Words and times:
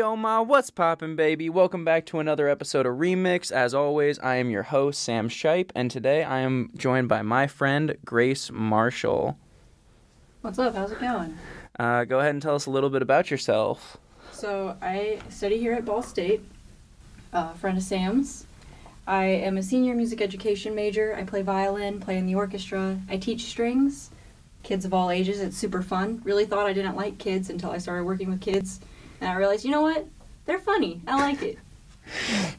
yo, 0.00 0.16
ma, 0.16 0.40
what's 0.40 0.70
poppin', 0.70 1.14
baby? 1.14 1.50
Welcome 1.50 1.84
back 1.84 2.06
to 2.06 2.20
another 2.20 2.48
episode 2.48 2.86
of 2.86 2.96
Remix. 2.96 3.52
As 3.52 3.74
always, 3.74 4.18
I 4.20 4.36
am 4.36 4.48
your 4.48 4.62
host, 4.62 5.02
Sam 5.02 5.28
Shipe, 5.28 5.70
and 5.74 5.90
today 5.90 6.24
I 6.24 6.38
am 6.40 6.70
joined 6.74 7.10
by 7.10 7.20
my 7.20 7.46
friend, 7.46 7.98
Grace 8.02 8.50
Marshall. 8.50 9.36
What's 10.40 10.58
up? 10.58 10.74
How's 10.74 10.90
it 10.92 11.02
going? 11.02 11.36
Uh, 11.78 12.04
go 12.04 12.18
ahead 12.18 12.30
and 12.30 12.40
tell 12.40 12.54
us 12.54 12.64
a 12.64 12.70
little 12.70 12.88
bit 12.88 13.02
about 13.02 13.30
yourself. 13.30 13.98
So 14.32 14.74
I 14.80 15.18
study 15.28 15.58
here 15.58 15.74
at 15.74 15.84
Ball 15.84 16.02
State, 16.02 16.40
a 17.34 17.52
friend 17.56 17.76
of 17.76 17.84
Sam's. 17.84 18.46
I 19.06 19.24
am 19.24 19.58
a 19.58 19.62
senior 19.62 19.94
music 19.94 20.22
education 20.22 20.74
major. 20.74 21.14
I 21.14 21.24
play 21.24 21.42
violin, 21.42 22.00
play 22.00 22.16
in 22.16 22.24
the 22.24 22.36
orchestra. 22.36 22.98
I 23.10 23.18
teach 23.18 23.42
strings, 23.42 24.08
kids 24.62 24.86
of 24.86 24.94
all 24.94 25.10
ages. 25.10 25.40
It's 25.42 25.58
super 25.58 25.82
fun. 25.82 26.22
Really 26.24 26.46
thought 26.46 26.66
I 26.66 26.72
didn't 26.72 26.96
like 26.96 27.18
kids 27.18 27.50
until 27.50 27.70
I 27.70 27.76
started 27.76 28.04
working 28.04 28.30
with 28.30 28.40
kids, 28.40 28.80
and 29.20 29.28
I 29.30 29.34
realized, 29.34 29.64
you 29.64 29.70
know 29.70 29.82
what? 29.82 30.06
They're 30.46 30.58
funny. 30.58 31.00
I 31.06 31.16
like 31.20 31.42
it. 31.42 31.58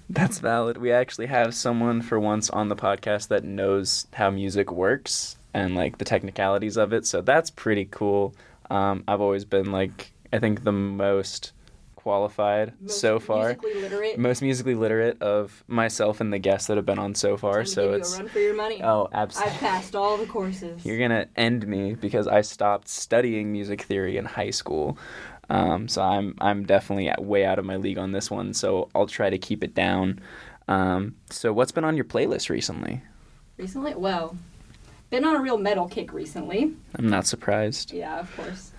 That's 0.10 0.40
valid. 0.40 0.78
We 0.78 0.92
actually 0.92 1.28
have 1.28 1.54
someone 1.54 2.02
for 2.02 2.20
once 2.20 2.50
on 2.50 2.70
the 2.70 2.76
podcast 2.76 3.28
that 3.30 3.44
knows 3.44 4.08
how 4.14 4.30
music 4.30 4.72
works 4.72 5.38
and 5.54 5.76
like 5.76 5.98
the 5.98 6.06
technicalities 6.06 6.78
of 6.78 6.94
it. 6.94 7.06
So 7.06 7.22
that's 7.22 7.50
pretty 7.50 7.86
cool. 7.92 8.34
Um, 8.70 9.04
I've 9.08 9.20
always 9.22 9.44
been 9.44 9.72
like, 9.72 10.12
I 10.32 10.40
think 10.40 10.64
the 10.64 10.72
most 10.72 11.52
qualified 11.96 12.74
Most 12.82 13.00
so 13.00 13.20
far, 13.20 13.50
musically 13.50 13.76
literate. 13.82 14.18
most 14.18 14.42
musically 14.42 14.74
literate 14.74 15.22
of 15.22 15.64
myself 15.68 16.20
and 16.20 16.34
the 16.34 16.40
guests 16.40 16.68
that 16.68 16.78
have 16.78 16.86
been 16.86 16.98
on 16.98 17.14
so 17.14 17.38
far. 17.38 17.64
So 17.66 17.94
it's 17.94 18.16
a 18.16 18.20
run 18.24 18.30
for 18.30 18.40
your 18.40 18.56
money. 18.56 18.82
oh, 18.84 19.08
absolutely! 19.14 19.54
I've 19.54 19.60
passed 19.60 19.96
all 19.96 20.18
the 20.18 20.26
courses. 20.26 20.84
You're 20.84 20.98
gonna 20.98 21.28
end 21.36 21.68
me 21.68 21.94
because 21.94 22.28
I 22.28 22.42
stopped 22.42 22.88
studying 22.88 23.52
music 23.52 23.84
theory 23.84 24.18
in 24.18 24.26
high 24.26 24.50
school. 24.50 24.98
Um, 25.50 25.88
so 25.88 26.02
I'm 26.02 26.36
I'm 26.40 26.66
definitely 26.66 27.12
way 27.20 27.46
out 27.46 27.60
of 27.60 27.66
my 27.66 27.76
league 27.76 27.98
on 27.98 28.12
this 28.12 28.32
one. 28.32 28.54
So 28.54 28.90
I'll 28.96 29.08
try 29.08 29.30
to 29.30 29.38
keep 29.38 29.64
it 29.64 29.74
down. 29.74 30.20
Um, 30.68 31.16
so 31.30 31.52
what's 31.52 31.72
been 31.72 31.84
on 31.84 31.96
your 31.96 32.06
playlist 32.06 32.50
recently? 32.50 33.02
Recently, 33.58 33.94
well, 33.96 34.38
been 35.10 35.26
on 35.26 35.36
a 35.36 35.42
real 35.42 35.58
metal 35.58 35.88
kick 35.88 36.14
recently. 36.14 36.74
I'm 36.96 37.10
not 37.10 37.28
surprised. 37.28 37.92
Yeah, 37.92 38.20
of 38.20 38.36
course. 38.36 38.72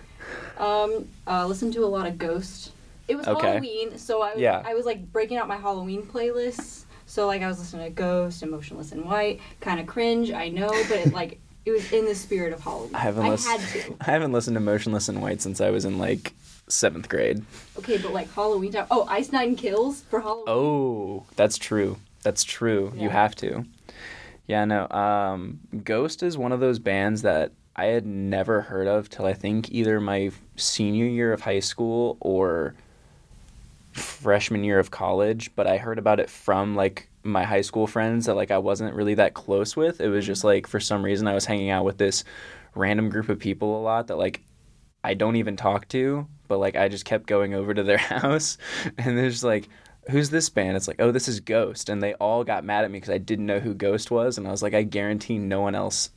Um, 0.58 1.08
uh, 1.26 1.46
listened 1.46 1.74
to 1.74 1.84
a 1.84 1.86
lot 1.86 2.06
of 2.06 2.16
Ghost. 2.16 2.72
It 3.08 3.16
was 3.16 3.26
Okay. 3.26 3.46
Halloween, 3.48 3.98
so 3.98 4.22
I 4.22 4.32
was, 4.32 4.40
Yeah. 4.40 4.62
I 4.64 4.74
was 4.74 4.86
like 4.86 5.12
breaking 5.12 5.36
out 5.36 5.48
my 5.48 5.56
Halloween 5.56 6.02
playlists. 6.04 6.84
So 7.04 7.26
like 7.26 7.42
I 7.42 7.48
was 7.48 7.58
listening 7.58 7.84
to 7.84 7.90
Ghost, 7.90 8.42
Emotionless 8.42 8.92
in 8.92 9.04
White, 9.04 9.40
kind 9.60 9.78
of 9.80 9.86
cringe, 9.86 10.30
I 10.30 10.48
know, 10.48 10.68
but 10.70 10.98
it 10.98 11.12
like 11.12 11.38
it 11.64 11.70
was 11.70 11.92
in 11.92 12.04
the 12.06 12.14
spirit 12.14 12.52
of 12.52 12.60
Halloween. 12.60 12.94
I 12.94 12.98
haven't 13.00 13.26
I 13.26 13.30
listened. 13.30 13.60
had 13.60 13.82
to. 13.84 13.96
I 14.00 14.04
haven't 14.12 14.32
listened 14.32 14.54
to 14.56 14.60
Motionless 14.60 15.08
in 15.08 15.20
White 15.20 15.40
since 15.40 15.60
I 15.60 15.70
was 15.70 15.84
in 15.84 15.98
like 15.98 16.34
seventh 16.68 17.08
grade. 17.08 17.44
Okay, 17.78 17.98
but 17.98 18.12
like 18.12 18.32
Halloween 18.32 18.72
time. 18.72 18.86
Oh, 18.90 19.06
Ice 19.08 19.32
Nine 19.32 19.56
Kills 19.56 20.02
for 20.02 20.20
Halloween. 20.20 20.44
Oh, 20.48 21.26
that's 21.36 21.58
true. 21.58 21.98
That's 22.22 22.44
true. 22.44 22.92
You 22.96 23.10
have 23.10 23.34
to. 23.36 23.64
Yeah, 24.46 24.64
no. 24.64 24.88
Um, 24.88 25.60
Ghost 25.84 26.22
is 26.22 26.36
one 26.38 26.52
of 26.52 26.60
those 26.60 26.78
bands 26.78 27.22
that 27.22 27.52
I 27.76 27.86
had 27.86 28.06
never 28.06 28.60
heard 28.60 28.86
of 28.86 29.08
till 29.08 29.24
I 29.24 29.32
think 29.32 29.70
either 29.70 30.00
my 30.00 30.30
senior 30.56 31.06
year 31.06 31.32
of 31.32 31.40
high 31.42 31.60
school 31.60 32.16
or 32.20 32.74
freshman 33.92 34.64
year 34.64 34.78
of 34.78 34.90
college. 34.90 35.50
But 35.56 35.66
I 35.66 35.78
heard 35.78 35.98
about 35.98 36.20
it 36.20 36.28
from 36.30 36.74
like 36.76 37.08
my 37.24 37.44
high 37.44 37.60
school 37.60 37.86
friends 37.86 38.26
that 38.26 38.34
like 38.34 38.50
I 38.50 38.58
wasn't 38.58 38.94
really 38.94 39.14
that 39.14 39.34
close 39.34 39.76
with. 39.76 40.00
It 40.00 40.08
was 40.08 40.26
just 40.26 40.40
mm-hmm. 40.40 40.48
like 40.48 40.66
for 40.66 40.80
some 40.80 41.04
reason 41.04 41.26
I 41.26 41.34
was 41.34 41.44
hanging 41.44 41.70
out 41.70 41.84
with 41.84 41.98
this 41.98 42.24
random 42.74 43.10
group 43.10 43.28
of 43.28 43.38
people 43.38 43.78
a 43.78 43.82
lot 43.82 44.08
that 44.08 44.18
like 44.18 44.42
I 45.04 45.14
don't 45.14 45.36
even 45.36 45.56
talk 45.56 45.88
to, 45.88 46.26
but 46.48 46.58
like 46.58 46.76
I 46.76 46.88
just 46.88 47.04
kept 47.04 47.26
going 47.26 47.54
over 47.54 47.74
to 47.74 47.82
their 47.82 47.98
house 47.98 48.58
and 48.98 49.16
there's 49.16 49.44
like 49.44 49.68
who's 50.10 50.30
this 50.30 50.48
band? 50.48 50.76
It's 50.76 50.88
like, 50.88 51.00
oh, 51.00 51.12
this 51.12 51.28
is 51.28 51.40
Ghost. 51.40 51.88
And 51.88 52.02
they 52.02 52.14
all 52.14 52.44
got 52.44 52.64
mad 52.64 52.84
at 52.84 52.90
me 52.90 52.98
because 52.98 53.14
I 53.14 53.18
didn't 53.18 53.46
know 53.46 53.60
who 53.60 53.74
Ghost 53.74 54.10
was. 54.10 54.38
And 54.38 54.46
I 54.46 54.50
was 54.50 54.62
like, 54.62 54.74
I 54.74 54.82
guarantee 54.82 55.38
no 55.38 55.60
one 55.60 55.74
else 55.74 56.10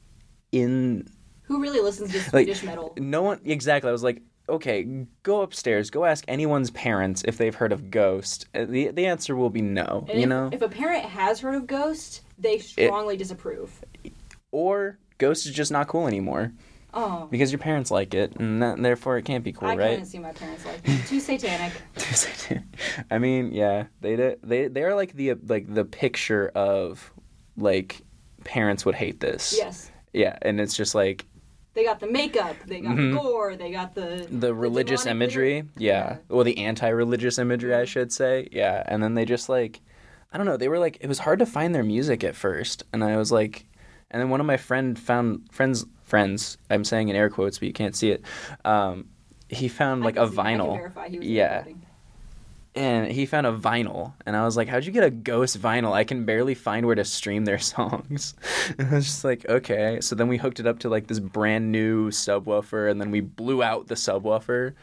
in, 0.51 1.07
Who 1.43 1.61
really 1.61 1.81
listens 1.81 2.11
to 2.11 2.17
like, 2.17 2.45
Swedish 2.45 2.63
metal? 2.63 2.93
no 2.97 3.21
one, 3.21 3.41
exactly. 3.45 3.89
I 3.89 3.91
was 3.91 4.03
like, 4.03 4.21
okay, 4.49 5.05
go 5.23 5.41
upstairs, 5.41 5.89
go 5.89 6.05
ask 6.05 6.23
anyone's 6.27 6.71
parents 6.71 7.23
if 7.27 7.37
they've 7.37 7.55
heard 7.55 7.71
of 7.71 7.89
Ghost. 7.91 8.45
Uh, 8.53 8.65
The, 8.65 8.89
the 8.89 9.05
answer 9.05 9.35
will 9.35 9.49
be 9.49 9.61
no, 9.61 10.05
And 10.09 10.17
you 10.19 10.23
if, 10.23 10.29
know? 10.29 10.49
if 10.51 10.61
a 10.61 10.69
parent 10.69 11.05
has 11.05 11.39
heard 11.39 11.55
of 11.55 11.67
Ghost, 11.67 12.21
they 12.37 12.59
strongly 12.59 13.17
disapprove. 13.17 13.83
or 14.51 14.97
Ghost 15.17 15.45
is 15.45 15.53
just 15.53 15.71
not 15.71 15.87
cool 15.87 16.07
anymore 16.07 16.51
Oh, 16.97 17.27
because 17.29 17.51
your 17.51 17.59
parents 17.59 17.91
like 17.91 18.13
it 18.13 18.37
and 18.37 18.61
that, 18.63 18.81
therefore 18.81 19.17
it 19.17 19.23
can't 19.25 19.43
be 19.43 19.51
cool, 19.51 19.67
right? 19.67 19.77
I 19.77 19.81
right? 19.81 19.89
couldn't 19.91 20.05
see 20.05 20.19
my 20.19 20.31
parents 20.31 20.65
like 20.65 20.81
that. 20.83 21.07
Too 21.07 21.19
satanic. 21.19 21.73
Too 21.97 22.15
satanic. 22.15 22.63
I 23.11 23.17
mean, 23.19 23.51
yeah, 23.51 23.87
they 23.99 24.37
they 24.41 24.69
they 24.69 24.83
are 24.83 24.95
like 24.95 25.11
the 25.11 25.33
like 25.33 25.73
the 25.73 25.83
picture 25.83 26.47
of 26.55 27.11
like 27.57 27.99
parents 28.45 28.85
would 28.85 28.95
hate 28.95 29.19
this. 29.19 29.53
Yes. 29.57 29.91
Yeah, 30.13 30.37
and 30.41 30.61
it's 30.61 30.73
just 30.73 30.95
like 30.95 31.25
They 31.75 31.83
got 31.83 31.99
the 31.99 32.07
makeup, 32.07 32.55
they 32.65 32.79
got 32.79 32.95
Mhm. 32.95 33.13
the 33.13 33.19
gore, 33.19 33.55
they 33.55 33.71
got 33.71 33.93
the 33.95 34.25
the 34.31 34.53
religious 34.55 35.05
imagery. 35.05 35.65
Yeah. 35.77 36.17
Well, 36.29 36.43
the 36.45 36.57
anti-religious 36.57 37.37
imagery, 37.37 37.75
I 37.75 37.85
should 37.85 38.11
say. 38.11 38.47
Yeah, 38.51 38.81
and 38.87 39.03
then 39.03 39.13
they 39.13 39.25
just 39.25 39.49
like 39.49 39.81
I 40.33 40.37
don't 40.37 40.45
know, 40.47 40.57
they 40.57 40.67
were 40.69 40.79
like 40.79 40.97
it 41.01 41.07
was 41.07 41.19
hard 41.19 41.39
to 41.39 41.45
find 41.45 41.75
their 41.75 41.83
music 41.83 42.23
at 42.23 42.35
first, 42.35 42.83
and 42.93 43.03
I 43.03 43.17
was 43.17 43.31
like 43.31 43.65
and 44.09 44.21
then 44.21 44.29
one 44.29 44.39
of 44.39 44.45
my 44.45 44.57
friend 44.57 44.97
found 44.97 45.51
friends 45.51 45.85
friends, 46.03 46.57
I'm 46.69 46.83
saying 46.85 47.09
in 47.09 47.15
air 47.15 47.29
quotes, 47.29 47.59
but 47.59 47.67
you 47.67 47.73
can't 47.73 47.95
see 47.95 48.09
it. 48.11 48.23
Um 48.63 49.09
he 49.49 49.67
found 49.67 50.01
like 50.03 50.15
a 50.17 50.27
see- 50.27 50.37
I 50.39 50.53
can 50.53 50.59
vinyl. 50.61 50.77
verify 50.77 51.09
he 51.09 51.19
was 51.19 51.27
Yeah. 51.27 51.57
recording. 51.57 51.84
And 52.75 53.09
he 53.11 53.25
found 53.25 53.47
a 53.47 53.53
vinyl 53.57 54.13
and 54.25 54.35
i 54.35 54.43
was 54.43 54.57
like 54.57 54.67
how'd 54.67 54.83
you 54.85 54.91
get 54.91 55.03
a 55.03 55.09
ghost 55.09 55.61
vinyl? 55.61 55.93
I 55.93 56.03
can 56.03 56.25
barely 56.25 56.53
find 56.55 56.85
where 56.85 56.95
to 56.95 57.05
stream 57.05 57.45
their 57.45 57.59
songs. 57.73 58.33
And 58.77 58.89
i 58.89 58.95
was 58.95 59.05
just 59.05 59.23
like 59.23 59.47
okay. 59.47 59.99
So 60.01 60.15
then 60.15 60.27
we 60.27 60.37
hooked 60.37 60.59
it 60.59 60.67
up 60.67 60.79
to 60.79 60.89
like 60.89 61.07
this 61.07 61.19
brand 61.19 61.71
new 61.71 62.09
subwoofer 62.09 62.89
and 62.91 62.99
then 62.99 63.11
we 63.11 63.21
blew 63.21 63.63
out 63.63 63.87
the 63.87 63.95
subwoofer. 63.95 64.73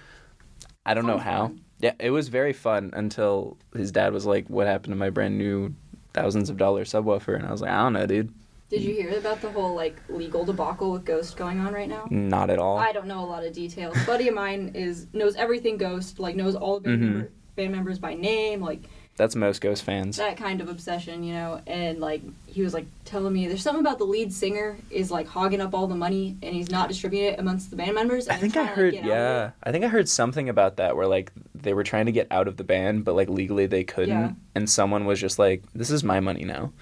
I 0.86 0.94
don't 0.94 1.06
know 1.06 1.18
how. 1.18 1.48
fun. 1.48 1.60
yeah 1.80 1.92
it 2.00 2.10
was 2.10 2.28
very 2.28 2.52
fun 2.52 2.90
until 2.94 3.56
his 3.76 3.92
dad 3.92 4.12
was 4.12 4.24
like 4.26 4.48
what 4.48 4.66
happened 4.66 4.92
to 4.92 4.98
my 4.98 5.10
brand 5.10 5.36
new 5.38 5.74
thousands 6.14 6.50
of 6.50 6.56
dollar 6.56 6.84
subwoofer? 6.84 7.34
And 7.36 7.46
i 7.46 7.50
was 7.52 7.60
like 7.62 7.70
i 7.70 7.82
don't 7.82 7.92
know 7.92 8.06
dude. 8.06 8.32
Did 8.70 8.80
you 8.80 8.94
hear 8.94 9.18
about 9.18 9.42
the 9.42 9.50
whole 9.50 9.74
like 9.74 9.96
legal 10.08 10.46
debacle 10.46 10.92
with 10.92 11.04
Ghost 11.04 11.36
going 11.36 11.60
on 11.60 11.74
right 11.74 11.88
now? 11.90 12.06
not 12.10 12.48
at 12.48 12.58
all. 12.58 12.78
I 12.78 12.92
don't 12.92 13.06
know 13.06 13.20
a 13.22 13.28
lot 13.34 13.44
of 13.44 13.52
details. 13.52 13.94
Buddy 14.06 14.28
of 14.28 14.34
mine 14.34 14.70
is 14.74 15.08
knows 15.12 15.36
everything 15.36 15.76
Ghost, 15.76 16.18
like 16.18 16.36
knows 16.36 16.54
all 16.56 16.80
the 16.80 16.88
band, 16.88 17.02
Mhm. 17.24 17.28
Band 17.56 17.72
members 17.72 17.98
by 17.98 18.14
name, 18.14 18.60
like 18.60 18.80
that's 19.16 19.36
most 19.36 19.60
ghost 19.60 19.82
fans 19.84 20.16
that 20.16 20.38
kind 20.38 20.60
of 20.62 20.68
obsession, 20.68 21.22
you 21.22 21.34
know. 21.34 21.60
And 21.66 22.00
like 22.00 22.22
he 22.46 22.62
was 22.62 22.72
like 22.72 22.86
telling 23.04 23.32
me, 23.32 23.46
there's 23.46 23.62
something 23.62 23.80
about 23.84 23.98
the 23.98 24.04
lead 24.04 24.32
singer 24.32 24.76
is 24.90 25.10
like 25.10 25.26
hogging 25.26 25.60
up 25.60 25.74
all 25.74 25.86
the 25.86 25.94
money 25.94 26.36
and 26.42 26.54
he's 26.54 26.70
not 26.70 26.88
distributing 26.88 27.34
it 27.34 27.38
amongst 27.38 27.70
the 27.70 27.76
band 27.76 27.94
members. 27.94 28.28
I 28.28 28.36
think 28.36 28.56
I 28.56 28.62
like, 28.62 28.70
heard, 28.70 28.94
of 28.94 29.04
yeah. 29.04 29.50
I 29.62 29.70
think 29.70 29.84
I 29.84 29.88
heard 29.88 30.08
something 30.08 30.48
about 30.48 30.76
that 30.78 30.96
where 30.96 31.06
like 31.06 31.30
they 31.54 31.74
were 31.74 31.84
trying 31.84 32.06
to 32.06 32.12
get 32.12 32.26
out 32.30 32.48
of 32.48 32.56
the 32.56 32.64
band, 32.64 33.04
but 33.04 33.14
like 33.14 33.28
legally 33.28 33.66
they 33.66 33.84
couldn't, 33.84 34.08
Yeah. 34.08 34.32
and 34.54 34.68
someone 34.68 35.04
was 35.04 35.20
just 35.20 35.38
like, 35.38 35.62
"This 35.74 35.90
is 35.90 36.02
my 36.02 36.20
money 36.20 36.44
now." 36.44 36.72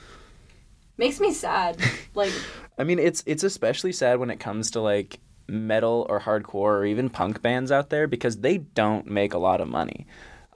Makes 0.96 1.20
me 1.20 1.32
sad. 1.32 1.76
Like 2.14 2.32
I 2.76 2.82
mean, 2.84 2.98
it's 2.98 3.22
it's 3.24 3.44
especially 3.44 3.92
sad 3.92 4.18
when 4.18 4.30
it 4.30 4.40
comes 4.40 4.72
to 4.72 4.80
like 4.80 5.20
metal 5.46 6.06
or 6.08 6.20
hardcore 6.20 6.78
or 6.80 6.84
even 6.84 7.08
punk 7.08 7.40
bands 7.40 7.70
out 7.70 7.88
there 7.90 8.06
because 8.08 8.38
they 8.38 8.58
don't 8.58 9.06
make 9.06 9.32
a 9.32 9.38
lot 9.38 9.60
of 9.60 9.68
money. 9.68 10.06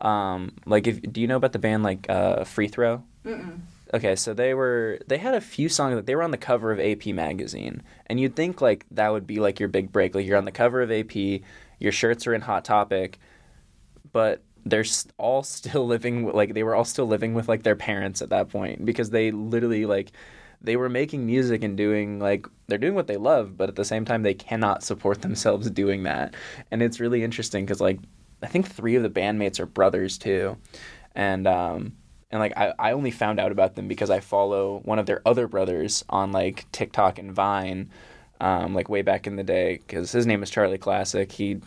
Um, 0.01 0.53
like, 0.67 0.87
if 0.87 1.01
do 1.03 1.21
you 1.21 1.27
know 1.27 1.37
about 1.37 1.53
the 1.53 1.59
band 1.59 1.83
like 1.83 2.07
uh, 2.09 2.45
Free 2.45 2.69
Throw? 2.69 3.03
mm-mm. 3.25 3.61
Okay, 3.93 4.17
so 4.17 4.35
they 4.35 4.55
were 4.55 4.99
they 5.07 5.19
had 5.19 5.35
a 5.35 5.41
few 5.41 5.69
songs 5.69 5.95
that 5.95 6.07
they 6.07 6.17
were 6.17 6.25
on 6.25 6.33
the 6.33 6.37
cover 6.37 6.73
of 6.73 6.81
AP 6.81 7.07
magazine, 7.15 7.81
and 8.07 8.19
you'd 8.19 8.35
think 8.35 8.61
like 8.61 8.87
that 8.91 9.13
would 9.13 9.27
be 9.27 9.39
like 9.39 9.61
your 9.61 9.69
big 9.69 9.93
break, 9.93 10.17
like 10.17 10.27
you're 10.27 10.37
on 10.37 10.47
the 10.47 10.51
cover 10.51 10.83
of 10.83 10.91
AP, 10.91 11.15
your 11.15 11.93
shirts 11.93 12.27
are 12.27 12.35
in 12.35 12.41
Hot 12.41 12.65
Topic, 12.65 13.21
but 14.13 14.43
they're 14.65 14.85
all 15.17 15.43
still 15.45 15.87
living 15.87 16.25
with, 16.25 16.35
like 16.35 16.55
they 16.55 16.65
were 16.65 16.75
all 16.75 16.85
still 16.85 17.07
living 17.07 17.35
with 17.35 17.49
like 17.49 17.63
their 17.63 17.77
parents 17.77 18.21
at 18.21 18.31
that 18.31 18.49
point 18.49 18.85
because 18.85 19.11
they 19.11 19.31
literally 19.31 19.87
like 19.87 20.11
they 20.61 20.77
were 20.77 20.89
making 20.89 21.27
music 21.27 21.63
and 21.63 21.77
doing 21.77 22.19
like 22.19 22.47
they're 22.67 22.79
doing 22.79 22.95
what 22.95 23.07
they 23.07 23.19
love, 23.19 23.57
but 23.57 23.69
at 23.69 23.77
the 23.77 23.85
same 23.85 24.05
time 24.05 24.23
they 24.23 24.35
cannot 24.35 24.83
support 24.83 25.23
themselves 25.23 25.71
doing 25.71 26.03
that, 26.03 26.35
and 26.73 26.83
it's 26.83 26.99
really 26.99 27.23
interesting 27.23 27.65
because 27.65 27.81
like 27.81 28.01
I 28.45 28.49
think 28.49 28.69
three 28.69 28.97
of 28.97 29.03
the 29.03 29.11
bandmates 29.11 29.59
are 29.59 29.67
brothers 29.67 30.19
too, 30.19 30.57
and 31.15 31.47
um 31.47 31.97
and 32.31 32.41
like 32.41 32.57
I, 32.57 32.73
I 32.79 32.93
only 32.93 33.11
found 33.11 33.39
out 33.39 33.53
about 33.53 33.77
them 33.77 33.89
because 33.89 34.11
I 34.11 34.21
follow 34.21 34.81
one 34.85 34.99
of 34.99 35.07
their 35.07 35.23
other 35.25 35.47
brothers 35.47 36.05
on 36.09 36.33
like 36.33 36.71
TikTok 36.73 37.19
and 37.19 37.33
Vine, 37.33 37.91
um, 38.41 38.75
like 38.75 38.89
way 38.89 39.03
back 39.03 39.27
in 39.27 39.37
the 39.37 39.45
day 39.45 39.81
because 39.87 40.11
his 40.13 40.27
name 40.27 40.43
is 40.43 40.51
Charlie 40.51 40.79
Classic. 40.79 41.31
He 41.31 41.61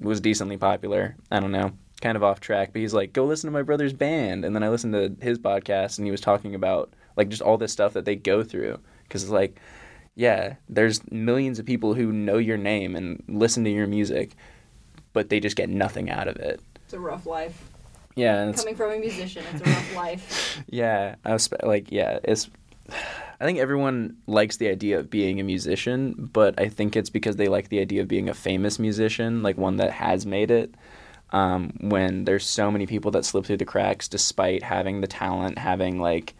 was 0.00 0.20
decently 0.20 0.56
popular. 0.56 1.16
I 1.30 1.40
don't 1.40 1.52
know, 1.52 1.72
kind 2.00 2.16
of 2.16 2.22
off 2.22 2.40
track, 2.40 2.72
but 2.72 2.80
he's 2.80 2.94
like, 2.94 3.12
go 3.12 3.24
listen 3.24 3.48
to 3.48 3.52
my 3.52 3.62
brother's 3.62 3.92
band, 3.92 4.44
and 4.44 4.54
then 4.54 4.62
I 4.62 4.68
listened 4.68 4.92
to 4.92 5.16
his 5.24 5.38
podcast 5.38 5.98
and 5.98 6.06
he 6.06 6.10
was 6.10 6.20
talking 6.20 6.54
about 6.54 6.92
like 7.16 7.28
just 7.28 7.42
all 7.42 7.58
this 7.58 7.72
stuff 7.72 7.94
that 7.94 8.04
they 8.04 8.16
go 8.16 8.42
through. 8.44 8.78
Because 9.02 9.22
it's 9.22 9.32
like, 9.32 9.58
yeah, 10.14 10.54
there's 10.68 11.00
millions 11.10 11.58
of 11.58 11.66
people 11.66 11.94
who 11.94 12.12
know 12.12 12.38
your 12.38 12.56
name 12.56 12.94
and 12.94 13.22
listen 13.28 13.64
to 13.64 13.70
your 13.70 13.86
music, 13.86 14.36
but 15.14 15.30
they 15.30 15.40
just 15.40 15.56
get 15.56 15.70
nothing 15.70 16.10
out 16.10 16.28
of 16.28 16.36
it. 16.36 16.60
It's 16.84 16.92
a 16.92 17.00
rough 17.00 17.24
life. 17.24 17.70
Yeah, 18.16 18.50
it's 18.50 18.60
Coming 18.60 18.76
from 18.76 18.92
a 18.92 18.98
musician, 18.98 19.42
it's 19.52 19.62
a 19.62 19.64
rough 19.64 19.96
life. 20.04 20.62
Yeah, 20.68 21.14
I 21.24 21.32
was 21.32 21.48
like, 21.62 21.90
yeah, 21.90 22.18
it's. 22.22 22.50
I 23.40 23.44
think 23.46 23.58
everyone 23.58 24.18
likes 24.26 24.58
the 24.58 24.68
idea 24.68 24.98
of 24.98 25.08
being 25.10 25.40
a 25.40 25.42
musician, 25.42 26.28
but 26.32 26.60
I 26.60 26.68
think 26.68 26.94
it's 26.96 27.08
because 27.10 27.36
they 27.36 27.48
like 27.48 27.70
the 27.70 27.80
idea 27.80 28.02
of 28.02 28.08
being 28.08 28.28
a 28.28 28.34
famous 28.34 28.78
musician, 28.78 29.42
like 29.42 29.56
one 29.56 29.76
that 29.78 29.90
has 29.90 30.26
made 30.26 30.50
it. 30.50 30.74
Um, 31.30 31.72
when 31.80 32.24
there's 32.26 32.46
so 32.46 32.70
many 32.70 32.86
people 32.86 33.10
that 33.12 33.24
slip 33.24 33.44
through 33.46 33.56
the 33.56 33.64
cracks 33.64 34.06
despite 34.06 34.62
having 34.62 35.00
the 35.00 35.08
talent, 35.08 35.58
having 35.58 35.98
like 35.98 36.34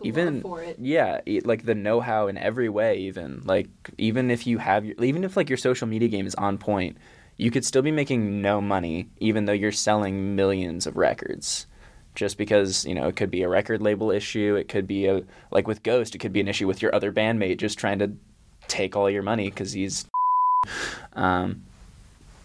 The 0.00 0.08
even 0.08 0.42
for 0.42 0.62
it. 0.62 0.76
yeah, 0.78 1.20
like 1.44 1.64
the 1.64 1.74
know-how 1.74 2.28
in 2.28 2.36
every 2.38 2.68
way. 2.68 2.98
Even 2.98 3.42
like 3.44 3.68
even 3.98 4.30
if 4.30 4.46
you 4.46 4.58
have 4.58 4.84
your, 4.84 4.94
even 5.02 5.24
if 5.24 5.36
like 5.36 5.48
your 5.50 5.56
social 5.56 5.88
media 5.88 6.08
game 6.08 6.26
is 6.26 6.34
on 6.36 6.58
point, 6.58 6.98
you 7.36 7.50
could 7.50 7.64
still 7.64 7.82
be 7.82 7.90
making 7.90 8.42
no 8.42 8.60
money, 8.60 9.08
even 9.20 9.44
though 9.44 9.52
you're 9.52 9.72
selling 9.72 10.36
millions 10.36 10.86
of 10.86 10.96
records. 10.96 11.66
Just 12.14 12.36
because 12.36 12.84
you 12.84 12.94
know 12.94 13.08
it 13.08 13.16
could 13.16 13.30
be 13.30 13.42
a 13.42 13.48
record 13.48 13.80
label 13.80 14.10
issue, 14.10 14.54
it 14.54 14.68
could 14.68 14.86
be 14.86 15.06
a 15.06 15.22
like 15.50 15.66
with 15.66 15.82
Ghost, 15.82 16.14
it 16.14 16.18
could 16.18 16.32
be 16.32 16.40
an 16.40 16.48
issue 16.48 16.66
with 16.66 16.82
your 16.82 16.94
other 16.94 17.10
bandmate 17.10 17.56
just 17.56 17.78
trying 17.78 17.98
to 18.00 18.12
take 18.68 18.94
all 18.96 19.10
your 19.10 19.22
money 19.22 19.50
because 19.50 19.72
he's. 19.72 20.06
Um, 21.14 21.64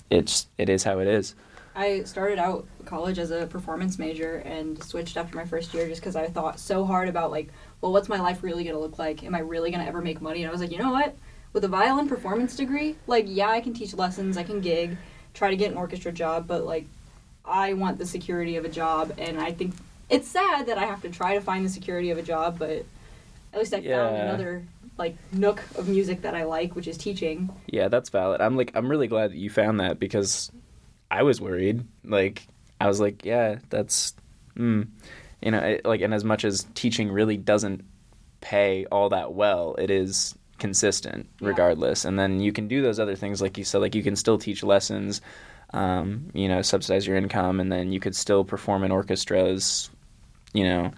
it's 0.09 0.47
it 0.57 0.67
is 0.67 0.83
how 0.83 0.99
it 0.99 1.07
is. 1.07 1.35
I 1.77 2.01
started 2.03 2.39
out 2.39 2.65
college 2.85 3.19
as 3.19 3.29
a 3.29 3.45
performance 3.45 3.99
major 3.99 4.37
and 4.37 4.81
switched 4.83 5.15
after 5.15 5.37
my 5.37 5.45
first 5.45 5.73
year 5.75 5.87
just 5.87 6.01
because 6.01 6.15
I 6.15 6.27
thought 6.27 6.59
so 6.59 6.83
hard 6.83 7.07
about 7.07 7.29
like, 7.29 7.49
well, 7.81 7.93
what's 7.93 8.09
my 8.09 8.19
life 8.19 8.41
really 8.41 8.63
gonna 8.63 8.79
look 8.79 8.97
like? 8.97 9.23
Am 9.23 9.35
I 9.35 9.39
really 9.39 9.69
gonna 9.69 9.85
ever 9.85 10.01
make 10.01 10.19
money? 10.19 10.41
And 10.41 10.49
I 10.49 10.51
was 10.51 10.59
like, 10.59 10.71
you 10.71 10.79
know 10.79 10.91
what? 10.91 11.15
With 11.57 11.63
a 11.63 11.69
violin 11.69 12.07
performance 12.07 12.55
degree, 12.55 12.97
like, 13.07 13.25
yeah, 13.27 13.49
I 13.49 13.61
can 13.61 13.73
teach 13.73 13.95
lessons, 13.95 14.37
I 14.37 14.43
can 14.43 14.61
gig, 14.61 14.95
try 15.33 15.49
to 15.49 15.55
get 15.55 15.71
an 15.71 15.77
orchestra 15.79 16.11
job, 16.11 16.45
but 16.45 16.65
like, 16.65 16.85
I 17.43 17.73
want 17.73 17.97
the 17.97 18.05
security 18.05 18.57
of 18.57 18.65
a 18.65 18.69
job, 18.69 19.11
and 19.17 19.39
I 19.39 19.53
think 19.53 19.73
it's 20.07 20.27
sad 20.27 20.67
that 20.67 20.77
I 20.77 20.85
have 20.85 21.01
to 21.01 21.09
try 21.09 21.33
to 21.33 21.41
find 21.41 21.65
the 21.65 21.69
security 21.69 22.11
of 22.11 22.19
a 22.19 22.21
job, 22.21 22.59
but 22.59 22.85
at 23.53 23.57
least 23.57 23.73
I 23.73 23.81
found 23.81 24.17
another 24.17 24.67
like 24.99 25.15
nook 25.31 25.63
of 25.75 25.89
music 25.89 26.21
that 26.21 26.35
I 26.35 26.43
like, 26.43 26.75
which 26.75 26.87
is 26.87 26.95
teaching. 26.95 27.49
Yeah, 27.65 27.87
that's 27.87 28.09
valid. 28.09 28.39
I'm 28.39 28.55
like 28.55 28.73
I'm 28.75 28.87
really 28.87 29.07
glad 29.07 29.31
that 29.31 29.37
you 29.37 29.49
found 29.49 29.79
that 29.79 29.99
because 29.99 30.51
I 31.09 31.23
was 31.23 31.41
worried. 31.41 31.83
Like 32.03 32.45
I 32.79 32.85
was 32.85 32.99
like, 32.99 33.25
yeah, 33.25 33.57
that's 33.71 34.13
mm. 34.55 34.87
you 35.41 35.49
know, 35.49 35.57
it, 35.57 35.85
like 35.85 36.01
and 36.01 36.13
as 36.13 36.23
much 36.23 36.45
as 36.45 36.67
teaching 36.75 37.11
really 37.11 37.35
doesn't 37.35 37.83
pay 38.41 38.85
all 38.91 39.09
that 39.09 39.33
well, 39.33 39.73
it 39.79 39.89
is 39.89 40.36
consistent 40.57 41.27
Yeah. 41.39 41.47
regardless. 41.49 42.05
And 42.05 42.17
then 42.17 42.39
you 42.39 42.51
can 42.51 42.67
do 42.67 42.81
those 42.81 42.99
other 42.99 43.15
things 43.15 43.41
like 43.41 43.57
you 43.57 43.63
said 43.63 43.79
like 43.81 43.95
you 43.95 44.03
can 44.03 44.15
still 44.15 44.37
teach 44.37 44.63
lessons 44.63 45.21
um, 45.73 46.29
you 46.33 46.47
know, 46.47 46.61
subsidize 46.61 47.05
your 47.05 47.17
income 47.17 47.59
and 47.59 47.69
then 47.71 47.91
you 47.91 47.99
could 47.99 48.15
still 48.15 48.45
perform 48.45 48.83
in 48.85 48.91
orchestras, 48.91 49.89
you 50.53 50.63
know. 50.63 50.91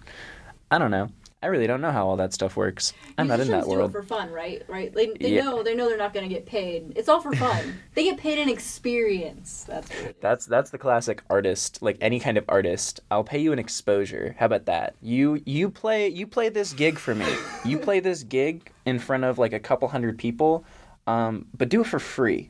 I 0.70 0.78
don't 0.78 0.92
know. 0.92 1.10
I 1.42 1.48
really 1.48 1.68
don't 1.68 1.80
know 1.80 1.92
how 1.92 2.06
all 2.06 2.18
that 2.18 2.34
stuff 2.34 2.58
works. 2.58 2.92
I'm 3.18 3.28
not 3.30 3.40
in 3.40 3.48
that 3.52 3.64
do 3.64 3.70
world. 3.70 3.92
it 3.92 3.94
for 3.94 4.04
fun, 4.04 4.30
right? 4.30 4.62
Right? 4.68 4.94
They, 4.94 5.08
they 5.08 5.36
Yeah. 5.36 5.44
know 5.46 5.64
they 5.64 5.74
know 5.74 5.88
they're 5.88 5.98
not 5.98 6.14
going 6.14 6.28
to 6.28 6.34
get 6.34 6.46
paid. 6.46 6.92
It's 6.98 7.08
all 7.08 7.22
for 7.22 7.34
fun. 7.34 7.80
they 7.96 8.04
get 8.04 8.18
paid 8.18 8.40
in 8.40 8.50
experience. 8.50 9.64
That's 9.66 9.90
what 9.90 10.00
it 10.00 10.08
is. 10.10 10.22
That's 10.22 10.46
that's 10.46 10.70
the 10.72 10.78
classic 10.78 11.24
artist, 11.30 11.82
like 11.82 11.98
any 12.02 12.20
kind 12.20 12.38
of 12.38 12.44
artist. 12.50 13.00
I'll 13.10 13.24
pay 13.24 13.40
you 13.40 13.54
an 13.54 13.60
exposure. 13.60 14.36
How 14.38 14.48
about 14.48 14.66
that? 14.66 14.96
You 15.02 15.42
you 15.46 15.70
play 15.70 16.10
you 16.10 16.28
play 16.28 16.50
this 16.50 16.74
gig 16.74 17.00
for 17.00 17.16
me. 17.16 17.26
You 17.64 17.80
play 17.88 18.02
this 18.02 18.24
gig 18.24 18.70
in 18.86 19.00
front 19.00 19.24
of 19.24 19.38
like 19.40 19.54
a 19.54 19.60
couple 19.62 19.88
hundred 19.88 20.18
people, 20.18 20.66
um, 21.08 21.46
but 21.58 21.70
do 21.70 21.82
it 21.82 21.88
for 21.88 22.00
free. 22.00 22.50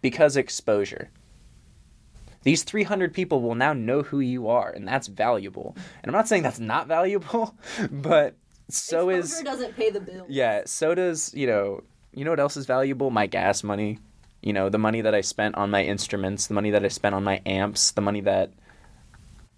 Because 0.00 0.36
exposure. 0.36 1.10
These 2.48 2.62
300 2.62 3.12
people 3.12 3.42
will 3.42 3.54
now 3.54 3.74
know 3.74 4.00
who 4.00 4.20
you 4.20 4.48
are, 4.48 4.70
and 4.70 4.88
that's 4.88 5.06
valuable. 5.06 5.76
And 6.02 6.08
I'm 6.08 6.14
not 6.14 6.28
saying 6.28 6.44
that's 6.44 6.58
not 6.58 6.86
valuable, 6.86 7.54
but 7.90 8.36
so 8.70 9.10
is 9.10 9.32
Exposure 9.32 9.44
doesn't 9.44 9.76
pay 9.76 9.90
the 9.90 10.00
bill. 10.00 10.24
yeah, 10.30 10.62
so 10.64 10.94
does, 10.94 11.34
you 11.34 11.46
know, 11.46 11.82
you 12.14 12.24
know 12.24 12.30
what 12.30 12.40
else 12.40 12.56
is 12.56 12.64
valuable? 12.64 13.10
My 13.10 13.26
gas 13.26 13.62
money. 13.62 13.98
You 14.40 14.54
know, 14.54 14.70
the 14.70 14.78
money 14.78 15.02
that 15.02 15.14
I 15.14 15.20
spent 15.20 15.56
on 15.56 15.70
my 15.70 15.84
instruments, 15.84 16.46
the 16.46 16.54
money 16.54 16.70
that 16.70 16.82
I 16.82 16.88
spent 16.88 17.14
on 17.14 17.22
my 17.22 17.42
amps, 17.44 17.90
the 17.90 18.00
money 18.00 18.22
that 18.22 18.50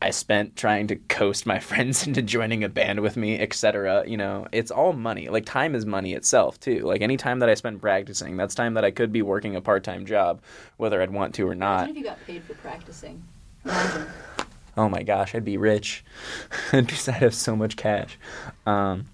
I 0.02 0.10
spent 0.10 0.56
trying 0.56 0.86
to 0.88 0.96
coast 0.96 1.46
my 1.46 1.58
friends 1.70 2.06
into 2.06 2.22
joining 2.22 2.64
a 2.64 2.68
band 2.68 3.00
with 3.00 3.16
me, 3.16 3.38
etc. 3.38 4.04
You 4.06 4.16
know, 4.16 4.46
it's 4.52 4.70
all 4.70 4.92
money. 4.92 5.28
Like 5.28 5.44
time 5.44 5.74
is 5.74 5.84
money 5.84 6.14
itself 6.14 6.58
too. 6.58 6.80
Like 6.80 7.02
any 7.02 7.16
time 7.16 7.40
that 7.40 7.48
I 7.48 7.54
spend 7.54 7.80
practicing, 7.80 8.36
that's 8.36 8.54
time 8.54 8.74
that 8.74 8.84
I 8.84 8.90
could 8.90 9.12
be 9.12 9.22
working 9.22 9.56
a 9.56 9.60
part-time 9.60 10.06
job, 10.06 10.40
whether 10.78 11.02
I'd 11.02 11.10
want 11.10 11.34
to 11.36 11.46
or 11.46 11.54
not. 11.54 11.84
Imagine 11.84 11.90
if 11.90 11.96
you 11.96 12.04
got 12.04 12.26
paid 12.26 12.44
for 12.44 12.54
practicing. 12.54 13.22
Oh 14.76 14.88
my 14.88 15.02
gosh, 15.02 15.34
I'd 15.34 15.44
be 15.44 15.56
rich. 15.56 16.04
Because 16.70 17.08
I'd 17.08 17.16
have 17.16 17.34
so 17.34 17.54
much 17.54 17.76
cash. 17.76 18.18
Um, 18.66 19.06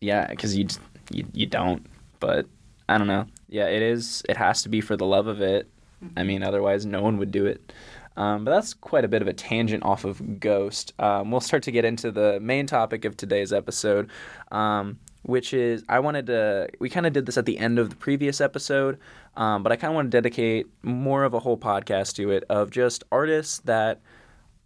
yeah, 0.00 0.26
because 0.28 0.56
you, 0.56 0.66
you 1.10 1.26
you 1.32 1.46
don't. 1.46 1.86
But 2.18 2.46
I 2.88 2.98
don't 2.98 3.06
know. 3.06 3.26
Yeah, 3.48 3.66
it 3.66 3.82
is. 3.82 4.22
It 4.28 4.36
has 4.36 4.62
to 4.62 4.68
be 4.68 4.80
for 4.80 4.96
the 4.96 5.06
love 5.06 5.26
of 5.26 5.40
it. 5.40 5.68
I 6.16 6.24
mean, 6.24 6.42
otherwise, 6.42 6.84
no 6.84 7.00
one 7.00 7.16
would 7.18 7.30
do 7.30 7.46
it. 7.46 7.72
Um, 8.16 8.44
but 8.44 8.50
that's 8.50 8.74
quite 8.74 9.04
a 9.04 9.08
bit 9.08 9.22
of 9.22 9.28
a 9.28 9.32
tangent 9.32 9.84
off 9.84 10.04
of 10.04 10.40
Ghost. 10.40 10.92
Um, 10.98 11.30
we'll 11.30 11.40
start 11.40 11.62
to 11.64 11.72
get 11.72 11.84
into 11.84 12.10
the 12.10 12.38
main 12.40 12.66
topic 12.66 13.04
of 13.04 13.16
today's 13.16 13.52
episode, 13.52 14.10
um, 14.50 14.98
which 15.22 15.54
is 15.54 15.84
I 15.88 16.00
wanted 16.00 16.26
to. 16.26 16.68
We 16.78 16.90
kind 16.90 17.06
of 17.06 17.12
did 17.12 17.26
this 17.26 17.38
at 17.38 17.46
the 17.46 17.58
end 17.58 17.78
of 17.78 17.90
the 17.90 17.96
previous 17.96 18.40
episode, 18.40 18.98
um, 19.36 19.62
but 19.62 19.72
I 19.72 19.76
kind 19.76 19.90
of 19.90 19.94
want 19.94 20.10
to 20.10 20.16
dedicate 20.16 20.66
more 20.82 21.24
of 21.24 21.34
a 21.34 21.38
whole 21.38 21.56
podcast 21.56 22.16
to 22.16 22.30
it 22.30 22.44
of 22.50 22.70
just 22.70 23.04
artists 23.10 23.58
that 23.60 24.00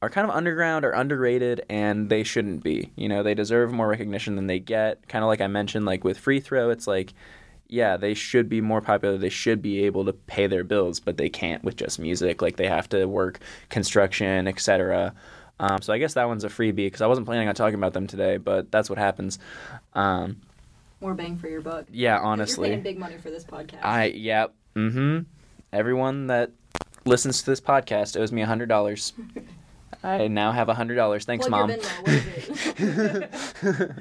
are 0.02 0.10
kind 0.10 0.28
of 0.28 0.36
underground 0.36 0.84
or 0.84 0.90
underrated 0.90 1.64
and 1.70 2.10
they 2.10 2.22
shouldn't 2.22 2.62
be. 2.62 2.90
You 2.96 3.08
know, 3.08 3.22
they 3.22 3.34
deserve 3.34 3.72
more 3.72 3.88
recognition 3.88 4.36
than 4.36 4.46
they 4.46 4.58
get. 4.58 5.08
Kind 5.08 5.24
of 5.24 5.28
like 5.28 5.40
I 5.40 5.46
mentioned, 5.46 5.86
like 5.86 6.04
with 6.04 6.18
Free 6.18 6.40
Throw, 6.40 6.70
it's 6.70 6.86
like, 6.86 7.14
yeah, 7.68 7.96
they 7.96 8.14
should 8.14 8.48
be 8.48 8.60
more 8.60 8.80
popular. 8.80 9.18
They 9.18 9.28
should 9.28 9.60
be 9.62 9.84
able 9.84 10.04
to 10.04 10.12
pay 10.12 10.46
their 10.46 10.64
bills, 10.64 11.00
but 11.00 11.16
they 11.16 11.28
can't 11.28 11.64
with 11.64 11.76
just 11.76 11.98
music. 11.98 12.42
Like 12.42 12.56
they 12.56 12.68
have 12.68 12.88
to 12.90 13.06
work 13.06 13.40
construction, 13.68 14.46
etc. 14.48 15.14
Um, 15.58 15.80
so 15.80 15.92
I 15.92 15.98
guess 15.98 16.14
that 16.14 16.28
one's 16.28 16.44
a 16.44 16.48
freebie 16.48 16.76
because 16.76 17.00
I 17.00 17.06
wasn't 17.06 17.26
planning 17.26 17.48
on 17.48 17.54
talking 17.54 17.76
about 17.76 17.92
them 17.92 18.06
today, 18.06 18.36
but 18.36 18.70
that's 18.70 18.90
what 18.90 18.98
happens. 18.98 19.38
Um, 19.94 20.40
More 21.00 21.14
bang 21.14 21.36
for 21.36 21.48
your 21.48 21.60
buck. 21.60 21.86
Yeah, 21.90 22.18
honestly. 22.18 22.68
You're 22.68 22.76
paying 22.76 22.82
big 22.82 22.98
money 22.98 23.16
for 23.18 23.30
this 23.30 23.44
podcast. 23.44 23.84
I 23.84 24.06
yep. 24.06 24.54
Mm-hmm. 24.74 25.20
Everyone 25.72 26.26
that 26.28 26.50
listens 27.04 27.42
to 27.42 27.50
this 27.50 27.60
podcast 27.60 28.18
owes 28.20 28.32
me 28.32 28.42
a 28.42 28.46
hundred 28.46 28.68
dollars. 28.68 29.12
I 30.02 30.28
now 30.28 30.52
have 30.52 30.68
a 30.68 30.74
hundred 30.74 30.96
dollars. 30.96 31.24
Thanks, 31.24 31.46
Plug 31.46 31.68
mom. 31.68 31.70
your 31.70 31.78
Venmo. 31.78 32.02
What 32.02 32.78
is 32.80 33.78
it? 33.78 33.92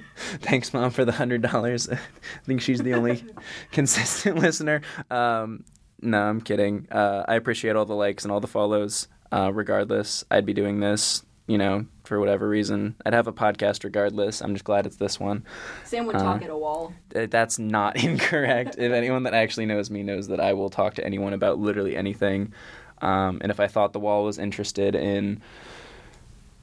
Thanks, 0.42 0.74
mom, 0.74 0.92
for 0.92 1.06
the 1.06 1.12
hundred 1.12 1.42
dollars. 1.42 1.89
I 1.92 1.98
think 2.46 2.62
she's 2.62 2.82
the 2.82 2.94
only 2.94 3.24
consistent 3.72 4.38
listener. 4.39 4.82
Um, 5.10 5.63
no, 6.01 6.22
I'm 6.22 6.42
kidding. 6.42 6.88
Uh, 6.92 7.24
I 7.27 7.36
appreciate 7.36 7.75
all 7.75 7.86
the 7.86 7.96
likes 7.96 8.24
and 8.24 8.32
all 8.32 8.39
the 8.39 8.48
follows. 8.48 9.08
Uh, 9.32 9.51
regardless, 9.54 10.24
I'd 10.30 10.46
be 10.46 10.54
doing 10.54 10.80
this, 10.80 11.24
you 11.48 11.58
know, 11.58 11.86
for 12.04 12.20
whatever 12.20 12.48
reason. 12.48 12.96
I'd 13.06 13.13
have 13.13 13.27
a 13.27 13.34
podcast 13.34 13.84
regardless. 13.84 14.42
I'm 14.42 14.54
just 14.54 14.65
glad 14.65 14.86
it's 14.86 14.98
this 14.98 15.20
one. 15.20 15.44
Sam 15.84 16.06
would 16.06 16.15
Uh, 16.15 16.20
talk 16.24 16.42
at 16.44 16.50
a 16.50 16.58
wall. 16.58 16.94
Uh, 17.15 17.25
That's 17.30 17.58
not 17.58 17.98
incorrect. 18.04 18.75
if 18.77 18.92
anyone 18.92 19.24
that 19.24 19.34
actually 19.34 19.65
knows 19.65 19.89
me 19.89 20.04
knows 20.04 20.27
that 20.27 20.39
I 20.39 20.54
will 20.54 20.70
talk 20.70 20.94
to 20.96 21.06
anyone 21.06 21.34
about 21.34 21.58
literally 21.58 21.98
anything. 21.98 22.54
Um, 23.01 23.39
and 23.42 23.51
if 23.51 23.60
I 23.60 23.68
thought 23.68 23.94
the 23.94 24.00
wall 24.00 24.24
was 24.24 24.38
interested 24.38 24.96
in, 24.96 25.42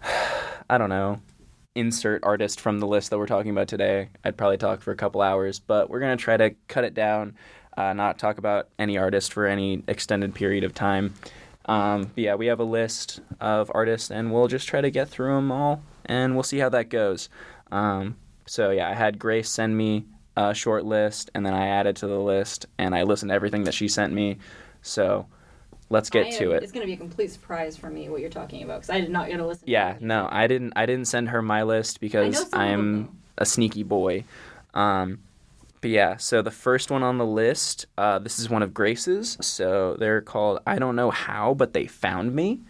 I 0.71 0.79
don't 0.79 0.89
know, 0.89 1.21
insert 1.75 2.25
artist 2.25 2.61
from 2.61 2.81
the 2.81 2.87
list 2.87 3.11
that 3.11 3.19
we're 3.19 3.27
talking 3.27 3.51
about 3.51 3.69
today, 3.69 4.09
I'd 4.25 4.37
probably 4.37 4.59
talk 4.59 4.81
for 4.81 4.93
a 4.93 4.97
couple 4.97 5.23
hours. 5.23 5.59
But 5.59 5.91
we're 5.91 6.01
going 6.01 6.17
to 6.17 6.23
try 6.23 6.37
to 6.37 6.55
cut 6.69 6.85
it 6.85 6.95
down, 6.95 7.37
uh, 7.77 7.93
not 7.93 8.19
talk 8.19 8.39
about 8.39 8.69
any 8.79 8.99
artist 8.99 9.33
for 9.33 9.47
any 9.47 9.83
extended 9.87 10.35
period 10.35 10.65
of 10.65 10.75
time. 10.75 11.15
Um, 11.67 12.11
but 12.15 12.19
yeah, 12.19 12.35
we 12.35 12.47
have 12.47 12.61
a 12.61 12.65
list 12.65 13.21
of 13.41 13.71
artists, 13.75 14.11
and 14.11 14.33
we'll 14.33 14.49
just 14.49 14.69
try 14.69 14.81
to 14.81 14.91
get 14.91 15.09
through 15.09 15.35
them 15.35 15.53
all, 15.53 15.83
and 16.05 16.35
we'll 16.35 16.43
see 16.43 16.59
how 16.59 16.69
that 16.71 16.89
goes. 16.89 17.29
Um, 17.71 18.17
so 18.47 18.71
yeah, 18.71 18.89
I 18.89 18.95
had 18.95 19.19
Grace 19.19 19.49
send 19.49 19.77
me 19.77 20.05
a 20.37 20.55
short 20.55 20.85
list, 20.85 21.31
and 21.35 21.47
then 21.47 21.55
I 21.55 21.69
added 21.69 21.97
to 21.97 22.07
the 22.07 22.19
list, 22.19 22.67
and 22.79 22.95
I 22.95 23.05
listened 23.05 23.31
to 23.31 23.35
everything 23.35 23.65
that 23.65 23.75
she 23.75 23.87
sent 23.89 24.13
me. 24.13 24.39
So 24.83 25.27
let's 25.93 26.11
get 26.11 26.27
I 26.27 26.31
to 26.31 26.45
am- 26.47 26.53
it. 26.57 26.63
It's 26.63 26.73
going 26.73 26.83
to 26.83 26.87
be 26.87 26.95
a 26.95 26.97
complete 26.97 27.31
surprise 27.31 27.77
for 27.77 27.91
me 27.91 28.09
what 28.09 28.21
you're 28.21 28.31
talking 28.31 28.63
about 28.65 28.81
because 28.81 28.91
I 28.91 29.01
did 29.01 29.11
not 29.11 29.29
get 29.29 29.37
to 29.37 29.47
listen. 29.47 29.65
Yeah, 29.69 29.91
anything. 29.91 30.09
no, 30.09 30.29
I 30.31 30.47
didn't. 30.47 30.73
I 30.75 30.87
didn't 30.87 31.07
send 31.07 31.29
her 31.29 31.43
my 31.43 31.63
list 31.63 32.01
because 32.01 32.37
some 32.37 32.45
of 32.47 32.51
them, 32.51 32.61
I'm 32.61 33.19
a 33.39 33.47
sneaky 33.47 33.83
boy. 33.83 34.25
Um, 34.75 35.21
but 35.81 35.91
yeah, 35.91 36.17
so 36.17 36.43
the 36.43 36.51
first 36.51 36.91
one 36.91 37.03
on 37.03 37.19
the 37.19 37.27
list, 37.27 37.87
uh, 37.99 38.19
this 38.19 38.39
is 38.39 38.49
one 38.49 38.63
of 38.63 38.73
Grace's. 38.73 39.37
So 39.41 39.97
they're 39.99 40.21
called 40.23 40.61
I 40.67 40.79
don't 40.79 40.97
know 40.97 41.11
how, 41.11 41.55
but 41.55 41.73
they 41.73 41.87
found 41.87 42.35
me. 42.35 42.61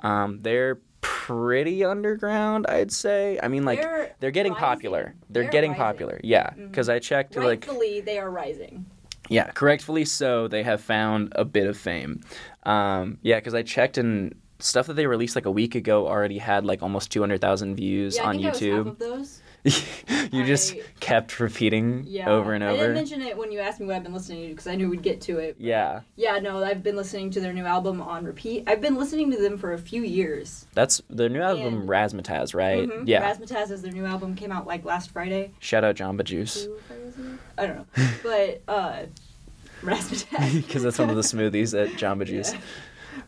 Um, 0.00 0.40
they're 0.42 0.78
pretty 1.00 1.84
underground, 1.84 2.66
I'd 2.66 2.90
say. 2.90 3.38
I 3.42 3.48
mean, 3.48 3.64
like 3.64 3.80
They're 3.80 4.14
they're, 4.18 4.30
getting 4.32 4.52
rising. 4.52 4.64
popular. 4.64 5.14
They're, 5.30 5.42
They're 5.44 5.52
getting 5.52 5.70
rising. 5.70 5.82
Mm-hmm. 5.82 5.92
popular. 5.92 6.20
Yeah, 6.24 6.50
because 6.50 6.88
I 6.88 6.98
checked 6.98 7.36
like 7.36 7.68
they 8.04 8.18
are 8.18 8.30
rising. 8.30 8.86
Yeah, 9.28 9.50
correctfully 9.52 10.04
so. 10.04 10.48
They 10.48 10.62
have 10.62 10.80
found 10.80 11.32
a 11.36 11.44
bit 11.44 11.66
of 11.66 11.76
fame. 11.76 12.20
Um, 12.64 13.18
yeah, 13.22 13.36
because 13.36 13.54
I 13.54 13.62
checked 13.62 13.98
and 13.98 14.34
stuff 14.58 14.86
that 14.86 14.94
they 14.94 15.06
released 15.06 15.34
like 15.36 15.44
a 15.46 15.50
week 15.50 15.74
ago 15.74 16.06
already 16.08 16.38
had 16.38 16.64
like 16.64 16.82
almost 16.82 17.10
200,000 17.12 17.76
views 17.76 18.16
Yeah, 18.16 18.22
I 18.24 18.26
on 18.28 18.34
think 18.36 18.46
I 18.46 18.48
was 18.50 18.58
half 18.60 18.68
YouTube. 18.70 18.86
of 18.86 18.98
those. 18.98 19.42
you 20.32 20.44
just 20.44 20.74
I- 20.74 20.80
kept 21.00 21.40
repeating 21.40 22.04
Yeah. 22.06 22.30
over 22.30 22.52
and 22.52 22.62
over. 22.62 22.74
I 22.74 22.78
didn't 22.78 22.94
mention 22.94 23.22
it 23.22 23.36
when 23.36 23.50
you 23.52 23.58
asked 23.58 23.80
me 23.80 23.86
what 23.86 23.96
I've 23.96 24.02
been 24.02 24.12
listening 24.14 24.42
to 24.42 24.48
because 24.50 24.66
I 24.66 24.74
knew 24.76 24.88
we'd 24.88 25.02
get 25.02 25.20
to 25.22 25.38
it. 25.38 25.56
yeah, 25.58 26.00
Yeah, 26.16 26.38
no, 26.38 26.62
I've 26.62 26.82
been 26.82 26.96
listening 26.96 27.30
to 27.32 27.40
their 27.40 27.52
new 27.52 27.64
album 27.64 28.00
on 28.00 28.24
repeat. 28.24 28.64
I've 28.66 28.80
been 28.80 28.96
listening 28.96 29.30
to 29.32 29.36
them 29.38 29.58
for 29.58 29.72
a 29.72 29.78
few 29.78 30.02
years. 30.02 30.66
that's 30.74 31.02
their 31.10 31.28
new 31.28 31.40
album, 31.42 31.80
And- 31.80 31.88
Razzmatazz, 31.88 32.54
right? 32.54 32.88
Mhm. 32.88 33.02
Yeah. 33.06 33.22
Razzmatazz 33.30 33.70
is 33.70 33.82
their 33.82 33.92
new 33.92 34.04
album 34.06 34.34
came 34.34 34.52
out 34.52 34.66
like 34.66 34.84
last 34.84 35.10
Friday. 35.10 35.50
Shout 35.58 35.84
out 35.84 35.96
Jamba 35.96 36.24
Juice 36.24 36.64
Two 36.64 36.78
Fridays 36.88 37.16
ago? 37.16 37.38
I 37.58 37.66
don't 37.66 37.76
know, 37.96 38.06
but 38.22 38.62
uh, 38.68 39.02
Razzmatazz 39.82 40.54
because 40.66 40.82
that's 40.82 40.98
one 40.98 41.10
of 41.10 41.16
the 41.16 41.22
smoothies 41.22 41.78
at 41.78 41.90
Jamba 41.98 42.24
Juice. 42.26 42.52
Yeah. 42.52 42.60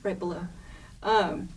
right 0.03 0.19
below. 0.19 0.43
Um, 1.03 1.49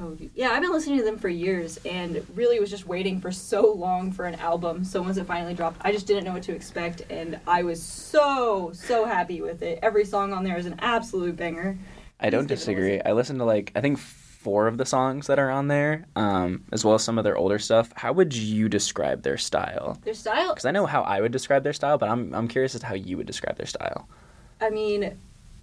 oh 0.00 0.16
yeah, 0.34 0.50
I've 0.50 0.62
been 0.62 0.72
listening 0.72 0.98
to 0.98 1.04
them 1.04 1.18
for 1.18 1.28
years 1.28 1.78
and 1.84 2.24
really 2.34 2.60
was 2.60 2.70
just 2.70 2.86
waiting 2.86 3.20
for 3.20 3.32
so 3.32 3.72
long 3.72 4.12
for 4.12 4.24
an 4.24 4.34
album. 4.36 4.84
So 4.84 5.02
once 5.02 5.16
it 5.16 5.26
finally 5.26 5.54
dropped, 5.54 5.80
I 5.82 5.92
just 5.92 6.06
didn't 6.06 6.24
know 6.24 6.32
what 6.32 6.42
to 6.44 6.54
expect, 6.54 7.02
and 7.10 7.38
I 7.46 7.62
was 7.62 7.82
so 7.82 8.72
so 8.74 9.04
happy 9.04 9.40
with 9.40 9.62
it. 9.62 9.78
Every 9.82 10.04
song 10.04 10.32
on 10.32 10.44
there 10.44 10.56
is 10.56 10.66
an 10.66 10.76
absolute 10.78 11.36
banger. 11.36 11.78
I 12.20 12.30
don't 12.30 12.46
Please 12.46 12.48
give 12.48 12.50
it 12.50 12.52
a 12.52 12.56
disagree. 12.56 13.00
I 13.02 13.12
listened 13.12 13.38
to 13.40 13.44
like 13.44 13.72
I 13.74 13.80
think 13.80 13.98
four 13.98 14.68
of 14.68 14.78
the 14.78 14.86
songs 14.86 15.26
that 15.26 15.38
are 15.38 15.50
on 15.50 15.68
there, 15.68 16.06
um, 16.16 16.64
as 16.72 16.84
well 16.84 16.94
as 16.94 17.02
some 17.02 17.18
of 17.18 17.24
their 17.24 17.36
older 17.36 17.58
stuff. 17.58 17.92
How 17.96 18.12
would 18.12 18.34
you 18.34 18.68
describe 18.68 19.22
their 19.22 19.36
style? 19.36 19.98
Their 20.04 20.14
style, 20.14 20.54
Because 20.54 20.64
I 20.64 20.70
know 20.70 20.86
how 20.86 21.02
I 21.02 21.20
would 21.20 21.32
describe 21.32 21.64
their 21.64 21.72
style, 21.72 21.98
but 21.98 22.08
I'm 22.08 22.34
I'm 22.34 22.48
curious 22.48 22.74
as 22.74 22.80
to 22.82 22.86
how 22.86 22.94
you 22.94 23.16
would 23.16 23.26
describe 23.26 23.56
their 23.56 23.66
style. 23.66 24.08
I 24.60 24.70
mean, 24.70 25.18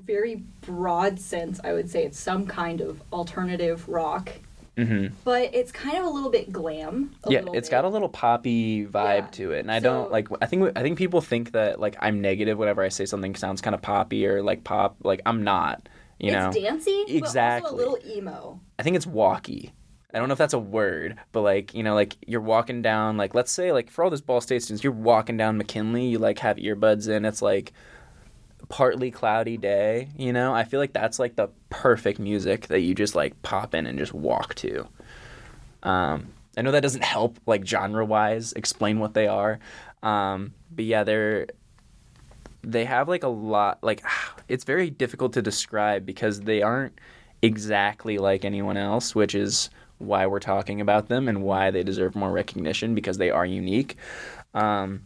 very 0.06 0.44
broad 0.62 1.20
sense, 1.20 1.60
I 1.64 1.74
would 1.74 1.90
say 1.90 2.04
it's 2.06 2.20
some 2.20 2.46
kind 2.48 2.82
of 2.82 3.02
alternative 3.14 3.88
rock, 3.88 4.32
hmm 4.78 5.08
but 5.24 5.54
it's 5.54 5.72
kind 5.72 5.98
of 5.98 6.06
a 6.06 6.10
little 6.10 6.30
bit 6.30 6.52
glam. 6.52 7.16
Yeah, 7.28 7.40
it's 7.54 7.70
bit. 7.70 7.72
got 7.72 7.86
a 7.86 7.90
little 7.90 8.10
poppy 8.10 8.86
vibe 8.86 9.18
Yeah. 9.18 9.28
to 9.32 9.52
it, 9.54 9.60
and 9.60 9.72
I 9.72 9.80
So- 9.80 9.84
don't 9.84 10.12
like. 10.12 10.28
I 10.42 10.46
think 10.46 10.72
I 10.78 10.82
think 10.82 10.98
people 10.98 11.22
think 11.22 11.52
that 11.54 11.80
like 11.80 11.96
I'm 12.00 12.22
negative 12.22 12.58
whenever 12.58 12.82
I 12.84 12.90
say 12.90 13.06
something 13.06 13.36
sounds 13.36 13.62
kind 13.62 13.74
of 13.74 13.82
poppy 13.82 14.28
or 14.28 14.44
like 14.44 14.64
pop. 14.64 14.98
Like 15.04 15.22
I'm 15.26 15.44
not. 15.44 15.88
You 16.20 16.32
know, 16.32 16.48
it's 16.50 16.58
dancey, 16.58 17.04
but 17.08 17.16
Exactly. 17.16 17.66
also 17.72 17.76
a 17.76 17.78
little 17.78 17.98
emo. 18.18 18.60
I 18.80 18.84
think 18.84 18.96
it's 18.96 19.06
walky. 19.06 19.72
I 20.14 20.20
don't 20.20 20.30
know 20.30 20.32
if 20.32 20.38
that's 20.38 20.54
a 20.54 20.60
word, 20.60 21.18
but 21.34 21.42
like 21.42 21.74
you 21.74 21.84
know, 21.84 21.94
like 21.94 22.16
you're 22.26 22.40
walking 22.40 22.82
down, 22.82 23.18
like 23.18 23.36
let's 23.36 23.52
say, 23.52 23.74
like 23.74 23.90
for 23.90 24.04
all 24.04 24.10
those 24.10 24.22
Ball 24.22 24.40
State 24.40 24.64
students, 24.64 24.82
you're 24.84 24.94
walking 24.94 25.36
down 25.36 25.58
McKinley, 25.58 26.06
you 26.06 26.18
like 26.20 26.40
have 26.40 26.56
earbuds 26.56 27.10
in, 27.10 27.26
it's 27.26 27.42
like 27.42 27.74
partly 28.70 29.12
cloudy 29.12 29.58
day. 29.58 30.10
You 30.18 30.34
know, 30.34 30.54
I 30.54 30.64
feel 30.64 30.80
like 30.80 30.94
that's 30.94 31.20
like 31.20 31.36
the 31.36 31.50
perfect 31.70 32.20
music 32.20 32.68
that 32.68 32.82
you 32.82 32.96
just 32.96 33.16
like 33.16 33.42
pop 33.42 33.74
in 33.74 33.86
and 33.86 33.98
just 33.98 34.14
walk 34.14 34.56
to. 34.56 34.88
Um, 35.84 36.28
I 36.58 36.62
know 36.62 36.72
that 36.72 36.82
doesn't 36.82 37.04
help 37.04 37.38
like 37.46 37.66
genre 37.66 38.06
wise 38.06 38.54
explain 38.54 39.00
what 39.00 39.14
they 39.14 39.28
are, 39.28 39.60
um, 40.04 40.54
but 40.72 40.86
yeah, 40.86 41.04
they're 41.04 41.48
they 42.64 42.86
have 42.86 43.08
like 43.08 43.24
a 43.24 43.28
lot 43.28 43.78
like 43.84 44.04
it's 44.48 44.64
very 44.64 44.90
difficult 44.90 45.34
to 45.34 45.42
describe 45.42 46.06
because 46.06 46.42
they 46.42 46.62
aren't 46.62 47.00
exactly 47.42 48.18
like 48.18 48.46
anyone 48.46 48.78
else, 48.78 49.14
which 49.14 49.36
is 49.36 49.70
why 49.98 50.26
we're 50.26 50.40
talking 50.40 50.82
about 50.82 51.08
them 51.08 51.28
and 51.28 51.44
why 51.44 51.72
they 51.72 51.84
deserve 51.84 52.16
more 52.16 52.32
recognition 52.32 52.96
because 52.96 53.18
they 53.18 53.30
are 53.30 53.46
unique. 53.46 53.98
Um, 54.54 55.04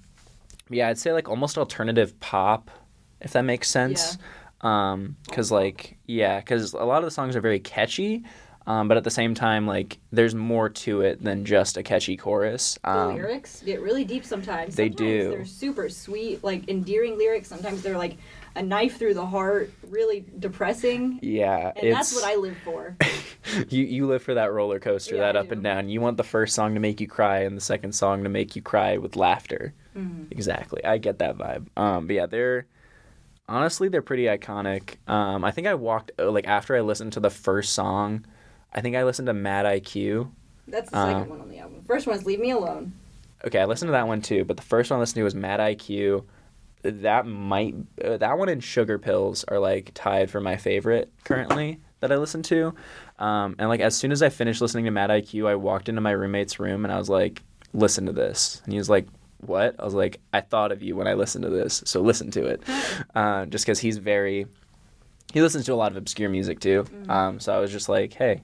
yeah, 0.70 0.88
I'd 0.88 0.98
say 0.98 1.14
like 1.14 1.30
almost 1.30 1.58
alternative 1.58 2.20
pop, 2.20 2.72
if 3.22 3.34
that 3.34 3.44
makes 3.44 3.70
sense. 3.70 4.18
Um, 4.62 5.16
cause 5.32 5.52
like 5.52 5.98
yeah, 6.06 6.42
cause 6.42 6.74
a 6.74 6.84
lot 6.84 6.98
of 7.00 7.06
the 7.06 7.12
songs 7.12 7.36
are 7.38 7.42
very 7.42 7.60
catchy, 7.60 8.24
um, 8.68 8.90
but 8.90 8.98
at 8.98 9.06
the 9.06 9.10
same 9.12 9.34
time, 9.34 9.66
like 9.66 10.00
there's 10.12 10.36
more 10.36 10.68
to 10.70 11.00
it 11.02 11.24
than 11.24 11.46
just 11.46 11.78
a 11.78 11.84
catchy 11.84 12.18
chorus. 12.18 12.78
The 12.84 12.90
Um, 12.90 13.16
lyrics 13.16 13.62
get 13.66 13.80
really 13.82 14.04
deep 14.04 14.26
sometimes. 14.26 14.76
they 14.76 14.88
Sometimes 14.90 14.98
do. 14.98 15.30
They're 15.30 15.46
super 15.46 15.88
sweet, 15.88 16.44
like 16.44 16.68
endearing 16.68 17.18
lyrics. 17.18 17.48
Sometimes 17.48 17.82
they're 17.84 17.98
like 17.98 18.18
a 18.56 18.62
knife 18.62 18.98
through 18.98 19.14
the 19.14 19.26
heart, 19.26 19.72
really 19.88 20.26
depressing. 20.40 21.20
yeah, 21.22 21.72
And 21.78 21.94
that's 21.94 22.14
what 22.14 22.26
I 22.26 22.36
live 22.36 22.58
for. 22.66 22.98
you 23.70 23.86
you 23.86 24.08
live 24.08 24.22
for 24.24 24.34
that 24.34 24.52
roller 24.52 24.80
coaster, 24.82 25.16
Yeah, 25.16 25.22
that 25.22 25.38
I 25.38 25.40
up 25.40 25.48
do. 25.48 25.54
and 25.54 25.64
down. 25.64 25.88
You 25.88 26.02
want 26.02 26.18
the 26.18 26.24
first 26.24 26.54
song 26.54 26.74
to 26.74 26.82
make 26.82 27.00
you 27.00 27.08
cry 27.08 27.40
and 27.44 27.56
the 27.56 27.62
second 27.62 27.94
song 27.94 28.24
to 28.24 28.30
make 28.30 28.58
you 28.58 28.62
cry 28.62 28.98
with 28.98 29.16
laughter. 29.16 29.74
Mhm. 29.96 30.28
Exactly, 30.32 30.84
I 30.84 30.98
get 30.98 31.20
that 31.20 31.38
vibe. 31.38 31.68
Um, 31.78 32.08
but 32.08 32.16
yeah, 32.18 32.26
they're 32.26 32.66
honestly 33.50 33.90
they're 33.90 34.02
pretty 34.02 34.26
iconic. 34.26 34.96
Um, 35.08 35.44
I 35.44 35.52
think 35.52 35.68
I 35.68 35.74
walked 35.76 36.12
uh, 36.20 36.32
like 36.32 36.48
after 36.48 36.76
I 36.76 36.82
listened 36.82 37.14
to 37.14 37.20
the 37.20 37.30
first 37.30 37.74
song. 37.74 38.26
I 38.74 38.82
think 38.82 38.96
I 38.96 39.04
listened 39.04 39.26
to 39.28 39.34
Mad 39.34 39.66
IQ. 39.66 40.30
That's 40.68 40.90
the 40.92 40.98
Uh, 40.98 41.06
second 41.08 41.30
one 41.30 41.42
on 41.42 41.50
the 41.50 41.58
album. 41.60 41.84
First 41.88 42.08
one's 42.08 42.26
"Leave 42.26 42.40
Me 42.40 42.52
Alone." 42.52 42.94
Okay, 43.46 43.60
I 43.60 43.66
listened 43.66 43.88
to 43.90 43.94
that 43.94 44.08
one 44.08 44.22
too, 44.22 44.46
but 44.46 44.58
the 44.58 44.64
first 44.64 44.92
one 44.92 44.98
I 44.98 45.00
listened 45.02 45.16
to 45.16 45.24
was 45.24 45.36
Mad 45.36 45.60
IQ. 45.60 46.24
That 46.84 47.26
might 47.26 47.76
uh, 48.04 48.18
that 48.18 48.38
one 48.38 48.48
and 48.50 48.64
Sugar 48.64 48.98
Pills 49.00 49.44
are 49.46 49.60
like 49.60 49.92
tied 49.94 50.30
for 50.30 50.40
my 50.40 50.56
favorite 50.56 51.12
currently 51.26 51.80
that 52.00 52.12
I 52.12 52.16
listen 52.16 52.42
to. 52.44 52.74
Um, 53.18 53.56
and 53.60 53.68
like 53.68 53.82
as 53.82 53.96
soon 53.96 54.12
as 54.14 54.22
I 54.24 54.30
finished 54.30 54.62
listening 54.62 54.86
to 54.86 54.92
Mad 54.92 55.10
IQ, 55.10 55.48
I 55.48 55.56
walked 55.56 55.90
into 55.90 56.00
my 56.02 56.12
roommate's 56.12 56.60
room 56.60 56.86
and 56.86 56.94
I 56.94 56.98
was 56.98 57.10
like, 57.10 57.42
"Listen 57.74 58.06
to 58.06 58.14
this," 58.14 58.62
and 58.64 58.72
he 58.74 58.78
was 58.80 58.90
like, 58.90 59.08
"What?" 59.40 59.76
I 59.80 59.86
was 59.86 59.94
like, 59.94 60.20
"I 60.34 60.42
thought 60.42 60.72
of 60.72 60.82
you 60.82 60.96
when 60.96 61.08
I 61.08 61.14
listened 61.14 61.44
to 61.44 61.50
this, 61.50 61.84
so 61.86 62.02
listen 62.02 62.32
to 62.32 62.46
it." 62.46 62.64
uh, 63.16 63.46
just 63.48 63.66
because 63.66 63.80
he's 63.80 63.98
very 63.98 64.48
he 65.34 65.42
listens 65.42 65.66
to 65.66 65.74
a 65.74 65.76
lot 65.76 65.92
of 65.92 65.98
obscure 65.98 66.30
music 66.30 66.60
too. 66.60 66.86
Um, 67.08 67.40
so 67.40 67.54
I 67.54 67.60
was 67.60 67.72
just 67.72 67.90
like, 67.90 68.14
"Hey, 68.14 68.42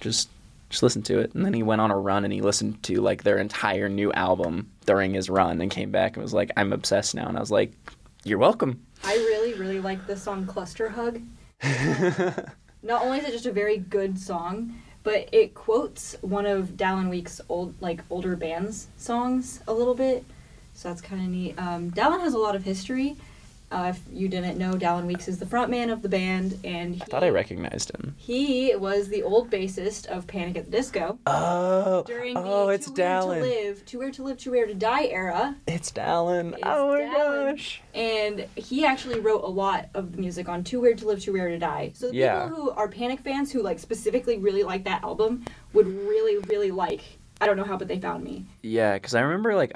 just 0.00 0.28
just 0.70 0.82
listen 0.82 1.02
to 1.02 1.20
it. 1.20 1.32
And 1.34 1.44
then 1.44 1.54
he 1.54 1.62
went 1.62 1.80
on 1.80 1.90
a 1.92 1.96
run 1.96 2.24
and 2.24 2.32
he 2.32 2.40
listened 2.40 2.82
to 2.84 3.00
like 3.00 3.22
their 3.22 3.38
entire 3.38 3.88
new 3.88 4.12
album 4.12 4.70
during 4.86 5.14
his 5.14 5.30
run 5.30 5.60
and 5.60 5.70
came 5.70 5.92
back 5.92 6.16
and 6.16 6.22
was 6.22 6.34
like, 6.34 6.50
I'm 6.56 6.72
obsessed 6.72 7.14
now. 7.14 7.28
And 7.28 7.36
I 7.36 7.40
was 7.40 7.52
like, 7.52 7.72
You're 8.24 8.38
welcome. 8.38 8.84
I 9.04 9.14
really, 9.14 9.54
really 9.54 9.80
like 9.80 10.06
the 10.06 10.16
song 10.16 10.46
"Cluster 10.46 10.88
Hug." 10.88 11.20
Not 12.82 13.02
only 13.02 13.18
is 13.18 13.24
it 13.24 13.32
just 13.32 13.46
a 13.46 13.52
very 13.52 13.78
good 13.78 14.18
song, 14.18 14.74
but 15.04 15.28
it 15.32 15.54
quotes 15.54 16.16
one 16.22 16.44
of 16.46 16.76
Dallon 16.76 17.08
Weekes' 17.08 17.40
old, 17.48 17.74
like 17.80 18.00
older 18.10 18.34
bands 18.34 18.88
songs 18.96 19.60
a 19.68 19.72
little 19.72 19.94
bit. 19.94 20.24
So 20.74 20.88
that's 20.88 21.00
kind 21.00 21.22
of 21.22 21.28
neat. 21.28 21.58
Um, 21.58 21.90
Dallon 21.90 22.20
has 22.20 22.34
a 22.34 22.38
lot 22.38 22.54
of 22.56 22.64
history. 22.64 23.16
Uh, 23.72 23.86
if 23.94 24.00
you 24.12 24.28
didn't 24.28 24.56
know, 24.56 24.76
Dallon 24.76 25.06
Weekes 25.06 25.26
is 25.26 25.38
the 25.38 25.46
frontman 25.46 25.90
of 25.90 26.00
the 26.02 26.08
band, 26.08 26.60
and 26.62 26.94
he, 26.94 27.02
I 27.02 27.06
thought 27.06 27.24
I 27.24 27.30
recognized 27.30 27.90
him. 27.90 28.14
he 28.18 28.72
was 28.76 29.08
the 29.08 29.22
old 29.24 29.50
bassist 29.50 30.06
of 30.06 30.28
Panic 30.28 30.56
at 30.56 30.66
the 30.66 30.70
Disco 30.70 31.18
Oh, 31.26 32.04
during 32.06 32.34
the 32.34 32.40
oh, 32.40 32.68
it's 32.68 32.86
Too 32.86 32.92
Weird 32.92 32.96
to 32.96 33.02
Dallon. 33.02 33.40
Live, 33.40 33.84
Too 33.86 33.98
Weird 33.98 34.14
to 34.14 34.22
Live, 34.22 34.38
Too 34.38 34.50
Weird 34.52 34.68
to 34.68 34.74
Die 34.74 35.04
era. 35.06 35.56
It's 35.66 35.90
Dallon. 35.90 36.52
It's 36.54 36.62
oh 36.62 36.92
my 36.92 37.00
Dallon. 37.00 37.56
gosh. 37.56 37.80
And 37.94 38.46
he 38.54 38.84
actually 38.84 39.18
wrote 39.18 39.42
a 39.42 39.48
lot 39.48 39.88
of 39.94 40.12
the 40.12 40.18
music 40.18 40.48
on 40.48 40.62
Too 40.62 40.80
Weird 40.80 40.98
to 40.98 41.06
Live, 41.08 41.20
Too 41.20 41.32
Weird 41.32 41.52
to 41.52 41.58
Die. 41.58 41.92
So 41.94 42.10
the 42.10 42.16
Yeah. 42.16 42.44
people 42.48 42.62
who 42.64 42.70
are 42.72 42.86
Panic 42.86 43.20
fans 43.20 43.50
who 43.50 43.60
like 43.62 43.80
specifically 43.80 44.38
really 44.38 44.62
like 44.62 44.84
that 44.84 45.02
album 45.02 45.46
would 45.72 45.86
really, 45.88 46.38
really 46.48 46.70
like. 46.70 47.00
I 47.40 47.46
don't 47.46 47.56
know 47.56 47.64
how, 47.64 47.76
but 47.76 47.88
they 47.88 47.98
found 47.98 48.22
me. 48.22 48.44
Yeah, 48.62 48.94
because 48.94 49.14
I 49.16 49.20
remember 49.22 49.56
like 49.56 49.72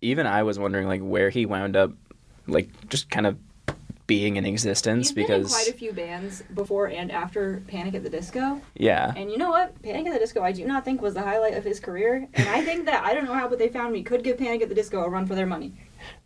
even 0.00 0.26
I 0.26 0.42
was 0.42 0.58
wondering 0.58 0.86
like 0.88 1.00
where 1.00 1.30
he 1.30 1.46
wound 1.46 1.76
up, 1.76 1.92
like 2.46 2.68
just 2.88 3.10
kind 3.10 3.26
of 3.26 3.36
being 4.06 4.36
in 4.36 4.46
existence 4.46 5.08
He's 5.08 5.14
been 5.16 5.24
in 5.24 5.40
because 5.40 5.52
quite 5.52 5.66
a 5.68 5.72
few 5.72 5.92
bands 5.92 6.40
before 6.54 6.86
and 6.86 7.10
after 7.10 7.60
Panic 7.66 7.94
at 7.96 8.04
the 8.04 8.10
Disco. 8.10 8.60
yeah, 8.76 9.12
And 9.16 9.32
you 9.32 9.36
know 9.36 9.50
what? 9.50 9.82
Panic 9.82 10.06
at 10.06 10.12
the 10.12 10.20
Disco, 10.20 10.42
I 10.42 10.52
do 10.52 10.64
not 10.64 10.84
think 10.84 11.02
was 11.02 11.14
the 11.14 11.22
highlight 11.22 11.54
of 11.54 11.64
his 11.64 11.80
career. 11.80 12.28
And 12.34 12.48
I 12.48 12.62
think 12.62 12.84
that 12.86 13.02
I 13.04 13.14
don't 13.14 13.24
know 13.24 13.32
how, 13.34 13.48
but 13.48 13.58
they 13.58 13.68
found 13.68 13.92
me 13.92 14.04
could 14.04 14.22
give 14.22 14.38
Panic 14.38 14.62
at 14.62 14.68
the 14.68 14.76
Disco 14.76 15.02
a 15.02 15.08
run 15.08 15.26
for 15.26 15.34
their 15.34 15.46
money. 15.46 15.72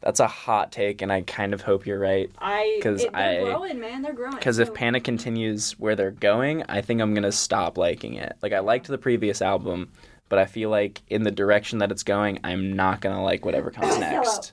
that's 0.03 0.21
a 0.21 0.27
hot 0.27 0.73
take, 0.73 1.01
and 1.01 1.11
I 1.11 1.23
kind 1.23 1.55
of 1.55 1.63
hope 1.63 1.87
you're 1.87 1.99
right. 1.99 2.31
I 2.39 2.81
'Cause 2.83 3.03
it, 3.05 3.13
they're 3.15 3.41
I- 3.41 3.45
growing, 3.45 3.81
man. 3.81 4.03
They're 4.03 4.13
growing. 4.13 4.35
Because 4.35 4.59
if 4.59 4.75
Panic 4.75 5.03
continues 5.05 5.73
where 5.79 5.97
they're 5.97 6.11
going, 6.11 6.65
I 6.69 6.83
think 6.83 7.01
I'm 7.01 7.15
gonna 7.15 7.33
stop 7.33 7.79
liking 7.79 8.13
it. 8.15 8.37
Like 8.43 8.53
I 8.53 8.59
liked 8.59 8.89
the 8.89 8.99
previous 8.99 9.41
album, 9.41 9.91
but 10.31 10.39
I 10.39 10.47
feel 10.47 10.71
like 10.71 11.03
in 11.09 11.25
the 11.25 11.31
direction 11.31 11.81
that 11.81 11.91
it's 11.91 12.05
going, 12.05 12.39
I'm 12.43 12.75
not 12.75 13.03
gonna 13.03 13.23
like 13.23 13.45
whatever 13.45 13.71
comes 13.71 13.99
next. 13.99 14.53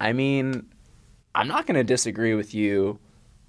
I 0.00 0.12
mean, 0.12 0.66
I'm 1.36 1.46
not 1.46 1.66
gonna 1.66 1.84
disagree 1.84 2.34
with 2.34 2.52
you 2.52 2.98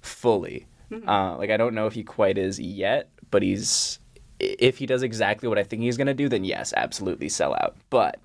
fully. 0.02 0.68
Mm-hmm. 0.92 1.08
Uh, 1.08 1.36
like 1.36 1.50
I 1.50 1.56
don't 1.56 1.74
know 1.74 1.86
if 1.86 1.94
he 1.94 2.04
quite 2.04 2.38
is 2.38 2.60
yet, 2.60 3.10
but 3.32 3.42
he's 3.42 3.98
if 4.38 4.78
he 4.78 4.86
does 4.86 5.02
exactly 5.02 5.48
what 5.48 5.58
I 5.58 5.64
think 5.64 5.82
he's 5.82 5.96
gonna 5.96 6.14
do, 6.14 6.28
then 6.28 6.44
yes, 6.44 6.72
absolutely 6.76 7.30
sell 7.30 7.54
out. 7.54 7.74
But 7.88 8.20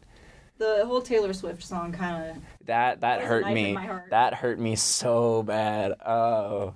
the 0.57 0.86
whole 0.86 1.01
Taylor 1.01 1.34
Swift 1.34 1.63
song 1.63 1.93
kind 1.93 2.29
of 2.29 2.38
that 2.65 3.01
that 3.01 3.22
hurt 3.22 3.48
me. 3.48 3.77
That 4.10 4.34
hurt 4.34 4.60
me 4.60 4.75
so 4.75 5.41
bad. 5.41 5.93
Oh. 6.05 6.74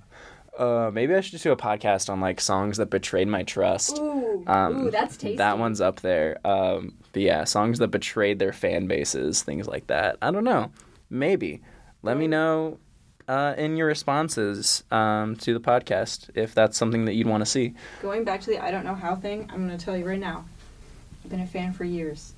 Uh, 0.59 0.91
maybe 0.93 1.15
I 1.15 1.21
should 1.21 1.31
just 1.31 1.43
do 1.45 1.51
a 1.53 1.57
podcast 1.57 2.09
on 2.09 2.19
like 2.19 2.41
songs 2.41 2.77
that 2.77 2.89
betrayed 2.89 3.27
my 3.29 3.43
trust. 3.43 3.97
ooh, 3.97 4.43
Um, 4.45 4.87
ooh, 4.87 4.91
that's 4.91 5.15
tasty. 5.15 5.37
That 5.37 5.57
one's 5.57 5.79
up 5.79 6.01
there. 6.01 6.37
Um, 6.45 6.95
but 7.13 7.21
yeah, 7.21 7.45
songs 7.45 7.79
that 7.79 7.87
betrayed 7.87 8.39
their 8.39 8.51
fan 8.51 8.85
bases, 8.87 9.41
things 9.41 9.67
like 9.67 9.87
that. 9.87 10.17
I 10.21 10.31
don't 10.31 10.43
know. 10.43 10.71
Maybe. 11.09 11.61
Let 12.03 12.17
me 12.17 12.27
know 12.27 12.77
uh, 13.29 13.53
in 13.57 13.77
your 13.77 13.87
responses 13.87 14.83
um, 14.91 15.35
to 15.37 15.53
the 15.53 15.59
podcast 15.61 16.29
if 16.35 16.53
that's 16.53 16.77
something 16.77 17.05
that 17.05 17.13
you'd 17.13 17.27
want 17.27 17.41
to 17.41 17.45
see. 17.45 17.73
Going 18.01 18.23
back 18.25 18.41
to 18.41 18.47
the 18.47 18.59
I 18.61 18.69
don't 18.71 18.83
know 18.83 18.95
how 18.95 19.15
thing, 19.15 19.49
I'm 19.53 19.65
gonna 19.65 19.77
tell 19.77 19.95
you 19.95 20.05
right 20.05 20.19
now. 20.19 20.43
I've 21.23 21.29
been 21.29 21.41
a 21.41 21.47
fan 21.47 21.71
for 21.73 21.83
years. 21.85 22.33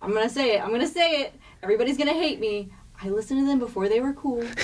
I'm 0.00 0.12
gonna 0.12 0.28
say 0.28 0.56
it. 0.56 0.62
I'm 0.62 0.70
gonna 0.70 0.86
say 0.86 1.22
it. 1.22 1.34
Everybody's 1.62 1.96
gonna 1.98 2.12
hate 2.12 2.38
me. 2.40 2.68
I 3.02 3.08
listened 3.08 3.40
to 3.40 3.46
them 3.46 3.58
before 3.58 3.88
they 3.88 4.00
were 4.00 4.12
cool. 4.12 4.44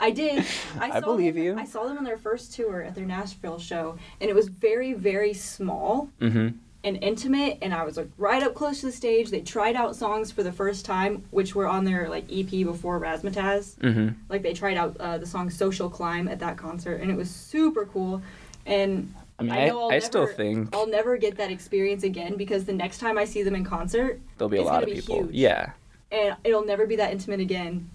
I 0.00 0.10
did. 0.10 0.44
I 0.80 0.90
saw 0.90 1.00
believe 1.00 1.34
them, 1.34 1.42
you. 1.44 1.56
I 1.58 1.64
saw 1.64 1.84
them 1.86 1.98
on 1.98 2.04
their 2.04 2.18
first 2.18 2.54
tour 2.54 2.82
at 2.82 2.94
their 2.94 3.04
Nashville 3.06 3.58
show, 3.58 3.96
and 4.20 4.28
it 4.30 4.34
was 4.34 4.48
very, 4.48 4.92
very 4.92 5.32
small 5.34 6.08
Mm-hmm. 6.20 6.48
and 6.84 7.02
intimate. 7.02 7.58
And 7.62 7.74
I 7.74 7.84
was 7.84 7.96
like 7.96 8.08
right 8.18 8.42
up 8.42 8.54
close 8.54 8.80
to 8.80 8.86
the 8.86 8.92
stage. 8.92 9.30
They 9.30 9.40
tried 9.40 9.74
out 9.76 9.96
songs 9.96 10.30
for 10.30 10.42
the 10.42 10.52
first 10.52 10.84
time, 10.84 11.24
which 11.30 11.54
were 11.54 11.66
on 11.66 11.84
their 11.84 12.08
like 12.08 12.24
EP 12.32 12.48
before 12.50 13.00
Razzmatazz. 13.00 13.76
Mm-hmm. 13.78 14.08
Like 14.28 14.42
they 14.42 14.54
tried 14.54 14.76
out 14.76 14.96
uh, 15.00 15.18
the 15.18 15.26
song 15.26 15.50
"Social 15.50 15.90
Climb" 15.90 16.28
at 16.28 16.38
that 16.40 16.56
concert, 16.56 17.00
and 17.00 17.10
it 17.10 17.16
was 17.16 17.30
super 17.30 17.86
cool. 17.86 18.22
And 18.66 19.12
I 19.38 19.42
mean, 19.42 19.52
I, 19.52 19.68
I'll 19.68 19.90
I 19.90 19.98
still 20.00 20.26
think 20.26 20.74
I'll 20.74 20.86
never 20.88 21.16
get 21.16 21.36
that 21.38 21.50
experience 21.50 22.02
again 22.04 22.36
because 22.36 22.64
the 22.64 22.72
next 22.72 22.98
time 22.98 23.16
I 23.18 23.24
see 23.24 23.42
them 23.42 23.54
in 23.54 23.64
concert, 23.64 24.20
there'll 24.36 24.48
be 24.50 24.58
a 24.58 24.62
lot 24.62 24.82
of 24.82 24.88
be 24.88 24.96
people. 24.96 25.22
huge. 25.24 25.30
Yeah. 25.34 25.72
and 26.12 26.36
it'll 26.44 26.64
never 26.64 26.86
be 26.86 26.96
that 26.96 27.12
intimate 27.12 27.40
again. 27.40 27.88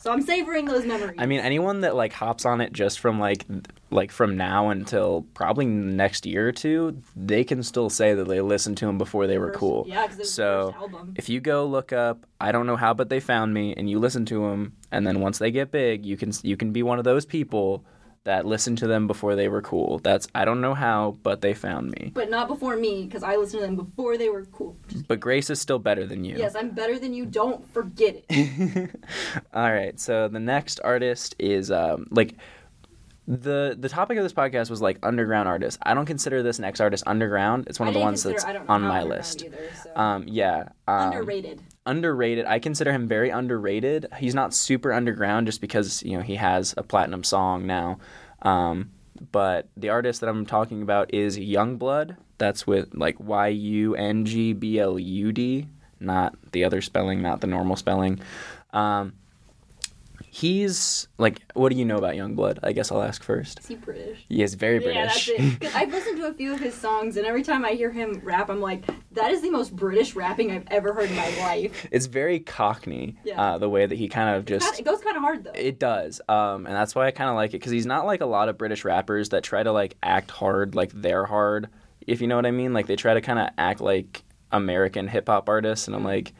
So 0.00 0.12
I'm 0.12 0.22
savoring 0.22 0.66
those 0.66 0.84
memories. 0.86 1.16
I 1.18 1.26
mean, 1.26 1.40
anyone 1.40 1.80
that 1.80 1.96
like 1.96 2.12
hops 2.12 2.44
on 2.44 2.60
it 2.60 2.72
just 2.72 3.00
from 3.00 3.18
like 3.18 3.44
like 3.90 4.10
from 4.12 4.36
now 4.36 4.68
until 4.70 5.26
probably 5.34 5.66
next 5.66 6.24
year 6.26 6.48
or 6.48 6.52
two, 6.52 7.02
they 7.16 7.42
can 7.44 7.62
still 7.62 7.90
say 7.90 8.14
that 8.14 8.28
they 8.28 8.40
listened 8.40 8.76
to 8.78 8.86
them 8.86 8.98
before 8.98 9.26
they 9.26 9.38
were 9.38 9.48
First- 9.48 9.58
cool. 9.58 9.84
Yeah, 9.88 10.06
because 10.06 10.32
So, 10.32 10.66
the 10.66 10.72
first 10.72 10.82
album. 10.82 11.14
If 11.16 11.28
you 11.28 11.40
go 11.40 11.66
look 11.66 11.92
up, 11.92 12.26
I 12.40 12.52
don't 12.52 12.66
know 12.66 12.76
how, 12.76 12.94
but 12.94 13.08
they 13.08 13.20
found 13.20 13.52
me, 13.54 13.74
and 13.76 13.90
you 13.90 13.98
listen 13.98 14.24
to 14.26 14.48
them, 14.48 14.74
and 14.92 15.06
then 15.06 15.20
once 15.20 15.38
they 15.38 15.50
get 15.50 15.70
big, 15.70 16.06
you 16.06 16.16
can 16.16 16.32
you 16.42 16.56
can 16.56 16.72
be 16.72 16.82
one 16.82 16.98
of 16.98 17.04
those 17.04 17.26
people 17.26 17.84
that 18.24 18.44
listened 18.46 18.78
to 18.78 18.86
them 18.86 19.06
before 19.06 19.36
they 19.36 19.48
were 19.48 19.62
cool. 19.62 19.98
That's 20.00 20.28
I 20.34 20.44
don't 20.44 20.60
know 20.60 20.74
how, 20.74 21.16
but 21.22 21.40
they 21.40 21.54
found 21.54 21.90
me. 21.92 22.10
But 22.14 22.30
not 22.30 22.48
before 22.48 22.76
me, 22.76 23.04
because 23.04 23.22
I 23.22 23.36
listened 23.36 23.60
to 23.62 23.66
them 23.66 23.76
before 23.76 24.16
they 24.18 24.28
were 24.28 24.44
cool. 24.46 24.76
But 25.06 25.20
Grace 25.20 25.50
is 25.50 25.60
still 25.60 25.78
better 25.78 26.06
than 26.06 26.24
you. 26.24 26.36
Yes, 26.36 26.54
I'm 26.54 26.70
better 26.70 26.98
than 26.98 27.14
you. 27.14 27.24
Don't 27.26 27.66
forget 27.72 28.22
it. 28.28 28.90
All 29.54 29.72
right. 29.72 29.98
So 29.98 30.28
the 30.28 30.40
next 30.40 30.80
artist 30.84 31.34
is 31.38 31.70
um, 31.70 32.06
like 32.10 32.34
the 33.26 33.76
the 33.78 33.90
topic 33.90 34.16
of 34.16 34.24
this 34.24 34.32
podcast 34.32 34.70
was 34.70 34.80
like 34.80 34.98
underground 35.02 35.48
artists. 35.48 35.78
I 35.82 35.92
don't 35.94 36.06
consider 36.06 36.42
this 36.42 36.58
next 36.58 36.80
artist 36.80 37.04
underground. 37.06 37.66
It's 37.68 37.78
one 37.78 37.88
I 37.88 37.90
of 37.90 37.94
the 37.94 38.00
ones 38.00 38.22
consider- 38.22 38.34
that's 38.40 38.44
I 38.46 38.52
don't 38.54 38.66
know 38.66 38.74
on 38.74 38.82
my 38.82 39.02
list. 39.02 39.44
Either, 39.44 39.70
so. 39.84 39.96
Um, 39.96 40.24
yeah. 40.26 40.70
Um, 40.86 41.12
Underrated. 41.12 41.60
Underrated. 41.88 42.44
I 42.44 42.58
consider 42.58 42.92
him 42.92 43.08
very 43.08 43.30
underrated. 43.30 44.06
He's 44.18 44.34
not 44.34 44.52
super 44.52 44.92
underground 44.92 45.46
just 45.46 45.62
because 45.62 46.02
you 46.02 46.18
know 46.18 46.22
he 46.22 46.36
has 46.36 46.74
a 46.76 46.82
platinum 46.82 47.24
song 47.24 47.66
now. 47.66 47.98
Um, 48.42 48.90
but 49.32 49.68
the 49.74 49.88
artist 49.88 50.20
that 50.20 50.28
I'm 50.28 50.44
talking 50.44 50.82
about 50.82 51.14
is 51.14 51.38
Yungblud. 51.38 52.18
That's 52.36 52.66
with 52.66 52.94
like 52.94 53.18
Y 53.18 53.48
U 53.48 53.96
N 53.96 54.26
G 54.26 54.52
B 54.52 54.78
L 54.78 54.98
U 54.98 55.32
D, 55.32 55.66
not 55.98 56.36
the 56.52 56.64
other 56.64 56.82
spelling, 56.82 57.22
not 57.22 57.40
the 57.40 57.46
normal 57.46 57.76
spelling. 57.76 58.20
Um, 58.74 59.14
he's 60.30 61.08
like, 61.18 61.40
what 61.54 61.70
do 61.72 61.78
you 61.78 61.84
know 61.84 61.96
about 61.96 62.14
Yungblud? 62.14 62.58
I 62.62 62.72
guess 62.72 62.90
I'll 62.92 63.02
ask 63.02 63.22
first. 63.22 63.60
Is 63.60 63.66
he 63.66 63.74
British? 63.76 64.24
He 64.28 64.42
is 64.42 64.54
very 64.54 64.76
Yeah, 64.84 64.92
British. 64.92 65.26
that's 65.26 65.40
it. 65.40 65.60
'Cause 65.60 65.74
I've 65.74 65.90
listened 65.90 66.18
to 66.18 66.26
a 66.26 66.32
few 66.32 66.52
of 66.52 66.60
his 66.60 66.74
songs, 66.74 67.16
and 67.16 67.26
every 67.26 67.42
time 67.42 67.64
I 67.64 67.70
hear 67.72 67.90
him 67.90 68.20
rap, 68.24 68.48
I'm 68.50 68.60
like, 68.60 68.84
that 69.12 69.30
is 69.30 69.40
the 69.42 69.50
most 69.50 69.74
British 69.74 70.14
rapping 70.14 70.50
I've 70.52 70.66
ever 70.70 70.92
heard 70.92 71.10
in 71.10 71.16
my 71.16 71.28
life. 71.40 71.86
it's 71.92 72.06
very 72.06 72.40
Cockney, 72.40 73.16
Yeah. 73.24 73.40
uh, 73.40 73.58
the 73.58 73.68
way 73.68 73.86
that 73.86 73.96
he 73.96 74.08
kind 74.08 74.36
of 74.36 74.44
just 74.44 74.64
Kinda- 74.66 74.80
it 74.80 74.84
goes 74.84 75.00
kind 75.02 75.16
of 75.16 75.22
hard 75.22 75.44
though. 75.44 75.52
It 75.54 75.78
does, 75.78 76.20
um, 76.28 76.66
and 76.66 76.74
that's 76.74 76.94
why 76.94 77.06
I 77.06 77.10
kind 77.10 77.30
of 77.30 77.36
like 77.36 77.50
it 77.50 77.52
because 77.58 77.72
he's 77.72 77.86
not 77.86 78.06
like 78.06 78.20
a 78.20 78.26
lot 78.26 78.48
of 78.48 78.58
British 78.58 78.84
rappers 78.84 79.30
that 79.30 79.42
try 79.42 79.62
to 79.62 79.72
like 79.72 79.96
act 80.02 80.30
hard, 80.30 80.74
like 80.74 80.90
they're 80.94 81.24
hard, 81.26 81.68
if 82.06 82.20
you 82.20 82.26
know 82.26 82.36
what 82.36 82.46
I 82.46 82.50
mean. 82.50 82.72
Like 82.72 82.86
they 82.86 82.96
try 82.96 83.14
to 83.14 83.20
kind 83.20 83.38
of 83.38 83.48
act 83.58 83.80
like 83.80 84.22
American 84.52 85.08
hip 85.08 85.28
hop 85.28 85.48
artists, 85.48 85.86
and 85.88 85.96
I'm 85.96 86.04
like, 86.04 86.32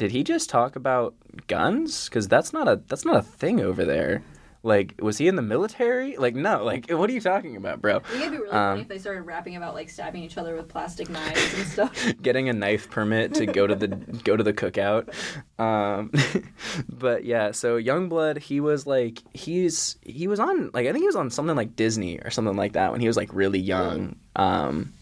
did 0.00 0.10
he 0.12 0.24
just 0.24 0.48
talk 0.48 0.76
about 0.76 1.14
guns? 1.46 2.08
Because 2.08 2.26
that's 2.26 2.54
not 2.54 2.66
a 2.66 2.80
that's 2.88 3.04
not 3.04 3.16
a 3.16 3.22
thing 3.22 3.60
over 3.60 3.84
there. 3.84 4.22
Like, 4.62 4.94
was 5.00 5.16
he 5.18 5.26
in 5.28 5.36
the 5.36 5.42
military? 5.42 6.16
Like, 6.18 6.34
no. 6.34 6.64
Like, 6.64 6.90
what 6.90 7.08
are 7.08 7.12
you 7.14 7.20
talking 7.20 7.56
about, 7.56 7.80
bro? 7.80 8.02
It'd 8.14 8.30
be 8.30 8.36
really 8.38 8.48
Um, 8.50 8.72
funny 8.72 8.80
if 8.82 8.88
they 8.88 8.98
started 8.98 9.22
rapping 9.22 9.56
about 9.56 9.74
like 9.74 9.88
stabbing 9.90 10.22
each 10.22 10.36
other 10.38 10.54
with 10.56 10.68
plastic 10.68 11.08
knives 11.10 11.54
and 11.54 11.66
stuff. 11.66 12.12
getting 12.22 12.48
a 12.48 12.54
knife 12.54 12.88
permit 12.90 13.34
to 13.34 13.44
go 13.46 13.66
to 13.66 13.74
the 13.74 13.88
go 14.24 14.36
to 14.38 14.42
the 14.42 14.54
cookout. 14.54 15.12
Um, 15.58 16.10
but 16.88 17.24
yeah, 17.24 17.50
so 17.50 17.78
Yungblud, 17.78 18.38
he 18.38 18.60
was 18.60 18.86
like 18.86 19.18
he's 19.34 19.96
he 20.02 20.26
was 20.28 20.40
on 20.40 20.70
like 20.72 20.86
I 20.86 20.92
think 20.92 21.02
he 21.02 21.06
was 21.08 21.16
on 21.16 21.28
something 21.30 21.56
like 21.56 21.76
Disney 21.76 22.18
or 22.20 22.30
something 22.30 22.56
like 22.56 22.72
that 22.72 22.90
when 22.92 23.02
he 23.02 23.06
was 23.06 23.18
like 23.18 23.34
really 23.34 23.60
young. 23.60 24.16
Um, 24.36 24.92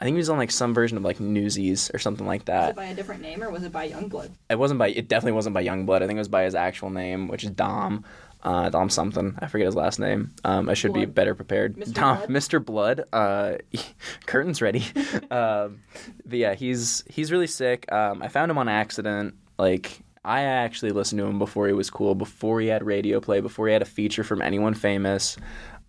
I 0.00 0.04
think 0.04 0.14
he 0.14 0.18
was 0.18 0.30
on 0.30 0.38
like 0.38 0.52
some 0.52 0.74
version 0.74 0.96
of 0.96 1.02
like 1.02 1.18
Newsies 1.18 1.90
or 1.92 1.98
something 1.98 2.26
like 2.26 2.44
that. 2.44 2.60
was 2.60 2.70
it 2.70 2.76
by 2.76 2.84
a 2.84 2.94
different 2.94 3.20
name 3.22 3.42
or 3.42 3.50
was 3.50 3.64
it 3.64 3.72
by 3.72 3.90
Yungblud? 3.90 4.30
It 4.48 4.58
wasn't 4.58 4.78
by 4.78 4.88
it 4.88 5.08
definitely 5.08 5.32
wasn't 5.32 5.54
by 5.54 5.64
Yungblud. 5.64 6.02
I 6.02 6.06
think 6.06 6.16
it 6.16 6.20
was 6.20 6.28
by 6.28 6.44
his 6.44 6.54
actual 6.54 6.90
name, 6.90 7.26
which 7.28 7.44
is 7.44 7.50
Dom. 7.50 8.04
Uh, 8.40 8.70
Dom 8.70 8.88
something. 8.88 9.36
I 9.40 9.48
forget 9.48 9.66
his 9.66 9.74
last 9.74 9.98
name. 9.98 10.32
Um, 10.44 10.68
I 10.68 10.74
should 10.74 10.92
be 10.92 11.04
better 11.06 11.34
prepared. 11.34 11.76
Mr. 11.76 11.92
Dom, 11.92 12.16
Blood? 12.18 12.28
Mr. 12.28 12.64
Blood. 12.64 13.04
Uh, 13.12 13.54
curtains 14.26 14.62
ready. 14.62 14.84
um, 15.32 15.82
but 16.24 16.38
yeah, 16.38 16.54
he's 16.54 17.02
he's 17.10 17.32
really 17.32 17.48
sick. 17.48 17.90
Um, 17.90 18.22
I 18.22 18.28
found 18.28 18.52
him 18.52 18.58
on 18.58 18.68
accident. 18.68 19.34
Like 19.58 19.98
I 20.24 20.42
actually 20.42 20.92
listened 20.92 21.18
to 21.18 21.26
him 21.26 21.40
before 21.40 21.66
he 21.66 21.72
was 21.72 21.90
cool. 21.90 22.14
Before 22.14 22.60
he 22.60 22.68
had 22.68 22.84
radio 22.84 23.18
play. 23.18 23.40
Before 23.40 23.66
he 23.66 23.72
had 23.72 23.82
a 23.82 23.86
feature 23.86 24.22
from 24.22 24.40
anyone 24.40 24.74
famous. 24.74 25.36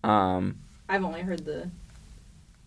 Um, 0.03 0.57
I've 0.87 1.03
only 1.03 1.21
heard 1.21 1.45
the 1.45 1.69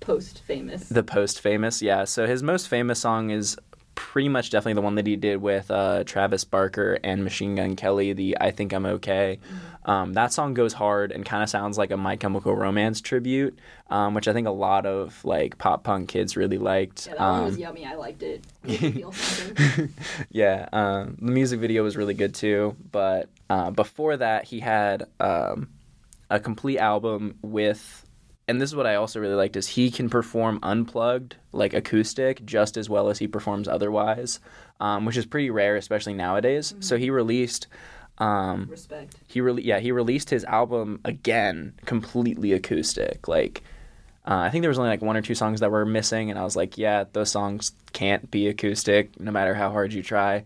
post 0.02 0.42
famous. 0.46 0.88
the 0.88 1.02
post 1.02 1.40
famous, 1.40 1.80
yeah. 1.80 2.04
So 2.04 2.26
his 2.26 2.42
most 2.42 2.68
famous 2.68 2.98
song 3.00 3.30
is 3.30 3.56
pretty 3.94 4.28
much 4.28 4.50
definitely 4.50 4.72
the 4.74 4.80
one 4.82 4.94
that 4.96 5.06
he 5.06 5.16
did 5.16 5.36
with 5.40 5.70
uh, 5.70 6.02
Travis 6.04 6.44
Barker 6.44 6.98
and 7.04 7.24
Machine 7.24 7.54
Gun 7.56 7.76
Kelly, 7.76 8.12
the 8.12 8.36
I 8.40 8.50
Think 8.50 8.72
I'm 8.72 8.86
Okay. 8.86 9.38
Um, 9.84 10.12
that 10.12 10.32
song 10.32 10.54
goes 10.54 10.72
hard 10.72 11.10
and 11.10 11.24
kind 11.26 11.42
of 11.42 11.48
sounds 11.50 11.76
like 11.76 11.90
a 11.90 11.96
My 11.96 12.14
Chemical 12.16 12.54
Romance 12.54 13.00
tribute, 13.00 13.58
um, 13.90 14.14
which 14.14 14.28
I 14.28 14.32
think 14.32 14.46
a 14.46 14.52
lot 14.52 14.86
of 14.86 15.24
like 15.24 15.58
pop 15.58 15.82
punk 15.82 16.08
kids 16.08 16.36
really 16.36 16.56
liked. 16.58 17.06
yeah, 17.08 17.14
that 17.14 17.20
one 17.20 17.44
was 17.46 17.54
Um, 17.56 17.60
yummy. 17.60 17.84
I 17.84 17.96
liked 17.96 18.22
it. 18.22 18.44
Made 18.64 18.80
me 18.80 18.92
feel 18.92 19.12
something. 19.12 19.92
yeah, 20.30 20.68
um, 20.72 21.16
the 21.20 21.32
music 21.32 21.58
video 21.60 21.82
was 21.82 21.96
really 21.96 22.14
good 22.14 22.32
too. 22.34 22.76
But 22.92 23.28
uh, 23.50 23.72
before 23.72 24.16
that, 24.16 24.44
he 24.44 24.60
had 24.60 25.08
um, 25.20 25.68
a 26.30 26.38
complete 26.38 26.78
album 26.78 27.34
with, 27.42 28.06
and 28.52 28.60
this 28.60 28.68
is 28.68 28.76
what 28.76 28.86
I 28.86 28.96
also 28.96 29.18
really 29.18 29.34
liked 29.34 29.56
is 29.56 29.66
he 29.66 29.90
can 29.90 30.10
perform 30.10 30.58
unplugged, 30.62 31.36
like 31.52 31.72
acoustic, 31.72 32.44
just 32.44 32.76
as 32.76 32.86
well 32.86 33.08
as 33.08 33.18
he 33.18 33.26
performs 33.26 33.66
otherwise, 33.66 34.40
um, 34.78 35.06
which 35.06 35.16
is 35.16 35.24
pretty 35.24 35.48
rare, 35.48 35.76
especially 35.76 36.12
nowadays. 36.12 36.74
So 36.80 36.98
he 36.98 37.08
released. 37.08 37.66
Um, 38.18 38.68
Respect. 38.70 39.16
he 39.26 39.40
really 39.40 39.64
yeah 39.64 39.78
he 39.78 39.90
released 39.90 40.28
his 40.28 40.44
album 40.44 41.00
again 41.02 41.72
completely 41.86 42.52
acoustic 42.52 43.26
like 43.26 43.62
uh, 44.28 44.36
i 44.36 44.50
think 44.50 44.60
there 44.62 44.68
was 44.68 44.78
only 44.78 44.90
like 44.90 45.00
one 45.00 45.16
or 45.16 45.22
two 45.22 45.34
songs 45.34 45.60
that 45.60 45.70
were 45.70 45.86
missing 45.86 46.28
and 46.28 46.38
i 46.38 46.44
was 46.44 46.54
like 46.54 46.76
yeah 46.76 47.04
those 47.14 47.30
songs 47.30 47.72
can't 47.94 48.30
be 48.30 48.48
acoustic 48.48 49.18
no 49.18 49.32
matter 49.32 49.54
how 49.54 49.70
hard 49.70 49.94
you 49.94 50.02
try 50.02 50.44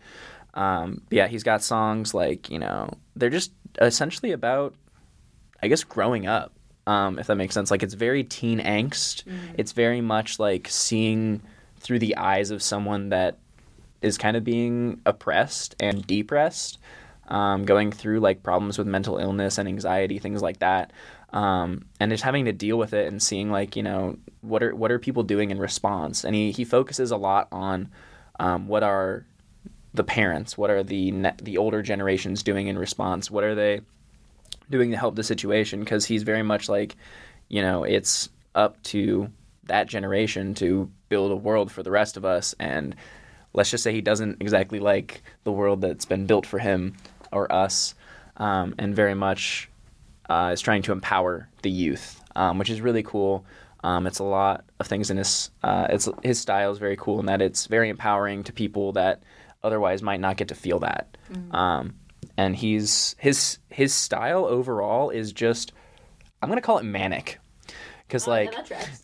um, 0.55 1.03
yeah 1.11 1.27
he's 1.27 1.43
got 1.43 1.61
songs 1.61 2.15
like 2.15 2.51
you 2.51 2.61
know 2.61 2.89
they're 3.17 3.31
just 3.31 3.51
essentially 3.81 4.31
about 4.31 4.73
i 5.61 5.67
guess 5.67 5.83
growing 5.83 6.25
up 6.25 6.56
um, 6.87 7.19
if 7.19 7.27
that 7.27 7.37
makes 7.37 7.55
sense. 7.55 7.71
Like 7.71 7.83
it's 7.83 7.95
very 7.95 8.25
teen 8.25 8.61
angst. 8.61 9.25
It's 9.59 9.73
very 9.73 10.01
much 10.01 10.39
like 10.39 10.69
seeing 10.69 11.43
through 11.79 11.99
the 11.99 12.17
eyes 12.17 12.51
of 12.51 12.63
someone 12.63 13.11
that 13.11 13.39
is 14.03 14.19
kind 14.19 14.37
of 14.37 14.45
being 14.45 15.01
oppressed 15.07 15.75
and 15.81 16.07
depressed 16.07 16.79
um, 17.29 17.65
going 17.65 17.91
through 17.91 18.21
like 18.21 18.43
problems 18.43 18.79
with 18.79 18.87
mental 18.87 19.19
illness 19.19 19.59
and 19.59 19.69
anxiety, 19.69 20.19
things 20.19 20.43
like 20.43 20.59
that, 20.61 20.93
um, 21.33 21.85
and 21.99 22.11
just 22.11 22.23
having 22.23 22.45
to 22.45 22.53
deal 22.53 22.79
with 22.79 22.93
it 22.93 23.09
and 23.09 23.23
seeing 23.23 23.51
like 23.51 23.77
you 23.77 23.83
know 23.83 24.17
what 24.43 24.63
are 24.63 24.75
what 24.75 24.93
are 24.93 24.99
people 24.99 25.23
doing 25.23 25.51
in 25.51 25.59
response. 25.59 26.25
And 26.25 26.35
he 26.35 26.53
he 26.53 26.65
focuses 26.65 27.11
a 27.11 27.17
lot 27.17 27.49
on 27.51 27.91
um, 28.39 28.69
what 28.69 28.83
are 28.83 29.25
the 29.95 30.05
parents, 30.05 30.57
what 30.57 30.71
are 30.71 30.83
the 30.83 31.11
ne- 31.11 31.35
the 31.43 31.59
older 31.59 31.83
generations 31.83 32.43
doing 32.43 32.69
in 32.69 32.79
response, 32.79 33.31
what 33.31 33.45
are 33.45 33.55
they 33.55 33.81
doing 34.71 34.91
to 34.91 34.97
help 34.97 35.17
the 35.17 35.25
situation? 35.25 35.81
Because 35.81 36.05
he's 36.05 36.23
very 36.23 36.43
much 36.43 36.69
like 36.69 36.97
you 37.49 37.63
know 37.63 37.85
it's 37.85 38.29
up 38.55 38.83
to 38.85 39.31
that 39.65 39.89
generation 39.89 40.55
to 40.55 40.91
build 41.09 41.33
a 41.33 41.37
world 41.37 41.71
for 41.71 41.83
the 41.83 41.91
rest 41.91 42.17
of 42.17 42.25
us 42.25 42.55
and 42.61 42.95
let's 43.57 43.71
just 43.71 43.83
say 43.83 43.93
he 43.93 44.01
doesn't 44.01 44.41
exactly 44.41 44.79
like 44.79 45.23
the 45.45 45.51
world 45.51 45.81
that's 45.81 46.05
been 46.05 46.27
built 46.27 46.47
for 46.47 46.59
him 46.59 46.95
or 47.33 47.53
us, 47.53 47.95
um, 48.37 48.75
and 48.79 48.95
very 48.95 49.15
much 49.15 49.69
uh, 50.29 50.51
is 50.53 50.61
trying 50.61 50.83
to 50.83 50.93
empower 50.93 51.49
the 51.63 51.71
youth, 51.71 52.23
um, 52.37 52.59
which 52.59 52.71
is 52.71 52.81
really 52.81 53.03
cool. 53.03 53.45
Um, 53.83 54.07
it's 54.07 54.19
a 54.19 54.25
lot 54.25 54.65
of 54.79 54.87
things 54.87 55.11
in 55.11 55.17
his. 55.17 55.51
Uh, 55.63 55.87
it's 55.91 56.09
his 56.23 56.39
style 56.39 56.71
is 56.71 56.79
very 56.79 56.97
cool 56.97 57.19
in 57.19 57.27
that 57.27 57.43
it's 57.43 57.67
very 57.67 57.89
empowering 57.89 58.45
to 58.45 58.53
people 58.53 58.93
that 58.93 59.23
otherwise 59.63 60.03
might 60.03 60.21
not 60.21 60.37
get 60.37 60.49
to 60.49 60.55
feel 60.55 60.81
that. 60.81 61.17
Um, 61.53 61.95
and 62.37 62.57
he's 62.57 63.17
his 63.19 63.59
his 63.69 63.93
style 63.95 64.45
overall 64.45 65.11
is 65.11 65.33
just 65.33 65.73
I'm 66.43 66.49
gonna 66.49 66.61
call 66.61 66.79
it 66.79 66.85
manic, 66.85 67.39
because 68.07 68.27
Oh, 68.29 68.33
like 68.33 68.55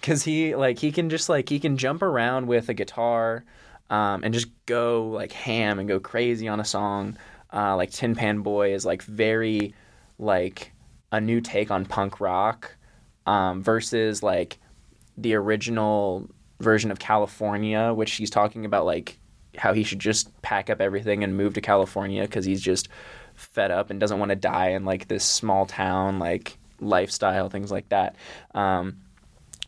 because 0.00 0.22
he 0.22 0.54
like 0.54 0.78
he 0.78 0.92
can 0.92 1.10
just 1.10 1.28
like 1.28 1.48
he 1.48 1.58
can 1.58 1.76
jump 1.76 2.02
around 2.02 2.46
with 2.46 2.68
a 2.68 2.74
guitar, 2.74 3.44
um, 3.90 4.22
and 4.24 4.34
just 4.34 4.48
go 4.66 5.08
like 5.08 5.32
ham 5.32 5.78
and 5.78 5.88
go 5.88 5.98
crazy 6.00 6.48
on 6.48 6.60
a 6.60 6.64
song. 6.64 7.16
Uh, 7.52 7.76
like 7.76 7.90
Tin 7.90 8.14
Pan 8.14 8.40
Boy 8.40 8.74
is 8.74 8.86
like 8.86 9.02
very 9.02 9.74
like 10.18 10.72
a 11.10 11.20
new 11.20 11.40
take 11.40 11.70
on 11.70 11.84
punk 11.84 12.20
rock, 12.20 12.76
um, 13.26 13.62
versus 13.62 14.22
like 14.22 14.58
the 15.16 15.34
original 15.34 16.28
version 16.60 16.90
of 16.90 16.98
California, 16.98 17.92
which 17.92 18.12
he's 18.12 18.30
talking 18.30 18.64
about 18.64 18.86
like 18.86 19.18
how 19.58 19.74
he 19.74 19.84
should 19.84 19.98
just 19.98 20.40
pack 20.40 20.70
up 20.70 20.80
everything 20.80 21.22
and 21.22 21.36
move 21.36 21.54
to 21.54 21.60
California 21.60 22.22
because 22.22 22.44
he's 22.46 22.62
just 22.62 22.88
fed 23.42 23.70
up 23.70 23.90
and 23.90 24.00
doesn't 24.00 24.18
want 24.18 24.30
to 24.30 24.36
die 24.36 24.70
in 24.70 24.84
like 24.84 25.08
this 25.08 25.24
small 25.24 25.66
town 25.66 26.18
like 26.18 26.58
lifestyle, 26.80 27.48
things 27.48 27.70
like 27.70 27.88
that. 27.90 28.16
Um, 28.54 28.98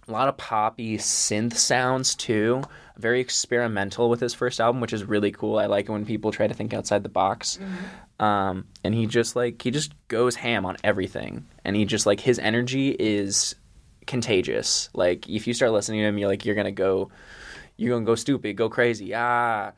a 0.07 0.13
lot 0.13 0.29
of 0.29 0.37
poppy 0.37 0.99
synth 0.99 1.55
sounds 1.55 2.15
too. 2.15 2.63
Very 2.97 3.21
experimental 3.21 4.11
with 4.11 4.21
his 4.21 4.35
first 4.35 4.61
album, 4.61 4.81
which 4.81 4.93
is 4.93 5.05
really 5.05 5.33
cool. 5.33 5.59
I 5.59 5.67
like 5.67 5.89
it 5.89 5.93
when 5.93 6.05
people 6.05 6.31
try 6.31 6.47
to 6.47 6.55
think 6.55 6.75
outside 6.75 7.03
the 7.03 7.09
box. 7.09 7.59
Um, 8.21 8.67
and 8.85 8.95
he 8.95 9.07
just 9.07 9.35
like 9.35 9.61
he 9.63 9.71
just 9.71 9.93
goes 10.09 10.37
ham 10.37 10.65
on 10.67 10.77
everything, 10.85 11.47
and 11.65 11.75
he 11.75 11.85
just 11.85 12.07
like 12.07 12.21
his 12.21 12.39
energy 12.39 12.91
is 12.91 13.57
contagious. 14.07 14.89
Like 14.95 15.29
if 15.29 15.47
you 15.47 15.55
start 15.55 15.73
listening 15.73 16.01
to 16.01 16.07
him, 16.07 16.19
you're 16.19 16.29
like 16.29 16.45
you're 16.45 16.55
gonna 16.55 16.71
go, 16.71 17.11
you're 17.77 17.97
gonna 17.97 18.07
go 18.07 18.15
stupid, 18.15 18.57
go 18.57 18.69
crazy. 18.69 19.13
Ah, 19.15 19.73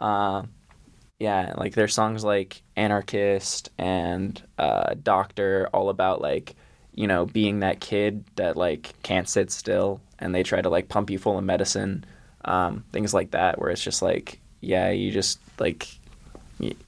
uh, 0.00 0.42
yeah. 1.18 1.54
Like 1.56 1.74
there's 1.74 1.94
songs 1.94 2.24
like 2.24 2.62
Anarchist 2.76 3.70
and 3.78 4.40
uh, 4.58 4.94
Doctor, 5.02 5.68
all 5.72 5.88
about 5.88 6.20
like 6.20 6.54
you 6.94 7.06
know 7.06 7.26
being 7.26 7.60
that 7.60 7.80
kid 7.80 8.24
that 8.36 8.56
like 8.56 8.94
can't 9.02 9.28
sit 9.28 9.50
still, 9.50 10.00
and 10.18 10.34
they 10.34 10.42
try 10.42 10.60
to 10.60 10.68
like 10.68 10.88
pump 10.88 11.10
you 11.10 11.18
full 11.18 11.38
of 11.38 11.44
medicine, 11.44 12.04
um, 12.44 12.84
things 12.92 13.12
like 13.14 13.32
that. 13.32 13.58
Where 13.58 13.70
it's 13.70 13.82
just 13.82 14.02
like 14.02 14.40
yeah, 14.60 14.90
you 14.90 15.10
just 15.10 15.38
like. 15.58 15.88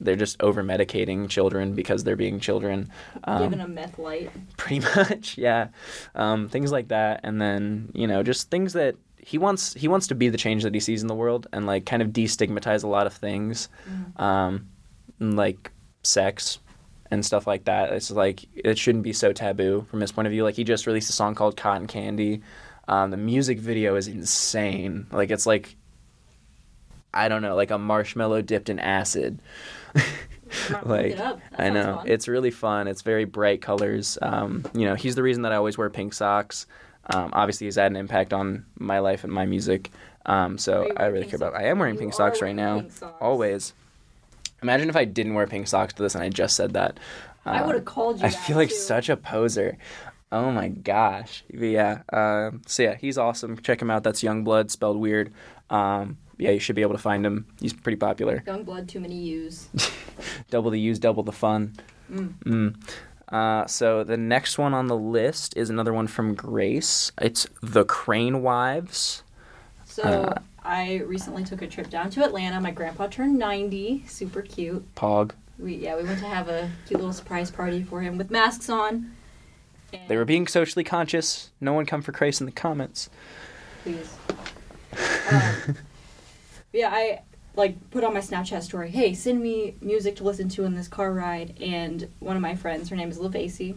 They're 0.00 0.16
just 0.16 0.42
over 0.42 0.62
medicating 0.64 1.28
children 1.28 1.74
because 1.74 2.02
they're 2.02 2.16
being 2.16 2.40
children. 2.40 2.90
Um, 3.24 3.42
Giving 3.42 3.60
a 3.60 3.68
meth 3.68 3.98
light. 3.98 4.30
pretty 4.56 4.80
much 4.96 5.36
yeah 5.36 5.68
um, 6.14 6.48
things 6.48 6.72
like 6.72 6.88
that 6.88 7.20
and 7.22 7.38
then 7.38 7.90
you 7.92 8.06
know 8.06 8.22
just 8.22 8.50
things 8.50 8.72
that 8.72 8.96
he 9.28 9.36
wants 9.36 9.74
he 9.74 9.88
wants 9.88 10.06
to 10.06 10.14
be 10.14 10.30
the 10.30 10.38
change 10.38 10.62
that 10.62 10.72
he 10.72 10.80
sees 10.80 11.02
in 11.02 11.06
the 11.06 11.14
world 11.14 11.46
and 11.52 11.66
like 11.66 11.84
kind 11.84 12.00
of 12.00 12.08
destigmatize 12.08 12.82
a 12.82 12.86
lot 12.86 13.06
of 13.06 13.12
things 13.12 13.68
um, 14.16 14.66
like 15.20 15.70
sex 16.02 16.58
and 17.10 17.26
stuff 17.26 17.46
like 17.46 17.64
that 17.66 17.92
it's 17.92 18.10
like 18.10 18.46
it 18.54 18.78
shouldn't 18.78 19.04
be 19.04 19.12
so 19.12 19.30
taboo 19.30 19.86
from 19.90 20.00
his 20.00 20.12
point 20.12 20.26
of 20.26 20.32
view 20.32 20.44
like 20.44 20.54
he 20.54 20.64
just 20.64 20.86
released 20.86 21.10
a 21.10 21.12
song 21.12 21.34
called 21.34 21.58
cotton 21.58 21.86
candy 21.86 22.40
um, 22.88 23.10
the 23.10 23.18
music 23.18 23.58
video 23.58 23.96
is 23.96 24.08
insane 24.08 25.06
like 25.12 25.30
it's 25.30 25.44
like 25.44 25.76
i 27.12 27.28
don't 27.28 27.42
know 27.42 27.54
like 27.54 27.70
a 27.70 27.76
marshmallow 27.76 28.40
dipped 28.40 28.70
in 28.70 28.78
acid 28.78 29.42
like 30.84 31.12
it 31.12 31.20
up. 31.20 31.38
That 31.50 31.60
I 31.60 31.68
know 31.68 31.96
fun. 31.96 32.08
it's 32.08 32.28
really 32.28 32.50
fun. 32.50 32.88
It's 32.88 33.02
very 33.02 33.26
bright 33.26 33.60
colors. 33.60 34.16
Um, 34.22 34.64
you 34.74 34.86
know, 34.86 34.94
he's 34.94 35.14
the 35.14 35.22
reason 35.22 35.42
that 35.42 35.52
I 35.52 35.56
always 35.56 35.76
wear 35.76 35.90
pink 35.90 36.14
socks. 36.14 36.66
Um, 37.14 37.30
obviously, 37.32 37.66
he's 37.66 37.76
had 37.76 37.90
an 37.90 37.96
impact 37.96 38.32
on 38.32 38.64
my 38.78 38.98
life 38.98 39.24
and 39.24 39.32
my 39.32 39.46
music. 39.46 39.90
Um, 40.26 40.58
so 40.58 40.90
I 40.96 41.06
really 41.06 41.26
care 41.26 41.36
about. 41.36 41.52
socks? 41.52 41.62
I 41.64 41.68
am 41.68 41.78
wearing 41.78 41.94
You 41.94 42.00
pink 42.00 42.14
socks 42.14 42.42
right 42.42 42.54
wearing 42.54 42.82
now. 42.84 42.88
socks. 42.90 43.14
Always. 43.20 43.72
Imagine 44.62 44.88
if 44.90 44.96
I 44.96 45.04
didn't 45.04 45.34
wear 45.34 45.46
pink 45.46 45.68
socks 45.68 45.94
to 45.94 46.02
this 46.02 46.14
and 46.14 46.22
I 46.24 46.28
just 46.28 46.54
said 46.56 46.72
that. 46.74 46.98
I 47.46 47.60
Um, 47.60 47.66
would 47.68 47.76
have 47.76 47.84
called 47.84 48.20
you. 48.20 48.26
I 48.26 48.30
feel 48.30 48.56
like 48.56 48.68
too. 48.70 48.74
such 48.74 49.08
a 49.08 49.16
poser. 49.16 49.78
Oh 50.30 50.50
my 50.50 50.68
gosh. 50.68 51.44
But 51.48 51.64
yeah. 51.66 52.02
Um, 52.12 52.60
so 52.66 52.82
yeah, 52.82 52.96
he's 52.96 53.16
awesome. 53.16 53.56
Check 53.58 53.80
him 53.80 53.90
out. 53.90 54.02
That's 54.04 54.22
Yungblud, 54.22 54.70
spelled 54.70 54.98
weird. 54.98 55.32
Um, 55.70 56.18
yeah, 56.36 56.50
you 56.50 56.58
should 56.60 56.76
be 56.76 56.82
able 56.82 56.94
to 56.94 57.00
find 57.00 57.24
him. 57.24 57.46
He's 57.60 57.72
pretty 57.72 57.96
popular. 57.96 58.42
young 58.46 58.64
blood. 58.64 58.88
Too 58.88 59.00
many 59.00 59.16
U's. 59.16 59.68
Double 60.50 60.70
the 60.70 60.78
use, 60.80 60.98
double 60.98 61.22
the 61.22 61.32
fun. 61.32 61.72
Mm. 62.12 62.34
Mm. 62.44 62.74
Uh, 63.30 63.66
so 63.66 64.04
the 64.04 64.16
next 64.16 64.56
one 64.58 64.72
on 64.74 64.86
the 64.86 64.96
list 64.96 65.56
is 65.56 65.68
another 65.70 65.92
one 65.92 66.06
from 66.06 66.34
Grace. 66.34 67.12
It's 67.20 67.46
The 67.62 67.84
Crane 67.84 68.42
Wives. 68.42 69.22
So 69.84 70.02
Uh, 70.02 70.38
I 70.64 70.98
recently 71.06 71.44
took 71.44 71.60
a 71.62 71.66
trip 71.66 71.90
down 71.90 72.10
to 72.10 72.24
Atlanta. 72.24 72.60
My 72.60 72.70
grandpa 72.70 73.06
turned 73.08 73.38
90. 73.38 74.04
Super 74.06 74.42
cute. 74.42 74.94
Pog. 74.94 75.32
We 75.58 75.74
yeah, 75.74 75.96
we 75.96 76.04
went 76.04 76.20
to 76.20 76.26
have 76.26 76.48
a 76.48 76.70
cute 76.86 77.00
little 77.00 77.12
surprise 77.12 77.50
party 77.50 77.82
for 77.82 78.00
him 78.00 78.16
with 78.16 78.30
masks 78.30 78.68
on. 78.70 79.12
They 80.06 80.16
were 80.16 80.24
being 80.26 80.46
socially 80.46 80.84
conscious. 80.84 81.50
No 81.60 81.72
one 81.72 81.84
come 81.86 82.02
for 82.02 82.12
Grace 82.12 82.40
in 82.40 82.46
the 82.46 82.52
comments. 82.52 83.08
please. 83.82 84.14
Um, 85.32 85.76
yeah, 86.72 86.90
I 86.92 87.22
like 87.58 87.90
put 87.90 88.04
on 88.04 88.14
my 88.14 88.20
Snapchat 88.20 88.62
story. 88.62 88.88
Hey, 88.88 89.12
send 89.14 89.42
me 89.42 89.74
music 89.82 90.16
to 90.16 90.24
listen 90.24 90.48
to 90.50 90.64
in 90.64 90.74
this 90.74 90.86
car 90.88 91.12
ride. 91.12 91.54
And 91.60 92.08
one 92.20 92.36
of 92.36 92.40
my 92.42 92.54
friends, 92.54 92.88
her 92.88 92.96
name 92.96 93.10
is 93.10 93.18
Lavasi, 93.18 93.76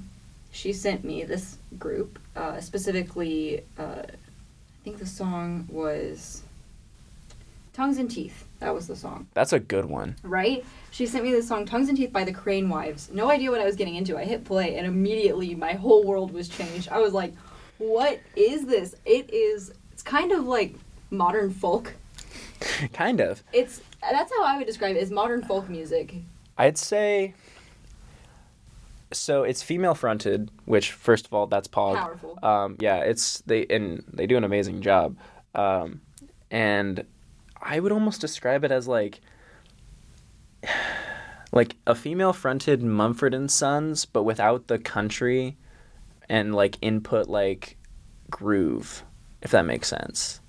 she 0.52 0.72
sent 0.72 1.04
me 1.04 1.24
this 1.24 1.58
group. 1.80 2.20
Uh, 2.36 2.62
specifically, 2.62 3.64
uh, 3.80 4.04
I 4.04 4.84
think 4.84 5.00
the 5.00 5.06
song 5.06 5.68
was 5.70 6.44
"Tongues 7.74 7.98
and 7.98 8.10
Teeth." 8.10 8.46
That 8.60 8.76
was 8.76 8.86
the 8.88 8.96
song, 8.96 9.26
That's 9.34 9.54
a 9.54 9.60
good 9.60 9.86
one. 9.86 10.16
right? 10.22 10.64
She 10.92 11.08
sent 11.08 11.24
me 11.24 11.32
the 11.32 11.42
song 11.42 11.66
"Tongues 11.66 11.90
and 11.90 11.98
Teeth" 11.98 12.14
by 12.14 12.24
the 12.24 12.34
Crane 12.34 12.70
Wives. 12.70 13.10
No 13.12 13.32
idea 13.32 13.50
what 13.50 13.62
I 13.62 13.66
was 13.66 13.76
getting 13.76 13.96
into. 13.96 14.18
I 14.18 14.26
hit 14.26 14.46
play, 14.46 14.76
and 14.78 14.86
immediately 14.86 15.56
my 15.56 15.74
whole 15.74 16.04
world 16.04 16.32
was 16.32 16.48
changed. 16.48 16.90
I 16.90 17.00
was 17.00 17.14
like, 17.14 17.34
"What 17.80 18.20
is 18.36 18.66
this?" 18.68 18.96
It 19.06 19.34
is. 19.34 19.74
It's 19.92 20.04
kind 20.04 20.32
of 20.32 20.46
like 20.46 20.76
modern 21.10 21.50
folk. 21.52 21.94
kind 22.94 23.20
of. 23.20 23.44
It's 23.54 23.82
that's 24.02 24.32
how 24.32 24.44
I 24.44 24.58
would 24.58 24.68
describe 24.68 24.96
it. 24.96 25.00
Is 25.00 25.12
modern 25.12 25.44
folk 25.44 25.70
music. 25.70 26.16
I'd 26.58 26.78
say. 26.78 27.34
So 29.14 29.44
it's 29.44 29.62
female 29.62 29.94
fronted, 29.94 30.52
which 30.66 30.94
first 30.94 31.26
of 31.26 31.34
all, 31.34 31.48
that's 31.48 31.68
Pog. 31.68 31.96
Powerful. 31.96 32.40
Um, 32.42 32.78
yeah, 32.80 32.98
it's 32.98 33.42
they 33.42 33.66
and 33.68 34.04
they 34.12 34.26
do 34.26 34.38
an 34.38 34.44
amazing 34.44 34.82
job. 34.82 35.18
Um, 35.54 36.02
and 36.50 37.06
I 37.62 37.80
would 37.80 37.92
almost 37.92 38.22
describe 38.22 38.64
it 38.64 38.72
as 38.72 38.88
like 38.88 39.20
like 41.52 41.76
a 41.86 41.96
female 41.96 42.34
fronted 42.34 42.82
Mumford 42.82 43.34
and 43.34 43.52
Sons, 43.52 44.06
but 44.06 44.24
without 44.24 44.68
the 44.68 44.80
country 44.80 45.58
and 46.30 46.56
like 46.56 46.78
input 46.82 47.28
like 47.28 47.78
groove, 48.30 49.04
if 49.42 49.52
that 49.52 49.66
makes 49.66 49.88
sense. 49.88 50.41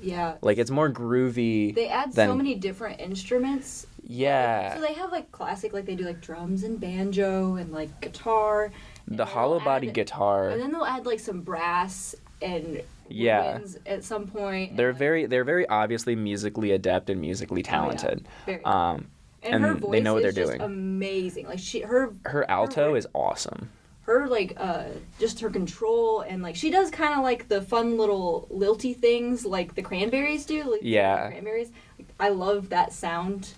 Yeah. 0.00 0.36
Like 0.42 0.58
it's 0.58 0.70
more 0.70 0.90
groovy. 0.90 1.74
They 1.74 1.88
add 1.88 2.12
than, 2.12 2.28
so 2.28 2.34
many 2.34 2.54
different 2.54 3.00
instruments. 3.00 3.86
Yeah. 4.04 4.74
So 4.74 4.80
they 4.80 4.94
have 4.94 5.12
like 5.12 5.30
classic, 5.32 5.72
like 5.72 5.84
they 5.86 5.94
do 5.94 6.04
like 6.04 6.20
drums 6.20 6.62
and 6.64 6.80
banjo 6.80 7.56
and 7.56 7.72
like 7.72 8.00
guitar. 8.00 8.70
the 9.06 9.24
hollow 9.24 9.60
body 9.60 9.88
add- 9.88 9.94
guitar. 9.94 10.48
And 10.50 10.60
then 10.60 10.72
they'll 10.72 10.84
add 10.84 11.06
like 11.06 11.20
some 11.20 11.40
brass 11.40 12.14
and 12.40 12.82
Yeah. 13.08 13.58
at 13.86 14.04
some 14.04 14.26
point. 14.26 14.76
They're 14.76 14.90
and, 14.90 14.98
very 14.98 15.26
they're 15.26 15.44
very 15.44 15.68
obviously 15.68 16.14
musically 16.16 16.72
adept 16.72 17.10
and 17.10 17.20
musically 17.20 17.62
Oh, 17.62 17.68
yeah. 17.68 17.70
talented. 17.70 18.28
Very. 18.46 18.64
Um, 18.64 19.08
and, 19.42 19.62
her 19.62 19.74
voice 19.74 19.92
they 19.92 20.00
know 20.00 20.14
what 20.14 20.24
is 20.24 20.34
they're 20.34 20.44
doing. 20.46 20.60
amazing. 20.60 21.46
Like 21.46 21.58
she, 21.60 21.80
her, 21.82 22.12
her 22.24 22.48
alto 22.50 22.90
her- 22.92 22.96
is 22.96 23.06
awesome. 23.14 23.70
Her 24.08 24.26
like 24.26 24.54
uh, 24.56 24.84
just 25.20 25.40
her 25.40 25.50
control 25.50 26.22
and 26.22 26.42
like 26.42 26.56
she 26.56 26.70
does 26.70 26.90
kind 26.90 27.14
of 27.14 27.22
like 27.22 27.48
the 27.48 27.60
fun 27.60 27.98
little 27.98 28.48
lilty 28.50 28.94
things 28.94 29.44
like 29.44 29.74
the 29.74 29.82
cranberries 29.82 30.46
do. 30.46 30.64
Like, 30.72 30.80
Yeah. 30.82 31.28
Cranberries. 31.28 31.70
I 32.18 32.30
love 32.30 32.70
that 32.70 32.92
sound. 32.92 33.50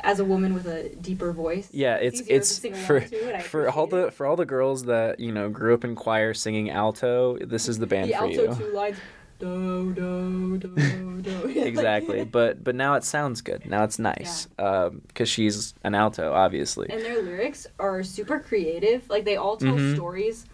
As 0.00 0.20
a 0.20 0.24
woman 0.24 0.54
with 0.54 0.66
a 0.66 0.90
deeper 0.90 1.32
voice. 1.32 1.68
Yeah, 1.72 1.96
it's 1.96 2.20
to 2.22 2.32
it's 2.32 2.58
for 2.86 3.00
to, 3.00 3.40
for 3.40 3.68
all 3.68 3.88
the 3.88 4.06
it. 4.06 4.14
for 4.14 4.26
all 4.26 4.36
the 4.36 4.46
girls 4.46 4.84
that 4.84 5.18
you 5.18 5.32
know 5.32 5.48
grew 5.48 5.74
up 5.74 5.82
in 5.84 5.96
choir 5.96 6.34
singing 6.34 6.70
alto. 6.70 7.36
This 7.38 7.68
is 7.68 7.78
the 7.78 7.86
band 7.88 8.08
the 8.10 8.14
for 8.14 8.24
alto 8.26 8.42
you. 8.42 8.54
two 8.54 8.72
lines. 8.72 8.96
Do 9.38 9.92
do 9.94 10.58
do 10.58 11.20
do. 11.22 11.46
exactly, 11.60 12.24
but 12.24 12.62
but 12.64 12.74
now 12.74 12.94
it 12.94 13.04
sounds 13.04 13.40
good. 13.40 13.66
Now 13.66 13.84
it's 13.84 13.98
nice 13.98 14.46
because 14.56 15.28
she's 15.28 15.74
an 15.84 15.94
alto, 15.94 16.32
obviously. 16.32 16.88
and 16.90 17.00
their 17.02 17.22
lyrics 17.22 17.66
are 17.78 18.02
super 18.02 18.40
creative. 18.40 19.08
Like 19.08 19.24
they 19.24 19.36
all 19.36 19.56
tell 19.56 19.74
Mhm. 19.74 19.94
stories. 19.94 20.46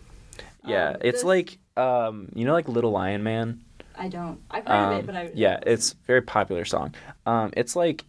yeah, 0.65 0.91
Um, 0.91 0.97
it's 1.01 1.19
this- 1.19 1.25
like 1.25 1.59
um, 1.77 2.29
you 2.35 2.45
know, 2.45 2.53
like 2.53 2.69
Little 2.69 2.91
Lion 2.93 3.23
Man. 3.23 3.61
I 3.97 4.09
don't. 4.09 4.41
I've 4.51 4.65
heard 4.67 4.73
of 4.75 4.93
Um, 4.93 4.99
it, 5.01 5.07
but 5.07 5.17
I 5.17 5.31
yeah, 5.35 5.59
it's 5.67 5.93
a 5.93 5.97
very 6.07 6.23
popular 6.23 6.65
song. 6.65 6.95
Um, 7.27 7.53
it's 7.57 7.75
like 7.77 8.05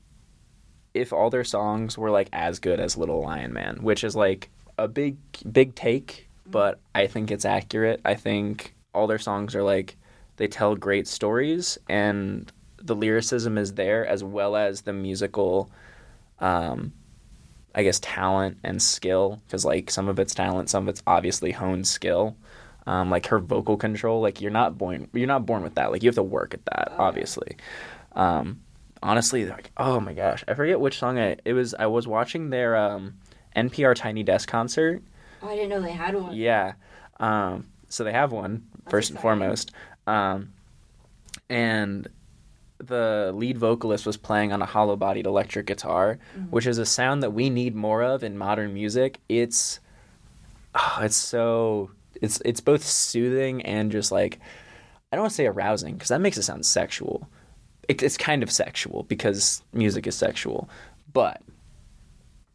if 0.93 1.11
all 1.13 1.29
their 1.29 1.43
songs 1.43 1.97
were 1.97 2.09
like 2.11 2.29
as 2.33 2.59
good 2.59 2.79
as 2.79 2.97
Little 2.97 3.21
Lion 3.21 3.53
Man, 3.53 3.77
which 3.81 4.03
is 4.03 4.15
like 4.15 4.49
a 4.77 4.87
big 4.87 5.17
big 5.51 5.73
take, 5.75 6.27
but 6.45 6.79
I 6.93 7.07
think 7.07 7.31
it's 7.31 7.45
accurate. 7.45 8.01
I 8.05 8.15
think 8.15 8.73
all 8.93 9.07
their 9.07 9.19
songs 9.19 9.55
are 9.55 9.63
like 9.63 9.97
they 10.37 10.47
tell 10.47 10.75
great 10.75 11.07
stories 11.07 11.77
and 11.89 12.51
the 12.77 12.95
lyricism 12.95 13.57
is 13.57 13.73
there 13.73 14.05
as 14.05 14.23
well 14.23 14.55
as 14.55 14.81
the 14.81 14.93
musical 14.93 15.69
um 16.39 16.93
I 17.73 17.83
guess 17.83 17.99
talent 17.99 18.57
and 18.63 18.81
skill 18.81 19.41
because 19.47 19.65
like 19.65 19.91
some 19.91 20.07
of 20.07 20.17
it's 20.17 20.33
talent, 20.33 20.69
some 20.69 20.83
of 20.83 20.89
it's 20.89 21.03
obviously 21.05 21.51
honed 21.51 21.87
skill. 21.87 22.37
Um, 22.87 23.09
like 23.09 23.25
her 23.27 23.39
vocal 23.39 23.75
control, 23.77 24.21
like 24.21 24.39
you're 24.41 24.51
not 24.51 24.77
born 24.77 25.09
you're 25.11 25.27
not 25.27 25.45
born 25.45 25.61
with 25.63 25.75
that. 25.75 25.91
Like 25.91 26.01
you 26.03 26.07
have 26.07 26.15
to 26.15 26.23
work 26.23 26.53
at 26.53 26.63
that, 26.65 26.93
Oh, 26.97 27.03
obviously. 27.03 27.57
Um, 28.13 28.61
honestly, 29.03 29.45
like 29.45 29.71
oh 29.75 29.99
my 29.99 30.13
gosh, 30.13 30.45
I 30.47 30.53
forget 30.53 30.79
which 30.79 30.99
song 30.99 31.19
I 31.19 31.35
it 31.43 31.53
was. 31.53 31.73
I 31.73 31.87
was 31.87 32.07
watching 32.07 32.49
their 32.49 32.77
um, 32.77 33.15
NPR 33.57 33.93
Tiny 33.95 34.23
Desk 34.23 34.47
concert. 34.47 35.01
Oh, 35.41 35.49
I 35.49 35.55
didn't 35.55 35.69
know 35.69 35.81
they 35.81 35.91
had 35.91 36.15
one. 36.15 36.33
Yeah. 36.35 36.73
Um, 37.19 37.65
so 37.89 38.03
they 38.05 38.13
have 38.13 38.31
one 38.31 38.67
first 38.87 39.09
and 39.09 39.19
foremost. 39.19 39.71
Um, 40.07 40.53
and 41.49 42.07
the 42.77 43.31
lead 43.33 43.57
vocalist 43.57 44.05
was 44.05 44.17
playing 44.17 44.51
on 44.51 44.61
a 44.61 44.65
hollow 44.65 44.95
bodied 44.95 45.25
electric 45.25 45.65
guitar, 45.67 46.19
Mm-hmm. 46.37 46.49
which 46.51 46.67
is 46.67 46.77
a 46.77 46.85
sound 46.85 47.23
that 47.23 47.31
we 47.31 47.49
need 47.49 47.75
more 47.75 48.03
of 48.03 48.23
in 48.23 48.37
modern 48.37 48.73
music. 48.73 49.19
It's 49.29 49.79
oh, 50.75 50.99
it's 51.01 51.15
so 51.15 51.91
it's 52.21 52.41
it's 52.45 52.59
both 52.61 52.83
soothing 52.83 53.61
and 53.63 53.91
just 53.91 54.11
like 54.11 54.39
I 55.11 55.15
don't 55.15 55.23
want 55.23 55.31
to 55.31 55.35
say 55.35 55.45
arousing 55.47 55.93
because 55.93 56.09
that 56.09 56.21
makes 56.21 56.37
it 56.37 56.43
sound 56.43 56.65
sexual. 56.65 57.27
It, 57.87 58.01
it's 58.03 58.17
kind 58.17 58.41
of 58.43 58.51
sexual 58.51 59.03
because 59.03 59.61
music 59.71 60.07
is 60.07 60.15
sexual, 60.15 60.67
but 61.13 61.41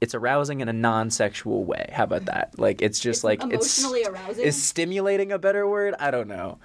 it's 0.00 0.14
arousing 0.14 0.60
in 0.60 0.68
a 0.68 0.72
non-sexual 0.72 1.64
way. 1.64 1.88
How 1.92 2.04
about 2.04 2.24
that? 2.26 2.58
Like 2.58 2.82
it's 2.82 2.98
just 3.00 3.18
It's 3.18 3.24
like 3.24 3.42
it's 3.52 3.78
emotionally 3.78 4.04
arousing. 4.04 4.44
Is 4.44 4.60
stimulating 4.60 5.30
a 5.32 5.38
better 5.38 5.66
word? 5.68 5.94
I 5.98 6.10
don't 6.10 6.28
know. 6.28 6.58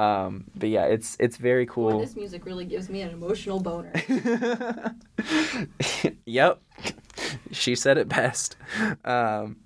Um, 0.00 0.46
but 0.56 0.70
yeah, 0.70 0.86
it's 0.86 1.14
it's 1.20 1.36
very 1.36 1.66
Boy, 1.66 1.72
cool. 1.72 2.00
this 2.00 2.16
music 2.16 2.46
really 2.46 2.64
gives 2.64 2.88
me 2.88 3.02
an 3.02 3.10
emotional 3.10 3.60
boner. 3.60 3.92
yep, 6.24 6.62
she 7.52 7.74
said 7.74 7.98
it 7.98 8.08
best. 8.08 8.56
Um, 9.04 9.56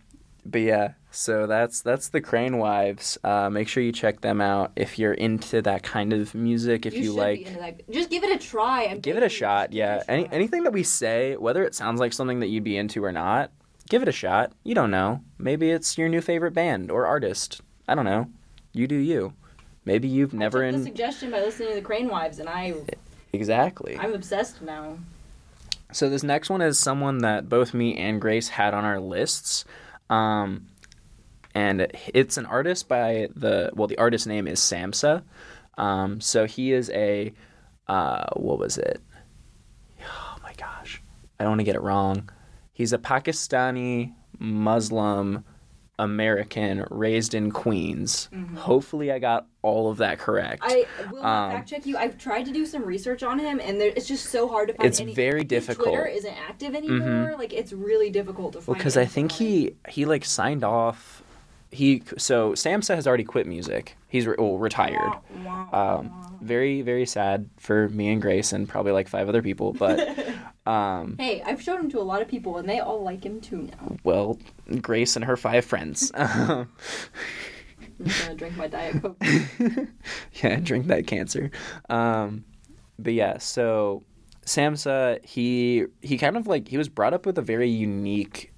but 0.44 0.62
yeah, 0.62 0.94
so 1.12 1.46
that's 1.46 1.82
that's 1.82 2.08
the 2.08 2.20
Crane 2.20 2.58
Wives. 2.58 3.16
Uh, 3.22 3.48
make 3.48 3.68
sure 3.68 3.80
you 3.80 3.92
check 3.92 4.22
them 4.22 4.40
out 4.40 4.72
if 4.74 4.98
you're 4.98 5.14
into 5.14 5.62
that 5.62 5.84
kind 5.84 6.12
of 6.12 6.34
music. 6.34 6.84
If 6.84 6.94
you, 6.94 7.04
should 7.04 7.14
like, 7.14 7.38
be 7.38 7.46
into 7.46 7.60
that. 7.60 7.88
just 7.88 8.10
give 8.10 8.24
it 8.24 8.34
a 8.34 8.38
try. 8.44 8.86
I'm 8.86 8.98
give 8.98 9.16
it 9.16 9.22
a 9.22 9.28
shot. 9.28 9.72
Yeah, 9.72 10.02
a 10.08 10.10
Any, 10.10 10.28
anything 10.32 10.64
that 10.64 10.72
we 10.72 10.82
say, 10.82 11.36
whether 11.36 11.62
it 11.64 11.76
sounds 11.76 12.00
like 12.00 12.12
something 12.12 12.40
that 12.40 12.48
you'd 12.48 12.64
be 12.64 12.76
into 12.76 13.04
or 13.04 13.12
not, 13.12 13.52
give 13.88 14.02
it 14.02 14.08
a 14.08 14.12
shot. 14.12 14.52
You 14.64 14.74
don't 14.74 14.90
know. 14.90 15.20
Maybe 15.38 15.70
it's 15.70 15.96
your 15.96 16.08
new 16.08 16.20
favorite 16.20 16.54
band 16.54 16.90
or 16.90 17.06
artist. 17.06 17.60
I 17.86 17.94
don't 17.94 18.04
know. 18.04 18.30
You 18.72 18.88
do 18.88 18.96
you. 18.96 19.34
Maybe 19.84 20.08
you've 20.08 20.32
never 20.32 20.64
I 20.64 20.68
took 20.68 20.74
in 20.74 20.80
the 20.80 20.86
suggestion 20.86 21.30
by 21.30 21.40
listening 21.40 21.70
to 21.70 21.74
the 21.74 21.82
Crane 21.82 22.08
Wives, 22.08 22.38
and 22.38 22.48
I 22.48 22.74
exactly. 23.32 23.98
I'm 23.98 24.14
obsessed 24.14 24.62
now. 24.62 24.98
So 25.92 26.08
this 26.08 26.22
next 26.22 26.50
one 26.50 26.60
is 26.60 26.78
someone 26.78 27.18
that 27.18 27.48
both 27.48 27.74
me 27.74 27.96
and 27.96 28.20
Grace 28.20 28.48
had 28.48 28.74
on 28.74 28.84
our 28.84 28.98
lists. 28.98 29.64
Um, 30.10 30.66
and 31.54 31.86
it's 32.12 32.36
an 32.36 32.46
artist 32.46 32.88
by 32.88 33.28
the 33.34 33.70
well, 33.74 33.86
the 33.86 33.98
artist 33.98 34.26
name 34.26 34.48
is 34.48 34.58
Samsa. 34.58 35.22
Um, 35.78 36.20
so 36.20 36.46
he 36.46 36.72
is 36.72 36.90
a 36.90 37.32
uh, 37.86 38.26
what 38.34 38.58
was 38.58 38.78
it? 38.78 39.00
Oh 40.02 40.36
my 40.42 40.52
gosh, 40.54 41.00
I 41.38 41.44
don't 41.44 41.52
want 41.52 41.60
to 41.60 41.64
get 41.64 41.76
it 41.76 41.82
wrong. 41.82 42.28
He's 42.72 42.92
a 42.92 42.98
Pakistani 42.98 44.14
Muslim 44.38 45.44
American 45.98 46.84
raised 46.90 47.34
in 47.34 47.50
Queens. 47.50 48.28
Hopefully, 48.56 49.12
I 49.12 49.18
got 49.18 49.46
all 49.62 49.90
of 49.90 49.98
that 49.98 50.18
correct. 50.18 50.62
I 50.64 50.86
will 51.10 51.24
Um, 51.24 51.52
fact 51.52 51.68
check 51.68 51.86
you. 51.86 51.96
I've 51.96 52.18
tried 52.18 52.44
to 52.44 52.52
do 52.52 52.66
some 52.66 52.84
research 52.84 53.22
on 53.22 53.38
him, 53.38 53.60
and 53.60 53.80
there, 53.80 53.92
it's 53.94 54.08
just 54.08 54.26
so 54.30 54.48
hard 54.48 54.68
to 54.68 54.74
find. 54.74 54.86
It's 54.88 55.00
any, 55.00 55.14
very 55.14 55.44
difficult. 55.44 55.88
Mm-hmm. 55.88 55.96
Twitter 55.96 56.16
isn't 56.16 56.34
active 56.48 56.74
anymore. 56.74 57.34
Like 57.38 57.52
it's 57.52 57.72
really 57.72 58.10
difficult 58.10 58.52
to 58.54 58.58
find. 58.60 58.68
Well, 58.68 58.76
because 58.76 58.96
I 58.96 59.04
think 59.06 59.32
he 59.32 59.74
he 59.88 60.04
like 60.04 60.24
signed 60.24 60.64
off. 60.64 61.22
He 61.74 62.02
so 62.16 62.52
Samsa 62.52 62.94
has 62.94 63.06
already 63.06 63.24
quit 63.24 63.46
music. 63.46 63.96
He's 64.08 64.26
re- 64.26 64.36
well, 64.38 64.58
retired. 64.58 65.12
Um, 65.72 66.38
very 66.40 66.82
very 66.82 67.04
sad 67.06 67.50
for 67.58 67.88
me 67.88 68.08
and 68.10 68.22
Grace 68.22 68.52
and 68.52 68.68
probably 68.68 68.92
like 68.92 69.08
five 69.08 69.28
other 69.28 69.42
people. 69.42 69.72
But 69.72 69.98
um, 70.66 71.16
Hey, 71.18 71.42
I've 71.44 71.60
shown 71.60 71.80
him 71.80 71.90
to 71.90 71.98
a 72.00 72.02
lot 72.02 72.22
of 72.22 72.28
people, 72.28 72.58
and 72.58 72.68
they 72.68 72.78
all 72.80 73.02
like 73.02 73.24
him 73.24 73.40
too 73.40 73.62
now. 73.62 73.96
well, 74.04 74.38
Grace 74.80 75.16
and 75.16 75.24
her 75.24 75.36
five 75.36 75.64
friends. 75.64 76.12
Um, 76.24 76.68
I'm 78.00 78.06
just 78.06 78.22
gonna 78.24 78.34
drink 78.36 78.56
my 78.56 78.66
diet 78.66 79.00
coke. 79.02 79.22
yeah, 80.42 80.58
drink 80.60 80.86
that 80.88 81.06
cancer. 81.06 81.50
Um, 81.88 82.44
but 82.98 83.12
yeah, 83.12 83.38
so 83.38 84.02
Samsa, 84.46 85.24
he 85.24 85.84
he 86.02 86.18
kind 86.18 86.36
of 86.36 86.46
like 86.46 86.68
he 86.68 86.76
was 86.76 86.88
brought 86.88 87.14
up 87.14 87.24
with 87.26 87.38
a 87.38 87.42
very 87.42 87.68
unique 87.70 88.52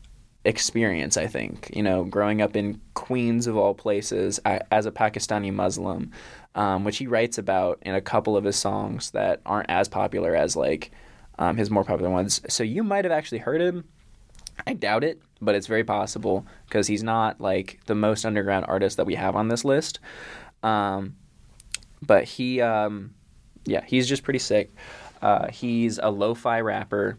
experience. 0.46 1.16
I 1.16 1.26
think 1.26 1.70
you 1.74 1.82
know, 1.82 2.04
growing 2.04 2.40
up 2.40 2.56
in 2.56 2.80
Queens 2.94 3.46
of 3.46 3.56
all 3.56 3.74
places 3.74 4.40
a- 4.46 4.72
as 4.72 4.86
a 4.86 4.92
Pakistani 4.92 5.52
Muslim, 5.52 6.12
um, 6.54 6.84
which 6.84 6.98
he 6.98 7.06
writes 7.06 7.36
about 7.36 7.78
in 7.82 7.94
a 7.94 8.00
couple 8.00 8.36
of 8.36 8.44
his 8.44 8.56
songs 8.56 9.10
that 9.10 9.40
aren't 9.44 9.70
as 9.70 9.88
popular 9.88 10.34
as 10.34 10.56
like 10.56 10.90
um, 11.38 11.56
his 11.56 11.70
more 11.70 11.84
popular 11.84 12.10
ones. 12.10 12.40
So 12.48 12.62
you 12.62 12.82
might 12.82 13.04
have 13.04 13.12
actually 13.12 13.38
heard 13.38 13.60
him. 13.60 13.84
I 14.66 14.72
doubt 14.72 15.04
it, 15.04 15.20
but 15.42 15.54
it's 15.54 15.66
very 15.66 15.84
possible 15.84 16.46
because 16.66 16.86
he's 16.86 17.02
not 17.02 17.40
like 17.40 17.80
the 17.86 17.94
most 17.94 18.24
underground 18.24 18.64
artist 18.68 18.96
that 18.96 19.04
we 19.04 19.14
have 19.16 19.36
on 19.36 19.48
this 19.48 19.64
list. 19.64 20.00
Um, 20.62 21.16
but 22.00 22.24
he, 22.24 22.62
um, 22.62 23.14
yeah, 23.66 23.84
he's 23.84 24.08
just 24.08 24.22
pretty 24.22 24.38
sick. 24.38 24.70
Uh, 25.20 25.48
he's 25.50 25.98
a 25.98 26.08
lo-fi 26.08 26.60
rapper, 26.60 27.18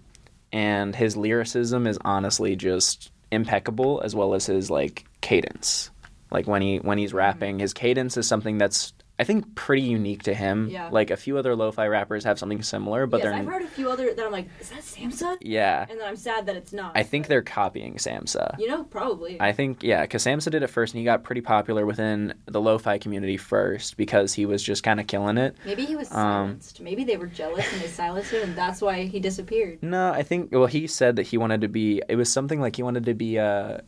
and 0.51 0.95
his 0.95 1.15
lyricism 1.15 1.85
is 1.85 1.99
honestly 2.03 2.55
just 2.55 3.11
impeccable, 3.31 4.01
as 4.03 4.15
well 4.15 4.33
as 4.33 4.45
his 4.45 4.69
like 4.69 5.05
cadence. 5.21 5.89
Like 6.31 6.47
when 6.47 6.61
he 6.61 6.77
when 6.77 6.97
he's 6.97 7.13
rapping, 7.13 7.59
his 7.59 7.73
cadence 7.73 8.17
is 8.17 8.27
something 8.27 8.57
that's 8.57 8.93
I 9.19 9.23
think 9.23 9.55
pretty 9.55 9.81
unique 9.81 10.23
to 10.23 10.33
him. 10.35 10.69
Yeah. 10.69 10.89
Like 10.91 11.09
a 11.09 11.17
few 11.17 11.37
other 11.39 11.55
lo-fi 11.55 11.87
rappers 11.87 12.23
have 12.23 12.37
something 12.37 12.61
similar, 12.61 13.07
but 13.07 13.17
yes, 13.17 13.23
they're 13.23 13.33
I've 13.33 13.45
heard 13.47 13.63
a 13.63 13.67
few 13.67 13.89
other 13.89 14.13
that 14.13 14.23
I'm 14.23 14.31
like, 14.31 14.47
is 14.59 14.69
that 14.69 14.81
Samsa? 14.83 15.37
yeah. 15.41 15.87
And 15.89 15.99
then 15.99 16.07
I'm 16.07 16.15
sad 16.15 16.45
that 16.45 16.55
it's 16.55 16.71
not. 16.71 16.91
I 16.95 17.01
think 17.01 17.25
but, 17.25 17.29
they're 17.29 17.41
copying 17.41 17.95
Samsa. 17.95 18.55
You 18.59 18.67
know, 18.67 18.83
probably. 18.83 19.41
I 19.41 19.53
think 19.53 19.81
yeah, 19.81 20.01
because 20.01 20.23
Samsa 20.23 20.51
did 20.51 20.61
it 20.61 20.67
first, 20.67 20.93
and 20.93 20.99
he 20.99 21.05
got 21.05 21.23
pretty 21.23 21.41
popular 21.41 21.85
within 21.85 22.35
the 22.45 22.61
lo-fi 22.61 22.99
community 22.99 23.37
first 23.37 23.97
because 23.97 24.33
he 24.33 24.45
was 24.45 24.61
just 24.61 24.83
kind 24.83 24.99
of 24.99 25.07
killing 25.07 25.39
it. 25.39 25.55
Maybe 25.65 25.85
he 25.85 25.95
was 25.95 26.11
Um, 26.11 26.15
silenced. 26.59 26.81
Maybe 26.81 27.03
they 27.03 27.17
were 27.17 27.25
jealous 27.27 27.65
and 27.73 27.81
they 27.81 27.87
silenced 27.87 28.31
him, 28.31 28.43
and 28.43 28.55
that's 28.55 28.81
why 28.81 29.05
he 29.05 29.19
disappeared. 29.19 29.79
No, 29.81 30.11
I 30.11 30.21
think 30.21 30.51
well, 30.51 30.67
he 30.67 30.85
said 30.85 31.15
that 31.15 31.23
he 31.25 31.37
wanted 31.39 31.61
to 31.61 31.67
be. 31.67 32.03
It 32.07 32.17
was 32.17 32.31
something 32.31 32.61
like 32.61 32.75
he 32.75 32.83
wanted 32.83 33.05
to 33.05 33.15
be 33.15 33.37
a, 33.37 33.81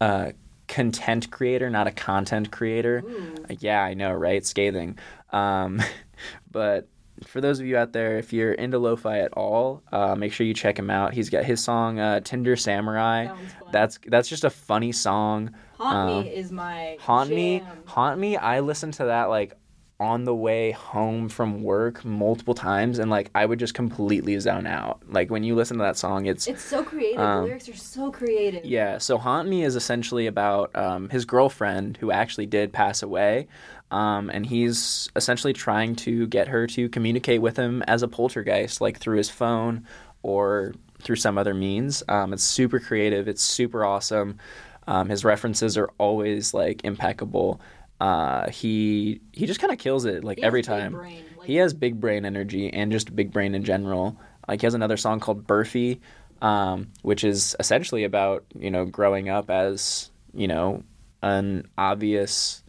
a 0.00 0.32
content 0.72 1.30
creator, 1.30 1.68
not 1.68 1.86
a 1.86 1.90
content 1.90 2.50
creator. 2.50 3.02
Ooh. 3.04 3.34
Yeah, 3.60 3.82
I 3.82 3.92
know, 3.92 4.12
right? 4.12 4.44
Scathing. 4.44 4.98
Um, 5.30 5.82
but 6.50 6.88
for 7.26 7.42
those 7.42 7.60
of 7.60 7.66
you 7.66 7.76
out 7.76 7.92
there, 7.92 8.16
if 8.16 8.32
you're 8.32 8.54
into 8.54 8.78
lo-fi 8.78 9.18
at 9.18 9.34
all, 9.34 9.82
uh, 9.92 10.14
make 10.16 10.32
sure 10.32 10.46
you 10.46 10.54
check 10.54 10.78
him 10.78 10.88
out. 10.88 11.12
He's 11.12 11.28
got 11.28 11.44
his 11.44 11.62
song 11.62 12.00
uh, 12.00 12.20
"Tinder 12.20 12.56
Samurai." 12.56 13.26
That. 13.26 13.36
That's 13.70 13.98
that's 14.06 14.28
just 14.28 14.44
a 14.44 14.50
funny 14.50 14.92
song. 14.92 15.54
Haunt 15.78 16.26
Me 16.26 16.32
is 16.34 16.50
my 16.50 16.96
Haunt 17.00 17.28
Me. 17.28 17.62
Haunt 17.84 18.18
Me. 18.18 18.36
I 18.38 18.60
listen 18.60 18.92
to 18.92 19.04
that 19.04 19.24
like 19.28 19.54
on 20.02 20.24
the 20.24 20.34
way 20.34 20.72
home 20.72 21.28
from 21.28 21.62
work 21.62 22.04
multiple 22.04 22.54
times, 22.54 22.98
and 22.98 23.10
like 23.10 23.30
I 23.34 23.46
would 23.46 23.58
just 23.58 23.74
completely 23.74 24.38
zone 24.40 24.66
out. 24.66 25.00
Like 25.08 25.30
when 25.30 25.44
you 25.44 25.54
listen 25.54 25.78
to 25.78 25.84
that 25.84 25.96
song, 25.96 26.26
it's 26.26 26.46
It's 26.46 26.62
so 26.62 26.82
creative. 26.82 27.20
Um, 27.20 27.42
the 27.42 27.46
lyrics 27.46 27.68
are 27.68 27.76
so 27.76 28.10
creative. 28.10 28.64
yeah. 28.64 28.98
So 28.98 29.16
Haunt 29.18 29.48
Me 29.48 29.62
is 29.62 29.76
essentially 29.76 30.26
about 30.26 30.74
um, 30.76 31.08
his 31.08 31.24
girlfriend 31.24 31.96
who 31.98 32.10
actually 32.10 32.46
did 32.46 32.72
pass 32.72 33.02
away. 33.02 33.46
Um, 33.90 34.30
and 34.30 34.46
he's 34.46 35.10
essentially 35.16 35.52
trying 35.52 35.96
to 35.96 36.26
get 36.26 36.48
her 36.48 36.66
to 36.68 36.88
communicate 36.88 37.42
with 37.42 37.56
him 37.58 37.82
as 37.82 38.02
a 38.02 38.08
poltergeist, 38.08 38.80
like 38.80 38.98
through 38.98 39.18
his 39.18 39.28
phone 39.28 39.86
or 40.22 40.74
through 41.02 41.16
some 41.16 41.36
other 41.36 41.52
means. 41.52 42.02
Um, 42.08 42.32
it's 42.32 42.42
super 42.44 42.80
creative. 42.80 43.28
It's 43.28 43.42
super 43.42 43.84
awesome. 43.84 44.38
Um, 44.86 45.10
his 45.10 45.24
references 45.24 45.76
are 45.76 45.90
always 45.98 46.54
like 46.54 46.84
impeccable. 46.84 47.60
Uh, 48.02 48.50
he 48.50 49.20
he 49.32 49.46
just 49.46 49.60
kind 49.60 49.72
of 49.72 49.78
kills 49.78 50.04
it 50.06 50.24
like 50.24 50.38
He 50.38 50.44
every 50.44 50.62
time. 50.62 50.98
like- 50.98 51.08
he 51.44 51.56
has 51.56 51.72
big 51.72 52.00
brain 52.00 52.24
energy 52.24 52.72
and 52.72 52.90
just 52.92 53.14
big 53.14 53.32
brain 53.32 53.54
in 53.54 53.62
general. 53.64 54.16
Like 54.48 54.60
he 54.60 54.66
has 54.66 54.74
another 54.74 54.96
song 54.96 55.20
called 55.20 55.46
Burfy, 55.46 56.00
um, 56.40 56.88
which 57.02 57.22
is 57.24 57.54
essentially 57.60 58.02
about 58.04 58.44
you 58.58 58.70
know 58.70 58.84
growing 58.84 59.28
up 59.28 59.50
as 59.50 60.10
you 60.34 60.48
know 60.48 60.82
an 61.22 61.68
obvious 61.78 62.62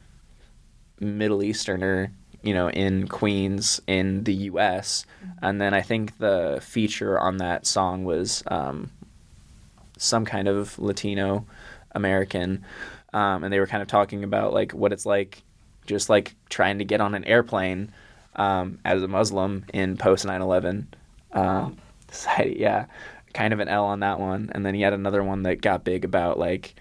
Middle 0.99 1.41
Easterner, 1.43 2.11
you 2.43 2.53
know, 2.53 2.69
in 2.69 3.07
Queens 3.07 3.81
in 3.87 4.23
the 4.25 4.33
U.S. 4.51 5.05
And 5.41 5.59
then 5.59 5.73
I 5.73 5.81
think 5.81 6.17
the 6.19 6.59
feature 6.61 7.19
on 7.19 7.37
that 7.37 7.65
song 7.65 8.05
was 8.05 8.43
um, 8.47 8.91
some 9.97 10.25
kind 10.25 10.47
of 10.47 10.77
Latino 10.79 11.45
American, 11.95 12.63
um, 13.13 13.43
and 13.43 13.53
they 13.53 13.59
were 13.59 13.67
kind 13.67 13.81
of 13.81 13.87
talking 13.87 14.23
about 14.23 14.53
like 14.53 14.73
what 14.73 14.91
it's 14.91 15.05
like, 15.05 15.41
just 15.85 16.09
like 16.09 16.35
trying 16.49 16.79
to 16.79 16.85
get 16.85 17.01
on 17.01 17.15
an 17.15 17.25
airplane 17.25 17.91
um, 18.35 18.79
as 18.85 19.03
a 19.03 19.07
Muslim 19.07 19.65
in 19.73 19.97
post 19.97 20.25
9/11 20.25 20.85
um, 21.33 21.77
society. 22.11 22.55
Yeah, 22.59 22.85
kind 23.33 23.53
of 23.53 23.59
an 23.59 23.67
L 23.67 23.85
on 23.85 24.01
that 24.01 24.19
one. 24.19 24.49
And 24.53 24.65
then 24.65 24.75
he 24.75 24.81
had 24.81 24.93
another 24.93 25.23
one 25.23 25.43
that 25.43 25.61
got 25.61 25.83
big 25.83 26.05
about 26.05 26.39
like, 26.39 26.75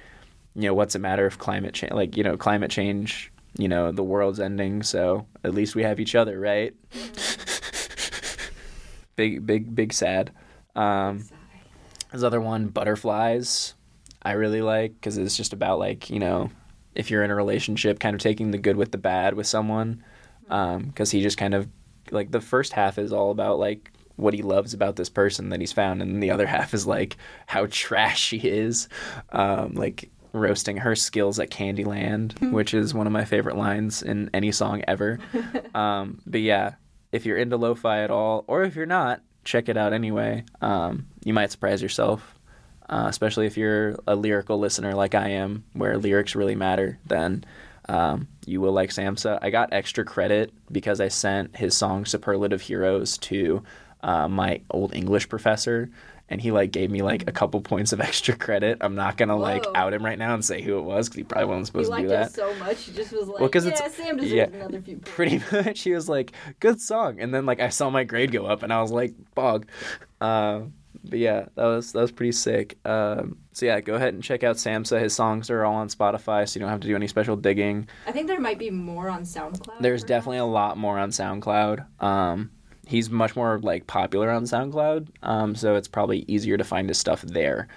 you 0.55 0.63
know, 0.63 0.75
what's 0.75 0.95
it 0.95 1.01
matter 1.01 1.27
if 1.27 1.39
climate 1.39 1.75
change, 1.75 1.93
like 1.93 2.17
you 2.17 2.23
know, 2.23 2.37
climate 2.37 2.71
change, 2.71 3.33
you 3.57 3.69
know, 3.69 3.93
the 3.93 4.03
world's 4.03 4.41
ending, 4.41 4.83
so 4.83 5.27
at 5.45 5.55
least 5.55 5.75
we 5.75 5.83
have 5.83 6.01
each 6.01 6.15
other, 6.15 6.39
right? 6.39 6.75
big, 9.17 9.47
big, 9.47 9.75
big 9.75 9.93
sad. 9.93 10.33
Um, 10.75 11.21
Sigh. 11.21 11.37
his 12.13 12.25
other 12.25 12.41
one, 12.41 12.69
Butterflies, 12.69 13.75
I 14.23 14.33
really 14.33 14.63
like 14.63 14.95
because 14.95 15.19
it's 15.19 15.37
just 15.37 15.53
about 15.53 15.79
like 15.79 16.11
you 16.11 16.19
know, 16.19 16.51
if 16.95 17.11
you're 17.11 17.25
in 17.25 17.31
a 17.31 17.35
relationship, 17.35 17.99
kind 17.99 18.15
of 18.15 18.21
taking 18.21 18.51
the 18.51 18.59
good 18.59 18.77
with 18.77 18.93
the 18.93 18.99
bad 18.99 19.35
with 19.35 19.47
someone. 19.47 20.05
Because 20.49 21.11
he 21.11 21.23
just 21.23 21.39
kind 21.39 21.55
of 21.55 21.69
like 22.11 22.31
the 22.31 22.41
first 22.41 22.73
half 22.73 22.99
is 22.99 23.13
all 23.13 23.31
about 23.31 23.59
like 23.59 23.91
what 24.17 24.35
he 24.35 24.43
loves 24.43 24.75
about 24.75 24.97
this 24.97 25.09
person 25.09 25.49
that 25.51 25.61
he's 25.61 25.73
found, 25.73 26.03
and 26.03 26.23
the 26.23 26.31
other 26.31 26.47
half 26.57 26.75
is 26.75 26.87
like 26.87 27.17
how 27.47 27.67
trash 27.71 28.21
she 28.21 28.39
is, 28.39 28.89
um, 29.31 29.75
like 29.75 30.11
roasting 30.33 30.79
her 30.79 30.95
skills 30.97 31.39
at 31.39 31.51
Candyland, 31.51 32.51
which 32.53 32.75
is 32.75 32.95
one 32.95 33.07
of 33.07 33.13
my 33.13 33.25
favorite 33.25 33.57
lines 33.57 34.03
in 34.03 34.31
any 34.35 34.53
song 34.53 34.83
ever. 34.87 35.19
Um, 35.75 36.21
but 36.27 36.43
yeah, 36.43 36.75
if 37.13 37.25
you're 37.25 37.39
into 37.39 37.57
lo-fi 37.57 38.03
at 38.03 38.11
all, 38.11 38.45
or 38.47 38.63
if 38.63 38.77
you're 38.77 38.85
not, 38.85 39.23
check 39.43 39.71
it 39.71 39.77
out 39.79 39.95
anyway. 39.95 40.45
Um, 40.61 41.07
you 41.25 41.33
might 41.33 41.51
surprise 41.51 41.81
yourself, 41.81 42.39
uh, 42.93 43.07
especially 43.09 43.47
if 43.47 43.57
you're 43.57 43.97
a 44.07 44.15
lyrical 44.15 44.59
listener 44.59 44.93
like 44.95 45.15
I 45.15 45.29
am, 45.31 45.65
where 45.73 45.97
lyrics 45.97 46.35
really 46.37 46.55
matter. 46.55 46.99
Then 47.07 47.45
um, 47.89 48.29
you 48.47 48.61
will 48.61 48.73
like 48.73 48.91
Samsa. 48.91 49.39
I 49.43 49.51
got 49.51 49.73
extra 49.73 50.05
credit 50.05 50.53
because 50.71 51.01
I 51.01 51.09
sent 51.09 51.57
his 51.57 51.77
song 51.77 52.05
"Superlative 52.05 52.61
Heroes" 52.61 53.19
to 53.19 53.63
uh, 54.03 54.29
my 54.29 54.61
old 54.71 54.95
English 54.95 55.29
professor. 55.29 55.91
And 56.29 56.41
he 56.41 56.51
like 56.51 56.71
gave 56.73 56.91
me 56.91 57.03
like 57.03 57.29
a 57.29 57.33
couple 57.33 57.61
points 57.61 57.93
of 57.93 58.01
extra 58.09 58.35
credit. 58.35 58.79
I'm 58.81 58.95
not 58.95 59.17
gonna 59.19 59.37
like 59.37 59.65
Whoa. 59.67 59.73
out 59.75 59.93
him 59.93 60.03
right 60.05 60.19
now 60.19 60.33
and 60.35 60.43
say 60.45 60.63
who 60.63 60.79
it 60.79 60.83
was 60.83 61.09
because 61.09 61.17
he 61.19 61.25
probably 61.25 61.47
wasn't 61.49 61.67
supposed 61.67 61.87
to 61.89 61.91
liked 61.91 62.03
do 62.05 62.09
that. 62.09 62.29
it 62.29 62.35
so 62.35 62.55
much, 62.55 62.85
he 62.85 62.93
just 62.93 63.13
was 63.13 63.29
like, 63.29 63.41
Well, 63.41 63.49
'cause 63.51 63.67
yeah, 63.67 63.73
it's- 63.73 63.95
Sam 63.97 64.17
deserves 64.17 64.33
yeah, 64.33 64.45
another 64.45 64.81
few 64.81 64.97
points. 64.97 65.11
pretty 65.15 65.43
much 65.53 65.83
he 65.83 65.93
was 65.93 66.09
like 66.09 66.33
good 66.61 66.81
song 66.81 67.21
and 67.21 67.35
then 67.35 67.45
like 67.45 67.61
i 67.61 67.69
saw 67.69 67.91
my 67.91 68.05
grade 68.05 68.33
go 68.33 68.47
up 68.47 68.63
and 68.63 68.73
i 68.73 68.81
was 68.81 68.91
like 68.91 69.13
bog 69.35 69.67
uh, 70.23 70.61
but 71.05 71.19
yeah 71.19 71.47
that 71.57 71.65
was 71.65 71.93
that 71.93 72.01
was 72.01 72.13
pretty 72.13 72.33
sick 72.33 72.79
um, 72.87 73.37
so 73.53 73.67
yeah 73.67 73.81
go 73.81 73.95
ahead 73.95 74.15
and 74.15 74.23
check 74.23 74.43
out 74.45 74.57
samsa 74.57 74.99
his 75.01 75.13
songs 75.15 75.51
are 75.51 75.65
all 75.65 75.75
on 75.75 75.89
spotify 75.89 76.49
so 76.49 76.57
you 76.57 76.61
don't 76.61 76.71
have 76.71 76.81
to 76.81 76.87
do 76.89 76.95
any 76.97 77.07
special 77.09 77.37
digging 77.37 77.89
I 78.07 78.13
think 78.13 78.27
there 78.29 78.41
might 78.41 78.59
be 78.59 78.71
more 78.71 79.09
on 79.09 79.23
SoundCloud. 79.23 79.81
there's 79.81 80.03
perhaps. 80.03 80.05
definitely 80.05 80.39
a 80.39 80.45
lot 80.45 80.77
more 80.79 80.99
on 80.99 81.11
soundcloud 81.11 81.85
um, 82.03 82.51
he's 82.87 83.11
much 83.11 83.35
more 83.37 83.59
like 83.63 83.87
popular 83.87 84.31
on 84.31 84.45
soundcloud 84.45 85.09
um, 85.23 85.55
so 85.55 85.75
it's 85.77 85.89
probably 85.89 86.25
easier 86.29 86.57
to 86.57 86.65
find 86.65 86.89
his 86.89 86.99
stuff 86.99 87.23
there 87.23 87.69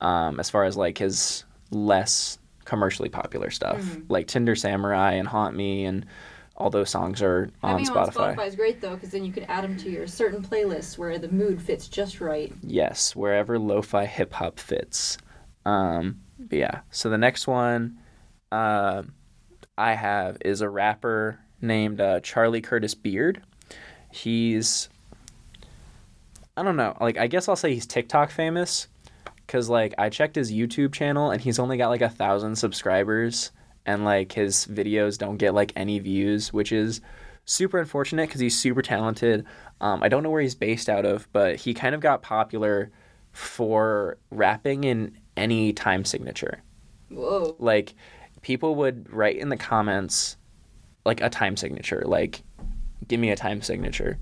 um, 0.00 0.38
as 0.40 0.50
far 0.50 0.64
as 0.64 0.76
like 0.76 0.98
his 0.98 1.44
less 1.70 2.38
commercially 2.64 3.08
popular 3.08 3.50
stuff 3.50 3.78
Mhm. 3.80 4.04
like 4.08 4.26
tinder 4.26 4.54
samurai 4.56 5.12
and 5.12 5.28
haunt 5.28 5.54
me 5.56 5.84
and 5.84 6.06
all 6.56 6.70
those 6.70 6.90
songs 6.90 7.20
are 7.20 7.50
on 7.62 7.70
Having 7.70 7.86
spotify 7.86 8.16
on 8.16 8.36
Spotify 8.36 8.46
is 8.46 8.56
great 8.56 8.80
though, 8.80 8.94
because 8.94 9.10
then 9.10 9.24
you 9.24 9.32
can 9.32 9.44
add 9.44 9.64
them 9.64 9.76
to 9.78 9.90
your 9.90 10.06
certain 10.06 10.42
playlists 10.42 10.96
where 10.96 11.18
the 11.18 11.28
mood 11.28 11.60
fits 11.60 11.88
just 11.88 12.20
right. 12.20 12.52
Yes, 12.62 13.16
wherever 13.16 13.58
lo-fi 13.58 14.06
hip 14.06 14.32
hop 14.32 14.58
fits. 14.60 15.18
Um, 15.66 16.20
but 16.38 16.58
yeah. 16.58 16.80
So 16.90 17.10
the 17.10 17.18
next 17.18 17.46
one 17.46 17.98
uh, 18.52 19.02
I 19.76 19.94
have 19.94 20.36
is 20.44 20.60
a 20.60 20.68
rapper 20.68 21.40
named 21.60 22.00
uh, 22.00 22.20
Charlie 22.20 22.60
Curtis 22.60 22.94
Beard. 22.94 23.42
He's 24.12 24.88
I 26.56 26.62
don't 26.62 26.76
know. 26.76 26.96
Like 27.00 27.18
I 27.18 27.26
guess 27.26 27.48
I'll 27.48 27.56
say 27.56 27.74
he's 27.74 27.86
TikTok 27.86 28.30
famous 28.30 28.86
because 29.46 29.68
like 29.68 29.94
I 29.98 30.08
checked 30.08 30.36
his 30.36 30.52
YouTube 30.52 30.92
channel 30.92 31.32
and 31.32 31.40
he's 31.40 31.58
only 31.58 31.76
got 31.76 31.88
like 31.88 32.00
a 32.00 32.08
thousand 32.08 32.56
subscribers 32.56 33.50
and 33.86 34.04
like 34.04 34.32
his 34.32 34.66
videos 34.66 35.18
don't 35.18 35.36
get 35.36 35.54
like 35.54 35.72
any 35.76 35.98
views, 35.98 36.52
which 36.52 36.72
is 36.72 37.00
super 37.44 37.78
unfortunate 37.78 38.28
because 38.28 38.40
he's 38.40 38.58
super 38.58 38.82
talented. 38.82 39.44
Um, 39.80 40.02
I 40.02 40.08
don't 40.08 40.22
know 40.22 40.30
where 40.30 40.42
he's 40.42 40.54
based 40.54 40.88
out 40.88 41.04
of, 41.04 41.28
but 41.32 41.56
he 41.56 41.74
kind 41.74 41.94
of 41.94 42.00
got 42.00 42.22
popular 42.22 42.90
for 43.32 44.16
rapping 44.30 44.84
in 44.84 45.18
any 45.36 45.72
time 45.72 46.04
signature. 46.04 46.62
Whoa. 47.10 47.56
Like 47.58 47.94
people 48.42 48.76
would 48.76 49.12
write 49.12 49.36
in 49.36 49.48
the 49.48 49.56
comments 49.56 50.36
like 51.04 51.20
a 51.20 51.28
time 51.28 51.56
signature, 51.56 52.02
like 52.06 52.42
give 53.06 53.20
me 53.20 53.30
a 53.30 53.36
time 53.36 53.60
signature. 53.62 54.18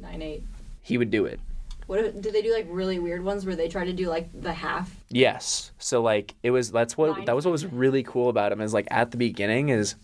Nine 0.00 0.22
eight. 0.22 0.42
He 0.82 0.98
would 0.98 1.10
do 1.10 1.24
it. 1.24 1.40
What 1.86 2.00
if, 2.00 2.20
did 2.20 2.32
they 2.32 2.42
do 2.42 2.52
like 2.52 2.66
really 2.68 2.98
weird 2.98 3.24
ones 3.24 3.44
where 3.44 3.56
they 3.56 3.68
try 3.68 3.84
to 3.84 3.92
do 3.92 4.08
like 4.08 4.28
the 4.32 4.52
half? 4.52 4.94
Yes. 5.10 5.72
So 5.78 6.02
like 6.02 6.34
it 6.42 6.50
was 6.50 6.70
that's 6.72 6.96
what 6.96 7.16
Nine 7.16 7.24
that 7.26 7.36
was 7.36 7.44
what 7.44 7.52
was 7.52 7.66
really 7.66 8.02
cool 8.02 8.28
about 8.28 8.52
him 8.52 8.60
is 8.60 8.72
like 8.74 8.88
at 8.90 9.10
the 9.10 9.16
beginning 9.16 9.68
is 9.68 9.94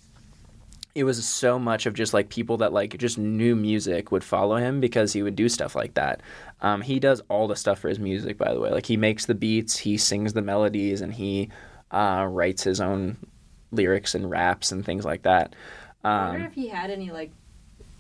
it 0.95 1.05
was 1.05 1.25
so 1.25 1.59
much 1.59 1.87
of 1.87 1.95
just 1.95 2.13
like 2.13 2.29
people 2.29 2.57
that 2.59 2.73
like 2.73 2.99
just 2.99 3.17
knew 3.17 3.55
music 3.55 4.11
would 4.11 4.25
follow 4.25 4.57
him 4.57 4.81
because 4.81 5.13
he 5.13 5.23
would 5.23 5.37
do 5.37 5.49
stuff 5.49 5.75
like 5.77 5.95
that. 5.95 6.21
Um, 6.63 6.81
he 6.83 6.99
does 6.99 7.23
all 7.29 7.47
the 7.47 7.57
stuff 7.57 7.79
for 7.79 7.89
his 7.89 8.01
music, 8.01 8.37
by 8.37 8.53
the 8.53 8.61
way. 8.61 8.71
Like 8.71 8.87
he 8.87 8.97
makes 8.97 9.27
the 9.27 9.35
beats, 9.35 9.77
he 9.79 9.97
sings 9.97 10.33
the 10.33 10.43
melodies, 10.43 11.01
and 11.01 11.15
he 11.15 11.49
uh, 11.93 12.27
writes 12.29 12.65
his 12.65 12.81
own 12.81 13.17
lyrics 13.71 14.17
and 14.17 14.29
raps 14.29 14.73
and 14.73 14.85
things 14.85 15.05
like 15.05 15.23
that. 15.23 15.55
I 16.03 16.27
wonder 16.27 16.41
Um, 16.41 16.47
if 16.47 16.55
he 16.55 16.67
had 16.69 16.91
any 16.91 17.11
like 17.13 17.31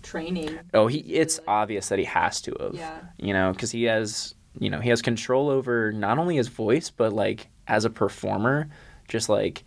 training. 0.02 0.58
oh, 0.74 0.86
he 0.86 0.98
it's 0.98 1.40
obvious 1.46 1.88
that 1.88 1.98
he 1.98 2.04
has 2.04 2.40
to 2.42 2.56
have. 2.60 2.74
Yeah. 2.74 3.00
You 3.18 3.32
know, 3.32 3.52
because 3.52 3.70
he 3.70 3.84
has 3.84 4.34
you 4.58 4.70
know 4.70 4.80
he 4.80 4.90
has 4.90 5.02
control 5.02 5.48
over 5.48 5.92
not 5.92 6.18
only 6.18 6.36
his 6.36 6.48
voice 6.48 6.90
but 6.90 7.12
like 7.12 7.48
as 7.66 7.84
a 7.84 7.90
performer, 7.90 8.68
just 9.08 9.28
like 9.28 9.64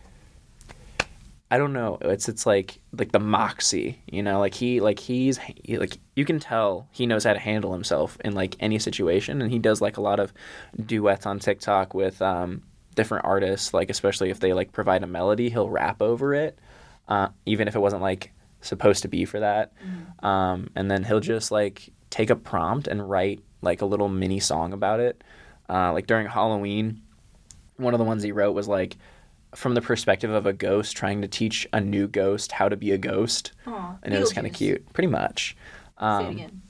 I 1.53 1.59
don't 1.59 1.73
know. 1.73 1.99
It's 2.01 2.29
it's 2.29 2.47
like 2.47 2.79
like 2.97 3.11
the 3.11 3.19
moxie, 3.19 4.01
you 4.07 4.23
know. 4.23 4.39
Like 4.39 4.55
he 4.55 4.81
like 4.81 4.97
he's 4.97 5.37
he, 5.37 5.77
like 5.77 5.99
you 6.15 6.25
can 6.25 6.39
tell 6.39 6.87
he 6.91 7.05
knows 7.05 7.25
how 7.25 7.33
to 7.33 7.37
handle 7.37 7.73
himself 7.73 8.17
in 8.25 8.33
like 8.33 8.55
any 8.59 8.79
situation, 8.79 9.39
and 9.39 9.51
he 9.51 9.59
does 9.59 9.79
like 9.79 9.97
a 9.97 10.01
lot 10.01 10.19
of 10.19 10.33
duets 10.83 11.27
on 11.27 11.37
TikTok 11.37 11.93
with 11.93 12.19
um, 12.23 12.63
different 12.95 13.25
artists. 13.25 13.71
Like 13.71 13.91
especially 13.91 14.31
if 14.31 14.39
they 14.39 14.53
like 14.53 14.71
provide 14.71 15.03
a 15.03 15.07
melody, 15.07 15.51
he'll 15.51 15.69
rap 15.69 16.01
over 16.01 16.33
it, 16.33 16.57
uh, 17.07 17.27
even 17.45 17.67
if 17.67 17.75
it 17.75 17.79
wasn't 17.79 18.01
like 18.01 18.32
supposed 18.63 19.03
to 19.03 19.07
be 19.07 19.25
for 19.25 19.39
that. 19.39 19.73
Um, 20.23 20.69
and 20.75 20.89
then 20.89 21.03
he'll 21.03 21.19
just 21.19 21.51
like 21.51 21.89
take 22.09 22.29
a 22.31 22.35
prompt 22.35 22.87
and 22.87 23.07
write 23.07 23.39
like 23.61 23.81
a 23.81 23.85
little 23.85 24.09
mini 24.09 24.39
song 24.39 24.73
about 24.73 24.99
it. 24.99 25.23
Uh, 25.69 25.93
like 25.93 26.07
during 26.07 26.25
Halloween, 26.27 27.01
one 27.77 27.93
of 27.93 27.97
the 27.99 28.03
ones 28.05 28.23
he 28.23 28.31
wrote 28.31 28.53
was 28.53 28.67
like 28.67 28.97
from 29.55 29.73
the 29.75 29.81
perspective 29.81 30.31
of 30.31 30.45
a 30.45 30.53
ghost 30.53 30.97
trying 30.97 31.21
to 31.21 31.27
teach 31.27 31.67
a 31.73 31.79
new 31.79 32.07
ghost 32.07 32.51
how 32.51 32.67
to 32.69 32.75
be 32.75 32.91
a 32.91 32.97
ghost. 32.97 33.51
Aw, 33.67 33.97
And 34.01 34.13
it 34.13 34.19
was 34.19 34.33
kind 34.33 34.47
of 34.47 34.53
cute, 34.53 34.91
pretty 34.93 35.07
much. 35.09 35.55
Say 35.99 36.05
Um, 36.05 36.25
it 36.25 36.31
again. 36.31 36.61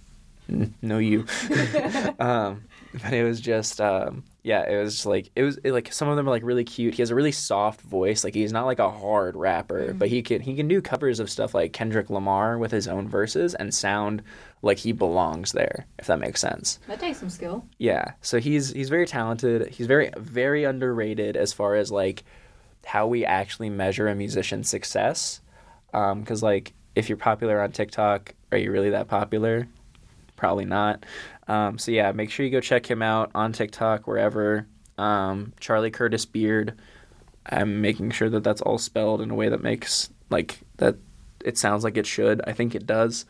N- 0.50 0.74
no 0.82 0.98
you 0.98 1.26
um 2.20 2.66
but 3.02 3.12
it 3.12 3.24
was 3.24 3.42
just 3.42 3.82
um 3.82 4.24
yeah 4.44 4.70
it 4.70 4.82
was 4.82 4.94
just 4.94 5.06
like 5.08 5.32
it 5.36 5.42
was 5.42 5.58
it, 5.64 5.72
like 5.72 5.92
some 5.92 6.10
of 6.10 6.16
them 6.16 6.28
are 6.28 6.32
like 6.32 6.44
really 6.44 6.64
cute. 6.64 6.94
He 6.94 7.02
has 7.02 7.10
a 7.10 7.16
really 7.16 7.32
soft 7.32 7.82
voice. 7.82 8.24
Like 8.24 8.36
he's 8.36 8.52
not 8.52 8.66
like 8.66 8.80
a 8.80 8.92
hard 8.92 9.36
rapper 9.36 9.94
but 9.94 10.10
he 10.10 10.22
can 10.22 10.42
he 10.42 10.56
can 10.56 10.68
do 10.68 10.82
covers 10.82 11.20
of 11.20 11.30
stuff 11.30 11.56
like 11.56 11.74
kendrick 11.74 12.10
lamar 12.10 12.58
with 12.58 12.72
his 12.72 12.88
own 12.88 13.08
verses 13.08 13.56
and 13.56 13.74
sound 13.74 14.22
like 14.62 14.78
he 14.78 14.92
belongs 14.92 15.54
there 15.54 15.88
if 15.98 16.06
that 16.06 16.20
makes 16.20 16.40
sense. 16.40 16.80
That 16.88 17.00
takes 17.00 17.20
some 17.20 17.30
skill. 17.30 17.66
yeah 17.80 18.12
so 18.22 18.40
he's 18.40 18.72
he's 18.72 18.90
very 18.90 19.08
talented. 19.08 19.70
He's 19.70 19.88
very 19.88 20.12
very 20.18 20.64
underrated 20.64 21.36
as 21.36 21.52
far 21.52 21.76
as 21.76 21.92
like 21.92 22.24
how 22.86 23.08
we 23.08 23.26
actually 23.26 23.70
measure 23.70 24.08
a 24.08 24.16
musician's 24.16 24.70
success. 24.70 25.42
Because 25.92 26.44
like 26.44 26.74
if 26.96 27.10
you're 27.10 27.18
popular 27.18 27.60
on 27.60 27.72
tiktok 27.72 28.36
are 28.52 28.58
you 28.60 28.72
really 28.72 28.92
that 28.92 29.08
popular? 29.08 29.68
Probably 30.36 30.66
not 30.66 31.06
um, 31.48 31.78
so 31.78 31.92
yeah 31.92 32.12
make 32.12 32.30
sure 32.30 32.46
you 32.46 32.52
go 32.52 32.62
check 32.62 32.90
him 32.90 33.02
out 33.02 33.32
on 33.36 33.52
tiktok 33.52 34.08
wherever 34.08 34.68
um, 34.98 35.54
charlie 35.60 35.92
curtis 35.92 36.26
beard 36.26 36.74
i'm 37.48 37.82
making 37.82 38.12
sure 38.12 38.30
that 38.30 38.44
that's 38.44 38.62
all 38.62 38.78
spelled 38.78 39.22
in 39.22 39.32
a 39.32 39.36
way 39.36 39.50
that 39.50 39.62
makes 39.62 40.10
like 40.30 40.60
that 40.78 40.96
it 41.44 41.58
sounds 41.58 41.84
like 41.84 41.98
it 41.98 42.08
should 42.08 42.42
i 42.48 42.54
think 42.54 42.76
it 42.76 42.86
does 42.86 43.26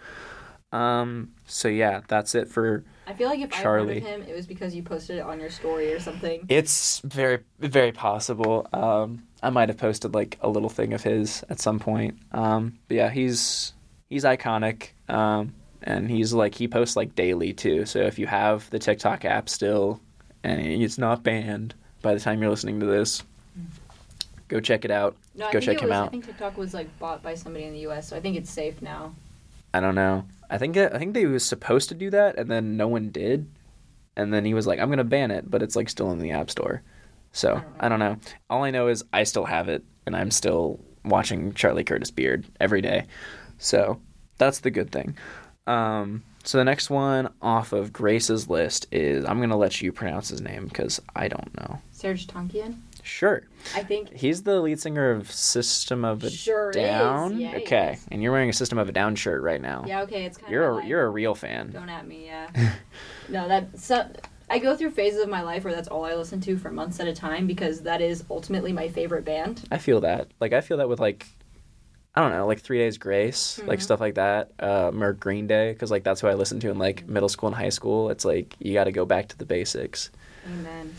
um, 0.72 1.32
so 1.46 1.68
yeah 1.68 2.02
that's 2.08 2.34
it 2.34 2.48
for 2.48 2.84
I 3.06 3.14
feel 3.14 3.30
like 3.30 3.42
if 3.42 3.52
Charlie. 3.52 3.98
I 3.98 4.06
him, 4.06 4.24
it 4.24 4.36
was 4.36 4.48
because 4.48 4.74
you 4.74 4.82
posted 4.82 5.18
it 5.18 5.22
on 5.22 5.40
your 5.40 5.50
story 5.50 5.94
or 5.94 6.00
something. 6.00 6.46
It's 6.48 7.00
very, 7.00 7.40
very 7.60 7.92
possible. 7.92 8.68
Um, 8.72 9.24
I 9.42 9.50
might 9.50 9.70
have 9.70 9.78
posted 9.78 10.14
like 10.14 10.38
a 10.42 10.50
little 10.50 10.70
thing 10.70 10.94
of 10.94 11.04
his 11.04 11.44
at 11.50 11.60
some 11.60 11.80
point. 11.80 12.18
Um, 12.32 12.80
but 12.88 12.96
yeah, 12.96 13.10
he's 13.10 13.74
he's 14.10 14.24
iconic, 14.24 14.90
um, 15.10 15.54
and 15.84 16.10
he's 16.10 16.34
like 16.34 16.56
he 16.56 16.68
posts 16.68 16.96
like 16.96 17.16
daily 17.16 17.54
too. 17.54 17.86
So 17.86 18.00
if 18.00 18.18
you 18.20 18.28
have 18.28 18.70
the 18.70 18.80
TikTok 18.80 19.26
app 19.26 19.50
still, 19.50 20.00
and 20.44 20.60
it's 20.62 20.98
not 20.98 21.24
banned 21.24 21.74
by 22.02 22.14
the 22.14 22.20
time 22.20 22.42
you're 22.42 22.50
listening 22.52 22.80
to 22.80 22.86
this, 22.86 23.24
go 24.48 24.60
check 24.60 24.86
it 24.86 24.92
out. 24.92 25.16
No, 25.36 25.52
go 25.52 25.60
check 25.60 25.80
him 25.80 25.90
was, 25.90 25.98
I 25.98 26.08
think 26.10 26.26
TikTok 26.26 26.58
was 26.58 26.74
like 26.74 26.88
bought 27.00 27.24
by 27.24 27.36
somebody 27.36 27.66
in 27.66 27.74
the 27.74 27.80
U.S., 27.80 28.08
so 28.10 28.16
I 28.16 28.20
think 28.20 28.36
it's 28.38 28.52
safe 28.52 28.82
now. 28.82 29.14
I 29.74 29.80
don't 29.80 29.96
know. 29.96 30.26
I 30.50 30.58
think 30.58 30.78
I 30.78 30.98
think 31.00 31.14
they 31.14 31.26
was 31.26 31.44
supposed 31.46 31.90
to 31.90 31.96
do 31.96 32.10
that, 32.12 32.38
and 32.38 32.50
then 32.50 32.78
no 32.78 32.88
one 32.88 33.10
did. 33.10 33.48
and 34.16 34.34
then 34.34 34.46
he 34.46 34.54
was 34.54 34.68
like, 34.68 34.80
"I'm 34.80 34.90
gonna 34.90 35.04
ban 35.04 35.32
it," 35.32 35.50
but 35.50 35.64
it's 35.64 35.76
like 35.76 35.90
still 35.90 36.12
in 36.12 36.20
the 36.20 36.32
app 36.32 36.50
store. 36.50 36.82
So 37.32 37.62
oh, 37.66 37.74
I 37.80 37.90
don't 37.90 38.00
know. 38.00 38.18
All 38.50 38.64
I 38.64 38.72
know 38.72 38.88
is 38.88 39.04
I 39.12 39.24
still 39.24 39.46
have 39.46 39.70
it, 39.70 39.84
and 40.06 40.16
I'm 40.16 40.30
still 40.32 40.80
watching 41.04 41.54
Charlie 41.54 41.84
Curtis 41.84 42.12
Beard 42.12 42.46
every 42.60 42.82
day. 42.82 43.08
So 43.58 44.00
that's 44.38 44.60
the 44.60 44.72
good 44.72 44.92
thing. 44.92 45.18
Um, 45.68 46.24
so 46.44 46.58
the 46.58 46.66
next 46.66 46.90
one 46.90 47.30
off 47.42 47.72
of 47.72 47.94
Grace's 47.94 48.50
list 48.50 48.88
is 48.92 49.24
I'm 49.26 49.40
gonna 49.40 49.58
let 49.58 49.82
you 49.82 49.92
pronounce 49.92 50.30
his 50.30 50.42
name 50.42 50.66
because 50.68 51.02
I 51.16 51.28
don't 51.28 51.56
know. 51.58 51.80
Serj 51.94 52.26
Tankian. 52.28 52.80
Sure, 53.06 53.44
I 53.76 53.84
think 53.84 54.14
he's 54.14 54.44
the 54.44 54.62
lead 54.62 54.80
singer 54.80 55.12
of 55.12 55.30
System 55.32 56.06
of 56.06 56.24
a 56.24 56.30
Sure 56.30 56.70
is. 56.70 56.76
Down. 56.78 57.38
Yeah, 57.40 57.56
okay, 57.58 57.98
and 58.12 58.22
you're 58.24 58.32
wearing 58.32 58.50
a 58.50 58.54
System 58.54 58.78
of 58.78 58.88
a 58.88 58.94
Down 58.94 59.16
shirt 59.16 59.42
right 59.42 59.62
now. 59.62 59.84
yeah, 59.88 60.02
okay, 60.04 60.24
it's 60.26 60.38
kind 60.38 60.52
You're 60.52 60.70
of 60.70 60.74
a, 60.74 60.76
like, 60.80 60.88
you're 60.88 61.04
a 61.04 61.10
real 61.10 61.36
fan. 61.36 61.72
don't 61.72 61.90
at 61.90 62.08
me, 62.08 62.26
yeah. 62.26 62.48
no, 63.30 63.48
that 63.50 63.78
so, 63.78 64.10
I 64.50 64.60
go 64.60 64.76
through 64.76 64.92
phases 64.92 65.22
of 65.22 65.28
my 65.30 65.42
life 65.42 65.64
where 65.66 65.74
that's 65.74 65.88
all 65.90 66.06
I 66.06 66.16
listen 66.16 66.40
to 66.42 66.58
for 66.58 66.72
months 66.72 67.00
at 67.02 67.08
a 67.08 67.14
time 67.14 67.46
because 67.48 67.82
that 67.82 68.02
is 68.02 68.24
ultimately 68.30 68.72
my 68.72 68.88
favorite 68.88 69.26
band. 69.26 69.64
I 69.72 69.78
feel 69.80 70.00
that. 70.02 70.28
Like 70.40 70.54
I 70.54 70.62
feel 70.62 70.78
that 70.78 70.88
with 70.88 71.00
like 71.02 71.26
I 72.16 72.22
don't 72.22 72.32
know, 72.32 72.46
like 72.46 72.60
Three 72.60 72.78
Days 72.78 72.98
Grace, 73.00 73.60
like 73.66 73.80
Mhm. 73.80 73.82
stuff 73.82 74.00
like 74.00 74.16
that. 74.16 74.52
Um, 74.60 75.02
or 75.04 75.14
Green 75.14 75.48
Day, 75.48 75.74
because 75.74 75.90
like 75.90 76.04
that's 76.04 76.22
who 76.22 76.28
I 76.28 76.36
listened 76.36 76.62
to 76.62 76.70
in 76.70 76.78
like 76.78 77.08
middle 77.08 77.30
school 77.30 77.48
and 77.48 77.56
high 77.56 77.70
school. 77.70 78.10
It's 78.12 78.24
like 78.24 78.56
you 78.60 78.74
got 78.74 78.84
to 78.84 78.92
go 78.92 79.04
back 79.06 79.30
to 79.30 79.38
the 79.38 79.46
basics. 79.46 80.12
Amen. 80.46 80.94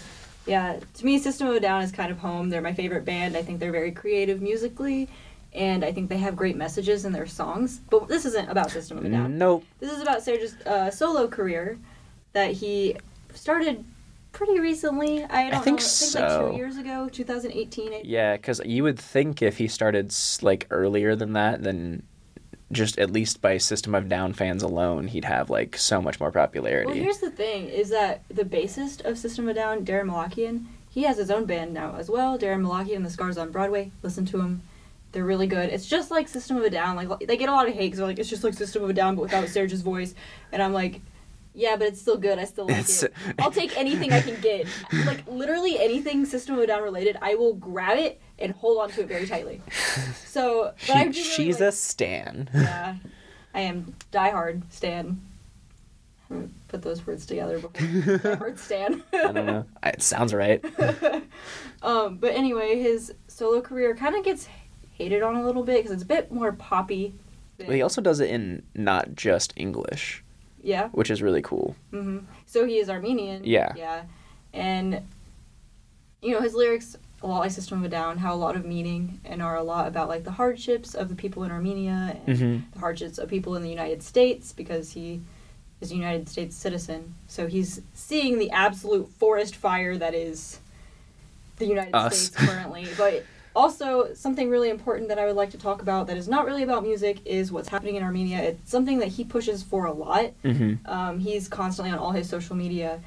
Yeah, 0.46 0.78
to 0.94 1.04
me, 1.04 1.18
System 1.18 1.46
of 1.46 1.54
a 1.54 1.60
Down 1.60 1.82
is 1.82 1.92
kind 1.92 2.10
of 2.10 2.18
home. 2.18 2.50
They're 2.50 2.60
my 2.60 2.74
favorite 2.74 3.04
band. 3.04 3.36
I 3.36 3.42
think 3.42 3.60
they're 3.60 3.72
very 3.72 3.92
creative 3.92 4.42
musically, 4.42 5.08
and 5.54 5.84
I 5.84 5.92
think 5.92 6.08
they 6.10 6.18
have 6.18 6.34
great 6.36 6.56
messages 6.56 7.04
in 7.04 7.12
their 7.12 7.26
songs. 7.26 7.80
But 7.88 8.08
this 8.08 8.24
isn't 8.26 8.50
about 8.50 8.70
System 8.70 8.98
of 8.98 9.04
a 9.04 9.08
Down. 9.08 9.38
Nope. 9.38 9.64
This 9.80 9.92
is 9.92 10.02
about 10.02 10.18
Serj's 10.18 10.56
uh, 10.66 10.90
solo 10.90 11.28
career 11.28 11.78
that 12.32 12.52
he 12.52 12.96
started 13.32 13.84
pretty 14.34 14.60
recently. 14.60 15.24
I 15.24 15.48
don't 15.48 15.50
think 15.50 15.50
know. 15.50 15.58
I 15.58 15.60
think 15.62 15.80
so. 15.80 16.20
like 16.20 16.50
two 16.50 16.56
years 16.58 16.76
ago, 16.76 17.08
2018. 17.10 18.02
Yeah, 18.04 18.36
because 18.36 18.60
you 18.64 18.82
would 18.82 18.98
think 18.98 19.40
if 19.40 19.56
he 19.56 19.68
started 19.68 20.14
like 20.42 20.66
earlier 20.70 21.16
than 21.16 21.32
that, 21.32 21.62
then 21.62 22.02
just 22.72 22.98
at 22.98 23.10
least 23.10 23.40
by 23.40 23.56
System 23.56 23.94
of 23.94 24.08
Down 24.08 24.32
fans 24.32 24.62
alone, 24.62 25.08
he'd 25.08 25.24
have 25.24 25.48
like 25.48 25.78
so 25.78 26.02
much 26.02 26.20
more 26.20 26.32
popularity. 26.32 26.86
Well, 26.86 27.02
here's 27.02 27.18
the 27.18 27.30
thing: 27.30 27.68
is 27.68 27.88
that 27.90 28.22
the 28.28 28.44
bassist 28.44 29.04
of 29.04 29.16
System 29.16 29.48
of 29.48 29.52
a 29.52 29.54
Down, 29.54 29.84
Daron 29.84 30.10
Malakian, 30.10 30.66
he 30.90 31.04
has 31.04 31.16
his 31.16 31.30
own 31.30 31.46
band 31.46 31.72
now 31.72 31.96
as 31.96 32.10
well. 32.10 32.38
Daron 32.38 32.62
Malakian 32.62 32.96
and 32.96 33.06
the 33.06 33.10
Scars 33.10 33.38
on 33.38 33.50
Broadway. 33.50 33.92
Listen 34.02 34.26
to 34.26 34.40
him; 34.40 34.62
they're 35.12 35.24
really 35.24 35.46
good. 35.46 35.70
It's 35.70 35.86
just 35.86 36.10
like 36.10 36.28
System 36.28 36.56
of 36.56 36.64
a 36.64 36.70
Down. 36.70 36.96
Like 36.96 37.20
they 37.20 37.36
get 37.36 37.48
a 37.48 37.52
lot 37.52 37.68
of 37.68 37.74
hate 37.74 37.86
because 37.86 37.98
they're 37.98 38.08
like, 38.08 38.18
it's 38.18 38.28
just 38.28 38.44
like 38.44 38.54
System 38.54 38.82
of 38.82 38.90
a 38.90 38.92
Down, 38.92 39.14
but 39.14 39.22
without 39.22 39.44
Serj's 39.44 39.80
voice. 39.80 40.14
And 40.52 40.62
I'm 40.62 40.72
like, 40.72 41.00
yeah, 41.54 41.76
but 41.76 41.86
it's 41.86 42.00
still 42.00 42.16
good. 42.18 42.38
I 42.38 42.44
still 42.44 42.64
like 42.66 42.78
It's- 42.78 43.02
it. 43.04 43.12
I'll 43.38 43.50
take 43.50 43.76
anything 43.78 44.12
I 44.12 44.20
can 44.20 44.40
get. 44.40 44.66
Like 45.06 45.26
literally 45.28 45.78
anything 45.78 46.24
System 46.24 46.56
of 46.56 46.60
a 46.62 46.66
Down 46.66 46.82
related, 46.82 47.16
I 47.22 47.34
will 47.36 47.54
grab 47.54 47.98
it 47.98 48.20
and 48.38 48.52
hold 48.52 48.78
on 48.78 48.90
to 48.90 49.02
it 49.02 49.08
very 49.08 49.26
tightly. 49.26 49.60
So, 50.26 50.72
She- 50.76 50.92
really 50.92 51.12
she's 51.12 51.60
like- 51.60 51.68
a 51.68 51.72
stan. 51.72 52.48
yeah, 52.54 52.96
I 53.54 53.60
am 53.60 53.94
diehard 54.12 54.62
Stan. 54.70 55.20
I 56.30 56.34
haven't 56.34 56.68
put 56.68 56.82
those 56.82 57.06
words 57.06 57.26
together 57.26 57.58
before. 57.60 57.70
diehard 57.72 58.58
Stan. 58.58 59.02
I 59.12 59.32
don't 59.32 59.46
know. 59.46 59.64
It 59.84 60.02
sounds 60.02 60.32
right. 60.34 60.64
um, 61.82 62.16
but 62.16 62.32
anyway, 62.34 62.80
his 62.80 63.12
solo 63.28 63.60
career 63.60 63.94
kind 63.94 64.16
of 64.16 64.24
gets 64.24 64.48
hated 64.92 65.22
on 65.22 65.36
a 65.36 65.44
little 65.44 65.62
bit 65.62 65.76
because 65.78 65.92
it's 65.92 66.02
a 66.02 66.06
bit 66.06 66.32
more 66.32 66.52
poppy. 66.52 67.14
Than, 67.58 67.66
But 67.68 67.76
he 67.76 67.82
also 67.82 68.00
does 68.00 68.18
it 68.20 68.30
in 68.30 68.62
not 68.74 69.14
just 69.14 69.52
English, 69.56 70.23
yeah. 70.64 70.88
which 70.88 71.10
is 71.10 71.22
really 71.22 71.42
cool. 71.42 71.76
hmm 71.90 72.18
So 72.46 72.64
he 72.66 72.78
is 72.78 72.88
Armenian. 72.90 73.44
Yeah. 73.44 73.72
Yeah, 73.76 74.02
and 74.52 75.02
you 76.22 76.32
know 76.32 76.40
his 76.40 76.54
lyrics 76.54 76.96
a 77.22 77.26
lot 77.26 77.40
like 77.40 77.50
System 77.52 77.78
of 77.78 77.84
a 77.84 77.88
Down 77.88 78.18
have 78.18 78.32
a 78.32 78.36
lot 78.36 78.54
of 78.56 78.64
meaning 78.66 79.18
and 79.24 79.40
are 79.42 79.56
a 79.56 79.62
lot 79.62 79.86
about 79.88 80.08
like 80.08 80.24
the 80.24 80.32
hardships 80.32 80.94
of 80.94 81.08
the 81.08 81.14
people 81.14 81.42
in 81.44 81.50
Armenia 81.50 82.16
and 82.26 82.38
hmm 82.38 82.56
the 82.72 82.78
hardships 82.80 83.18
of 83.18 83.28
people 83.28 83.54
in 83.56 83.62
the 83.62 83.70
United 83.70 84.02
States 84.02 84.52
because 84.52 84.92
he 84.92 85.20
is 85.80 85.90
a 85.90 85.94
United 85.96 86.28
States 86.28 86.54
citizen. 86.56 87.14
So 87.28 87.46
he's 87.46 87.80
seeing 87.94 88.38
the 88.38 88.50
absolute 88.50 89.08
forest 89.08 89.56
fire 89.56 89.96
that 89.98 90.14
is 90.14 90.60
the 91.56 91.66
United 91.66 91.94
Us. 91.94 92.18
States 92.18 92.46
currently. 92.46 92.86
but 92.96 93.24
also, 93.54 94.12
something 94.14 94.50
really 94.50 94.68
important 94.70 95.08
that 95.08 95.18
I 95.18 95.26
would 95.26 95.36
like 95.36 95.50
to 95.50 95.58
talk 95.58 95.80
about 95.82 96.06
that 96.08 96.16
is 96.16 96.28
not 96.28 96.44
really 96.44 96.62
about 96.62 96.82
music 96.82 97.18
is 97.24 97.52
what's 97.52 97.68
happening 97.68 97.94
in 97.94 98.02
Armenia. 98.02 98.42
It's 98.42 98.70
something 98.70 98.98
that 98.98 99.08
he 99.08 99.24
pushes 99.24 99.62
for 99.62 99.86
a 99.86 99.92
lot. 99.92 100.32
hmm 100.42 100.74
Um, 100.86 101.18
he's 101.20 101.48
constantly 101.48 101.92
on 101.92 101.98
all 101.98 102.12
his 102.12 102.28
social 102.28 102.56
media 102.56 103.00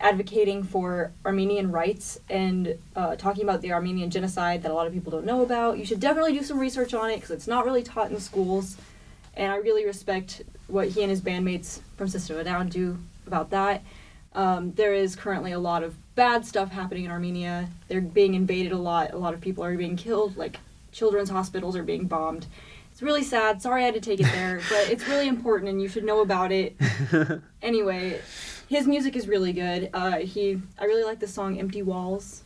advocating 0.00 0.64
for 0.64 1.12
Armenian 1.24 1.70
rights 1.70 2.18
and 2.28 2.76
uh, 2.96 3.14
talking 3.14 3.44
about 3.44 3.62
the 3.62 3.72
Armenian 3.72 4.10
genocide 4.10 4.62
that 4.64 4.72
a 4.72 4.74
lot 4.74 4.86
of 4.88 4.92
people 4.92 5.12
don't 5.12 5.24
know 5.24 5.42
about. 5.42 5.78
You 5.78 5.84
should 5.84 6.00
definitely 6.00 6.32
do 6.32 6.42
some 6.42 6.58
research 6.58 6.92
on 6.92 7.08
it 7.10 7.16
because 7.16 7.30
it's 7.30 7.46
not 7.46 7.64
really 7.64 7.84
taught 7.84 8.10
in 8.10 8.18
schools. 8.18 8.76
And 9.34 9.52
I 9.52 9.56
really 9.56 9.86
respect 9.86 10.42
what 10.66 10.88
he 10.88 11.02
and 11.02 11.10
his 11.10 11.20
bandmates 11.20 11.80
from 11.96 12.08
System 12.08 12.36
of 12.36 12.42
a 12.42 12.44
Down 12.44 12.68
do 12.68 12.98
about 13.26 13.50
that. 13.50 13.82
Um, 14.34 14.72
there 14.72 14.94
is 14.94 15.14
currently 15.16 15.52
a 15.52 15.58
lot 15.58 15.82
of 15.82 15.94
bad 16.14 16.44
stuff 16.46 16.70
happening 16.70 17.04
in 17.04 17.10
Armenia. 17.10 17.68
They're 17.88 18.00
being 18.00 18.34
invaded 18.34 18.72
a 18.72 18.78
lot. 18.78 19.12
A 19.12 19.18
lot 19.18 19.34
of 19.34 19.40
people 19.40 19.64
are 19.64 19.76
being 19.76 19.96
killed. 19.96 20.36
Like 20.36 20.58
children's 20.90 21.30
hospitals 21.30 21.76
are 21.76 21.82
being 21.82 22.06
bombed. 22.06 22.46
It's 22.92 23.02
really 23.02 23.22
sad. 23.22 23.62
Sorry 23.62 23.82
I 23.82 23.86
had 23.86 23.94
to 23.94 24.00
take 24.00 24.20
it 24.20 24.30
there, 24.32 24.60
but 24.68 24.90
it's 24.90 25.06
really 25.08 25.28
important 25.28 25.70
and 25.70 25.80
you 25.80 25.88
should 25.88 26.04
know 26.04 26.20
about 26.20 26.52
it. 26.52 26.76
Anyway, 27.62 28.20
his 28.68 28.88
music 28.88 29.14
is 29.14 29.28
really 29.28 29.52
good. 29.52 29.88
Uh, 29.94 30.16
he, 30.16 30.60
I 30.80 30.84
really 30.86 31.04
like 31.04 31.20
the 31.20 31.28
song 31.28 31.60
"Empty 31.60 31.82
Walls." 31.82 32.42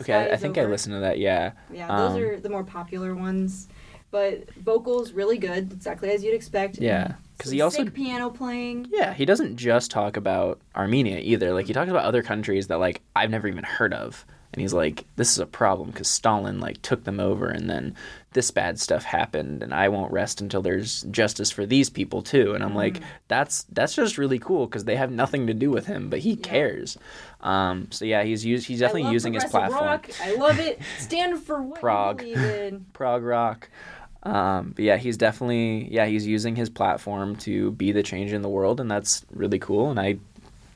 Okay, 0.00 0.14
I, 0.14 0.34
I 0.34 0.36
think 0.36 0.56
I 0.56 0.64
listened 0.66 0.94
to 0.94 1.00
that. 1.00 1.18
Yeah. 1.18 1.50
Yeah, 1.72 1.88
those 1.96 2.12
Um, 2.12 2.22
are 2.22 2.36
the 2.38 2.48
more 2.48 2.62
popular 2.62 3.12
ones. 3.16 3.66
But 4.10 4.52
vocals 4.54 5.12
really 5.12 5.38
good, 5.38 5.72
exactly 5.72 6.10
as 6.10 6.24
you'd 6.24 6.34
expect. 6.34 6.78
Yeah, 6.78 7.14
because 7.38 7.52
he 7.52 7.60
also- 7.60 7.84
piano 7.86 8.28
playing. 8.30 8.88
Yeah, 8.90 9.14
he 9.14 9.24
doesn't 9.24 9.56
just 9.56 9.90
talk 9.90 10.16
about 10.16 10.60
Armenia 10.74 11.18
either. 11.20 11.52
Like 11.54 11.66
he 11.66 11.72
talks 11.72 11.90
about 11.90 12.04
other 12.04 12.22
countries 12.22 12.66
that 12.68 12.78
like 12.80 13.02
I've 13.14 13.30
never 13.30 13.46
even 13.48 13.64
heard 13.64 13.94
of. 13.94 14.24
And 14.52 14.60
he's 14.60 14.72
like, 14.74 15.04
"This 15.14 15.30
is 15.30 15.38
a 15.38 15.46
problem 15.46 15.90
because 15.92 16.08
Stalin 16.08 16.58
like 16.58 16.82
took 16.82 17.04
them 17.04 17.20
over, 17.20 17.46
and 17.46 17.70
then 17.70 17.94
this 18.32 18.50
bad 18.50 18.80
stuff 18.80 19.04
happened, 19.04 19.62
and 19.62 19.72
I 19.72 19.88
won't 19.88 20.10
rest 20.10 20.40
until 20.40 20.60
there's 20.60 21.02
justice 21.02 21.52
for 21.52 21.64
these 21.64 21.88
people 21.88 22.20
too." 22.20 22.52
And 22.54 22.64
I'm 22.64 22.74
like, 22.74 22.94
Mm-hmm. 22.94 23.04
"That's 23.28 23.62
that's 23.70 23.94
just 23.94 24.18
really 24.18 24.40
cool 24.40 24.66
because 24.66 24.86
they 24.86 24.96
have 24.96 25.12
nothing 25.12 25.46
to 25.46 25.54
do 25.54 25.70
with 25.70 25.86
him, 25.86 26.10
but 26.10 26.18
he 26.18 26.34
cares." 26.34 26.98
Um, 27.42 27.86
so 27.92 28.04
yeah, 28.04 28.24
he's 28.24 28.44
used 28.44 28.66
he's 28.66 28.80
definitely 28.80 29.12
using 29.12 29.34
his 29.34 29.44
platform. 29.44 29.84
Rock. 29.84 30.10
I 30.20 30.34
love 30.34 30.58
it. 30.58 30.80
Stand 30.98 31.38
for 31.44 31.62
what 31.62 31.78
Prog. 31.80 32.20
you 32.22 32.34
believe 32.34 32.50
in. 32.50 32.86
prog 32.92 33.22
rock. 33.22 33.70
Um, 34.22 34.72
but 34.76 34.84
yeah, 34.84 34.96
he's 34.98 35.16
definitely 35.16 35.88
yeah 35.90 36.06
he's 36.06 36.26
using 36.26 36.54
his 36.56 36.68
platform 36.68 37.36
to 37.36 37.70
be 37.72 37.92
the 37.92 38.02
change 38.02 38.32
in 38.32 38.42
the 38.42 38.48
world, 38.48 38.80
and 38.80 38.90
that's 38.90 39.24
really 39.32 39.58
cool. 39.58 39.90
And 39.90 39.98
I 39.98 40.18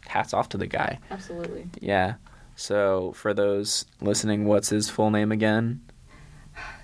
hats 0.06 0.32
off 0.32 0.48
to 0.50 0.56
the 0.56 0.66
guy. 0.66 0.98
Absolutely. 1.10 1.66
Yeah. 1.80 2.14
So 2.56 3.12
for 3.16 3.34
those 3.34 3.84
listening, 4.00 4.44
what's 4.46 4.68
his 4.68 4.88
full 4.88 5.10
name 5.10 5.32
again? 5.32 5.80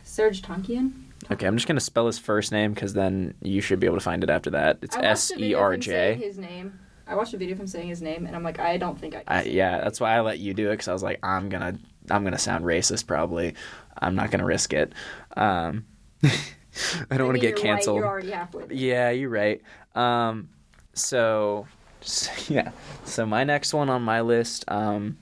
Serj 0.05 0.41
Tankian. 0.43 0.93
Okay, 1.31 1.47
I'm 1.47 1.57
just 1.57 1.69
gonna 1.69 1.81
spell 1.81 2.07
his 2.07 2.19
first 2.19 2.51
name 2.51 2.73
because 2.73 2.95
then 2.95 3.35
you 3.43 3.61
should 3.61 3.79
be 3.79 3.87
able 3.87 3.97
to 3.99 4.03
find 4.05 4.25
it 4.25 4.31
after 4.31 4.51
that. 4.51 4.79
It's 4.83 4.97
S 4.97 5.31
E 5.37 5.55
R 5.55 5.77
J. 5.77 6.15
His 6.17 6.39
name. 6.39 6.79
I 7.07 7.15
watched 7.15 7.35
a 7.35 7.37
video 7.37 7.55
of 7.55 7.61
him 7.61 7.67
saying 7.67 7.89
his 7.89 8.03
name, 8.03 8.25
and 8.27 8.37
I'm 8.37 8.43
like, 8.43 8.59
I 8.61 8.77
don't 8.77 8.99
think 8.99 9.15
I. 9.15 9.19
Can 9.25 9.27
I- 9.29 9.43
Yeah, 9.45 9.79
that's 9.81 10.01
why 10.01 10.15
I 10.17 10.21
let 10.21 10.39
you 10.39 10.55
do 10.55 10.69
it 10.69 10.73
because 10.73 10.89
I 10.89 10.93
was 10.93 11.03
like, 11.03 11.21
I'm 11.23 11.49
gonna 11.49 11.79
I'm 12.11 12.25
gonna 12.25 12.39
sound 12.39 12.65
racist 12.65 13.07
probably. 13.07 13.55
I'm 13.99 14.15
not 14.17 14.31
gonna 14.31 14.45
risk 14.45 14.73
it. 14.73 14.93
Um, 15.37 15.85
I 17.11 17.16
don't 17.16 17.27
want 17.27 17.41
to 17.41 17.47
get 17.47 17.57
canceled. 17.57 17.99
you're 17.99 18.07
already 18.07 18.31
halfway. 18.31 18.66
there. 18.66 18.77
Yeah, 18.77 19.11
you're 19.11 19.31
right. 19.31 19.61
Um, 19.95 20.49
so, 20.95 21.66
yeah. 22.49 22.71
So 23.05 23.27
my 23.27 23.45
next 23.45 23.75
one 23.75 23.89
on 23.89 24.03
my 24.03 24.21
list, 24.21 24.64
um, 24.68 25.18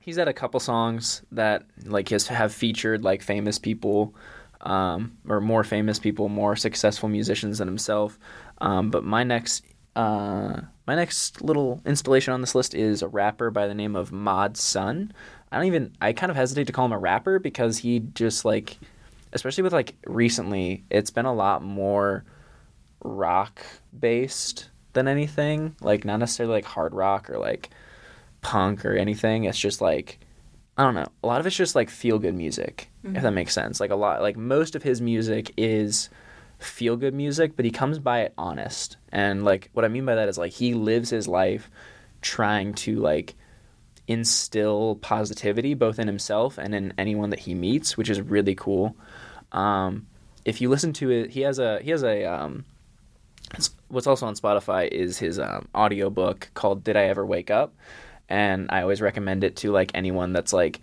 he's 0.00 0.16
had 0.16 0.28
a 0.28 0.32
couple 0.32 0.60
songs 0.60 1.22
that 1.32 1.64
like 1.84 2.08
his 2.08 2.26
have 2.28 2.52
featured 2.52 3.02
like 3.04 3.22
famous 3.22 3.58
people, 3.58 4.14
um, 4.60 5.16
or 5.28 5.40
more 5.40 5.64
famous 5.64 5.98
people, 5.98 6.28
more 6.28 6.56
successful 6.56 7.08
musicians 7.08 7.58
than 7.58 7.68
himself. 7.68 8.18
Um, 8.58 8.90
but 8.90 9.04
my 9.04 9.24
next, 9.24 9.64
uh, 9.96 10.60
my 10.86 10.94
next 10.94 11.42
little 11.42 11.80
installation 11.86 12.32
on 12.32 12.40
this 12.40 12.54
list 12.54 12.74
is 12.74 13.02
a 13.02 13.08
rapper 13.08 13.50
by 13.50 13.66
the 13.66 13.74
name 13.74 13.96
of 13.96 14.12
Mod 14.12 14.56
Sun. 14.56 15.12
I 15.50 15.56
don't 15.56 15.66
even. 15.66 15.94
I 16.00 16.12
kind 16.12 16.30
of 16.30 16.36
hesitate 16.36 16.66
to 16.68 16.72
call 16.72 16.86
him 16.86 16.92
a 16.92 16.98
rapper 16.98 17.38
because 17.38 17.78
he 17.78 18.00
just 18.00 18.44
like, 18.44 18.78
especially 19.32 19.62
with 19.62 19.72
like 19.72 19.94
recently, 20.06 20.84
it's 20.90 21.10
been 21.10 21.26
a 21.26 21.34
lot 21.34 21.62
more 21.62 22.24
rock 23.04 23.62
based 23.98 24.70
than 24.92 25.08
anything. 25.08 25.76
Like 25.80 26.04
not 26.04 26.18
necessarily 26.18 26.54
like 26.54 26.64
hard 26.64 26.94
rock 26.94 27.30
or 27.30 27.38
like 27.38 27.70
punk 28.40 28.84
or 28.84 28.94
anything. 28.94 29.44
It's 29.44 29.58
just 29.58 29.80
like 29.80 30.18
I 30.76 30.84
don't 30.84 30.94
know. 30.94 31.06
A 31.22 31.26
lot 31.26 31.40
of 31.40 31.46
it's 31.46 31.56
just 31.56 31.74
like 31.74 31.90
feel 31.90 32.18
good 32.18 32.34
music, 32.34 32.90
if 33.02 33.10
mm-hmm. 33.10 33.22
that 33.22 33.32
makes 33.32 33.52
sense. 33.52 33.80
Like 33.80 33.90
a 33.90 33.96
lot 33.96 34.22
like 34.22 34.36
most 34.36 34.74
of 34.74 34.82
his 34.82 35.00
music 35.00 35.52
is 35.56 36.08
feel 36.58 36.96
good 36.96 37.14
music, 37.14 37.56
but 37.56 37.64
he 37.64 37.70
comes 37.70 37.98
by 37.98 38.20
it 38.20 38.34
honest. 38.38 38.96
And 39.10 39.44
like 39.44 39.70
what 39.72 39.84
I 39.84 39.88
mean 39.88 40.04
by 40.04 40.14
that 40.14 40.28
is 40.28 40.38
like 40.38 40.52
he 40.52 40.74
lives 40.74 41.10
his 41.10 41.28
life 41.28 41.70
trying 42.20 42.74
to 42.74 42.96
like 43.00 43.34
instill 44.12 44.96
positivity 44.96 45.74
both 45.74 45.98
in 45.98 46.06
himself 46.06 46.58
and 46.58 46.74
in 46.74 46.92
anyone 46.98 47.30
that 47.30 47.40
he 47.40 47.54
meets, 47.54 47.96
which 47.96 48.10
is 48.10 48.20
really 48.20 48.54
cool. 48.54 48.96
Um, 49.52 50.06
if 50.44 50.60
you 50.60 50.68
listen 50.68 50.92
to 50.94 51.10
it, 51.10 51.30
he 51.30 51.40
has 51.42 51.58
a 51.58 51.80
he 51.80 51.90
has 51.90 52.02
a 52.02 52.24
um, 52.24 52.64
what's 53.88 54.06
also 54.06 54.26
on 54.26 54.34
Spotify 54.34 54.88
is 54.88 55.18
his 55.18 55.38
um, 55.38 55.68
audio 55.74 56.10
book 56.10 56.50
called 56.54 56.84
"Did 56.84 56.96
I 56.96 57.04
Ever 57.04 57.24
Wake 57.24 57.50
Up," 57.50 57.74
and 58.28 58.66
I 58.70 58.82
always 58.82 59.00
recommend 59.00 59.44
it 59.44 59.56
to 59.56 59.72
like 59.72 59.90
anyone 59.94 60.32
that's 60.32 60.52
like 60.52 60.80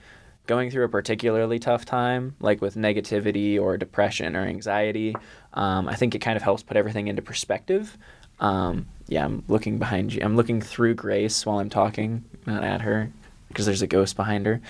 going 0.48 0.72
through 0.72 0.86
a 0.86 0.90
particularly 0.90 1.60
tough 1.60 1.86
time, 1.86 2.36
like 2.40 2.62
with 2.62 2.76
negativity 2.76 3.60
or 3.60 3.78
depression 3.78 4.36
or 4.36 4.42
anxiety. 4.42 5.16
Um, 5.54 5.88
I 5.88 5.96
think 5.96 6.16
it 6.16 6.20
kind 6.20 6.38
of 6.38 6.44
helps 6.44 6.64
put 6.64 6.78
everything 6.78 7.08
into 7.08 7.22
perspective. 7.22 7.98
Um, 8.40 8.88
yeah, 9.08 9.26
I'm 9.26 9.44
looking 9.48 9.78
behind 9.78 10.14
you. 10.14 10.22
I'm 10.24 10.36
looking 10.36 10.62
through 10.62 10.96
Grace 10.96 11.46
while 11.46 11.60
I'm 11.60 11.70
talking, 11.70 12.24
not 12.46 12.64
at 12.64 12.82
her, 12.82 13.12
because 13.50 13.66
there's 13.66 13.82
a 13.82 13.88
ghost 13.88 14.16
behind 14.16 14.46
her. 14.46 14.62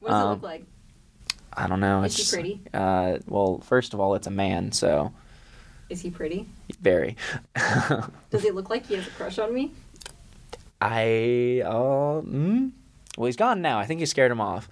What 0.00 0.10
does 0.10 0.20
it 0.20 0.24
Um, 0.24 0.30
look 0.30 0.42
like? 0.42 0.64
I 1.54 1.66
don't 1.68 1.80
know. 1.80 2.02
Is 2.02 2.16
he 2.16 2.22
it's, 2.22 2.32
pretty? 2.32 2.60
Uh, 2.74 3.18
well, 3.26 3.60
first 3.60 3.94
of 3.94 4.00
all, 4.00 4.14
it's 4.14 4.26
a 4.26 4.30
man, 4.30 4.72
so 4.72 5.12
Is 5.90 6.00
he 6.00 6.10
pretty? 6.10 6.48
very. 6.80 7.16
Does 8.30 8.44
it 8.44 8.54
look 8.54 8.70
like 8.70 8.86
he 8.86 8.94
has 8.96 9.06
a 9.06 9.10
crush 9.10 9.38
on 9.38 9.52
me? 9.54 9.70
I 10.80 11.62
uh, 11.64 12.22
mm? 12.22 12.72
well, 13.16 13.26
he's 13.26 13.36
gone 13.36 13.62
now. 13.62 13.78
I 13.78 13.86
think 13.86 14.00
he 14.00 14.06
scared 14.06 14.32
him 14.32 14.40
off. 14.40 14.68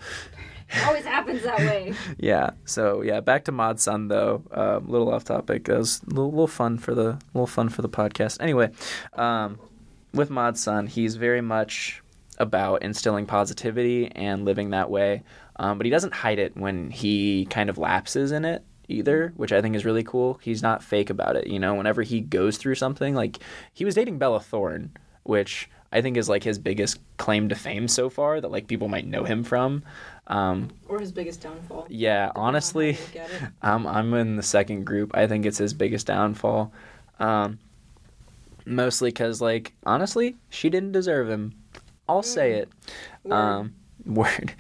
It 0.73 0.83
always 0.87 1.05
happens 1.05 1.43
that 1.43 1.59
way. 1.59 1.95
Yeah. 2.19 2.51
So 2.65 3.03
yeah, 3.03 3.21
back 3.21 3.45
to 3.45 3.53
Mod 3.53 3.79
Sun 3.79 4.09
though. 4.09 4.43
A 4.51 4.79
little 4.79 5.13
off 5.13 5.25
topic. 5.25 5.65
That 5.67 5.79
was 5.79 6.01
a 6.05 6.07
little, 6.11 6.31
little 6.31 6.47
fun 6.49 6.79
for 6.79 6.95
the 6.95 7.19
little 7.35 7.47
fun 7.47 7.69
for 7.69 7.83
the 7.83 7.89
podcast. 7.89 8.39
Anyway, 8.41 8.71
um, 9.15 9.59
with 10.15 10.31
Mod 10.31 10.57
Sun, 10.59 10.87
he's 10.89 11.17
very 11.17 11.41
much 11.43 12.00
about 12.41 12.83
instilling 12.83 13.27
positivity 13.27 14.11
and 14.17 14.45
living 14.45 14.71
that 14.71 14.91
way. 14.91 15.23
Um, 15.57 15.79
but 15.79 15.85
he 15.85 15.91
doesn't 15.91 16.15
hide 16.15 16.39
it 16.41 16.57
when 16.57 16.91
he 16.91 17.47
kind 17.47 17.71
of 17.71 17.79
lapses 17.79 18.33
in 18.33 18.45
it 18.45 18.65
either, 18.89 19.33
which 19.37 19.53
I 19.53 19.61
think 19.61 19.77
is 19.77 19.85
really 19.85 20.03
cool. 20.03 20.41
He's 20.43 20.63
not 20.63 20.83
fake 20.83 21.11
about 21.11 21.37
it. 21.37 21.47
You 21.47 21.61
know, 21.61 21.75
whenever 21.75 22.03
he 22.03 22.21
goes 22.21 22.57
through 22.57 22.75
something, 22.75 23.15
like 23.15 23.39
he 23.73 23.85
was 23.85 23.95
dating 23.95 24.19
Bella 24.19 24.41
Thorne, 24.41 24.91
which 25.23 25.69
I 25.93 26.01
think 26.01 26.17
is 26.17 26.29
like 26.29 26.43
his 26.43 26.59
biggest 26.59 26.99
claim 27.19 27.49
to 27.51 27.55
fame 27.55 27.87
so 27.89 28.09
far 28.09 28.41
that 28.41 28.51
like 28.51 28.67
people 28.69 28.89
might 28.89 29.07
know 29.07 29.25
him 29.25 29.45
from. 29.45 29.83
Um, 30.29 30.71
Or 30.89 30.99
his 30.99 31.13
biggest 31.13 31.43
downfall. 31.43 31.87
yeah, 31.91 32.29
Depending 32.29 32.37
on 32.37 32.43
how 32.43 32.49
honestly, 32.49 32.87
you 32.87 32.93
look 32.93 33.17
at 33.17 33.31
it. 33.31 33.43
I'm 33.63 33.87
I'm 33.97 34.15
in 34.15 34.37
the 34.37 34.43
second 34.43 34.85
group. 34.87 35.11
I 35.15 35.27
think 35.27 35.45
it's 35.45 35.59
his 35.59 35.75
biggest 35.75 36.07
downfall. 36.07 36.73
Um, 37.19 37.59
mostly 38.65 39.11
because, 39.11 39.41
like, 39.41 39.75
honestly, 39.85 40.37
she 40.49 40.71
didn't 40.71 40.93
deserve 40.93 41.29
him. 41.29 41.55
I'll 42.11 42.23
say 42.23 42.55
it. 42.55 42.69
Word. 43.23 43.35
Um, 43.35 43.75
word. 44.05 44.55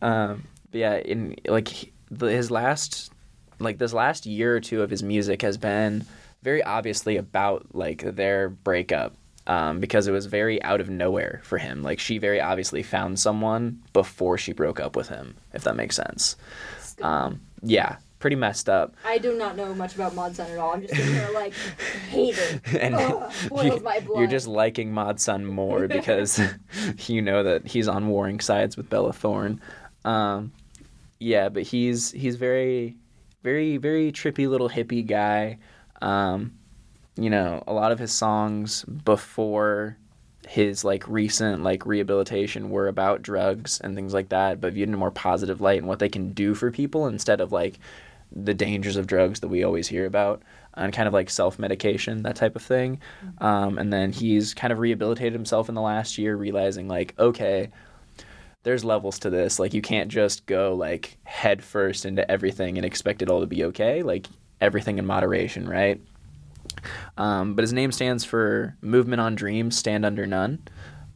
um, 0.00 0.44
but 0.70 0.78
yeah, 0.78 0.96
in 0.96 1.36
like 1.46 1.92
the, 2.10 2.26
his 2.26 2.50
last, 2.50 3.12
like 3.58 3.78
this 3.78 3.92
last 3.92 4.24
year 4.24 4.56
or 4.56 4.60
two 4.60 4.82
of 4.82 4.90
his 4.90 5.02
music 5.02 5.42
has 5.42 5.56
been 5.56 6.04
very 6.42 6.62
obviously 6.62 7.16
about 7.16 7.74
like 7.74 8.02
their 8.02 8.48
breakup. 8.48 9.14
Um, 9.48 9.78
because 9.78 10.08
it 10.08 10.10
was 10.10 10.26
very 10.26 10.60
out 10.64 10.80
of 10.80 10.90
nowhere 10.90 11.40
for 11.44 11.56
him. 11.56 11.84
Like 11.84 12.00
she 12.00 12.18
very 12.18 12.40
obviously 12.40 12.82
found 12.82 13.20
someone 13.20 13.80
before 13.92 14.38
she 14.38 14.52
broke 14.52 14.80
up 14.80 14.96
with 14.96 15.08
him, 15.08 15.36
if 15.54 15.62
that 15.62 15.76
makes 15.76 15.94
sense. 15.94 16.34
Um, 17.00 17.40
yeah, 17.62 17.98
pretty 18.18 18.36
messed 18.36 18.68
up. 18.68 18.94
I 19.04 19.18
do 19.18 19.36
not 19.36 19.56
know 19.56 19.74
much 19.74 19.94
about 19.94 20.14
Mod 20.14 20.34
Sun 20.34 20.50
at 20.50 20.58
all. 20.58 20.74
I'm 20.74 20.82
just 20.82 20.94
sitting 20.94 21.12
here 21.12 21.30
like, 21.34 21.52
hate 22.08 22.36
it. 22.38 22.60
and 22.80 22.94
Ugh, 22.94 23.32
boils 23.48 23.64
you, 23.64 23.80
my 23.80 24.00
blood. 24.00 24.18
you're 24.18 24.28
just 24.28 24.46
liking 24.46 24.92
Mod 24.92 25.20
Sun 25.20 25.44
more 25.44 25.86
because 25.88 26.40
you 27.06 27.22
know 27.22 27.42
that 27.42 27.66
he's 27.66 27.88
on 27.88 28.08
warring 28.08 28.40
sides 28.40 28.76
with 28.76 28.88
Bella 28.88 29.12
Thorne. 29.12 29.60
Um, 30.04 30.52
yeah, 31.18 31.48
but 31.48 31.62
he's 31.62 32.12
he's 32.12 32.36
very, 32.36 32.96
very, 33.42 33.76
very 33.76 34.12
trippy 34.12 34.48
little 34.48 34.68
hippie 34.68 35.06
guy. 35.06 35.58
Um, 36.02 36.52
you 37.16 37.30
know, 37.30 37.62
a 37.66 37.72
lot 37.72 37.92
of 37.92 37.98
his 37.98 38.12
songs 38.12 38.84
before 38.84 39.96
his 40.46 40.84
like 40.84 41.06
recent 41.08 41.62
like 41.64 41.84
rehabilitation 41.86 42.70
were 42.70 42.86
about 42.86 43.22
drugs 43.22 43.80
and 43.80 43.94
things 43.96 44.14
like 44.14 44.28
that, 44.28 44.60
but 44.60 44.72
viewed 44.74 44.88
in 44.88 44.94
a 44.94 44.98
more 44.98 45.10
positive 45.10 45.60
light 45.60 45.78
and 45.78 45.88
what 45.88 45.98
they 45.98 46.08
can 46.08 46.32
do 46.32 46.54
for 46.54 46.70
people 46.70 47.06
instead 47.06 47.40
of 47.40 47.50
like 47.52 47.78
the 48.44 48.54
dangers 48.54 48.96
of 48.96 49.06
drugs 49.06 49.40
that 49.40 49.48
we 49.48 49.64
always 49.64 49.88
hear 49.88 50.06
about 50.06 50.42
and 50.74 50.92
kind 50.92 51.08
of 51.08 51.14
like 51.14 51.30
self 51.30 51.58
medication, 51.58 52.22
that 52.22 52.36
type 52.36 52.54
of 52.54 52.62
thing. 52.62 53.00
Um, 53.38 53.78
and 53.78 53.92
then 53.92 54.12
he's 54.12 54.54
kind 54.54 54.72
of 54.72 54.78
rehabilitated 54.78 55.32
himself 55.32 55.68
in 55.68 55.74
the 55.74 55.80
last 55.80 56.18
year, 56.18 56.36
realizing 56.36 56.86
like, 56.86 57.14
okay, 57.18 57.70
there's 58.62 58.84
levels 58.84 59.18
to 59.20 59.30
this. 59.30 59.58
Like 59.58 59.74
you 59.74 59.82
can't 59.82 60.10
just 60.10 60.44
go 60.46 60.74
like 60.74 61.16
head 61.24 61.64
first 61.64 62.04
into 62.04 62.28
everything 62.30 62.76
and 62.76 62.84
expect 62.84 63.22
it 63.22 63.30
all 63.30 63.40
to 63.40 63.46
be 63.46 63.64
okay. 63.64 64.02
Like 64.02 64.26
everything 64.60 64.98
in 64.98 65.06
moderation, 65.06 65.68
right? 65.68 66.00
Um, 67.16 67.54
but 67.54 67.62
his 67.62 67.72
name 67.72 67.92
stands 67.92 68.24
for 68.24 68.76
Movement 68.82 69.20
on 69.20 69.34
Dreams, 69.34 69.78
Stand 69.78 70.04
Under 70.04 70.26
None. 70.26 70.62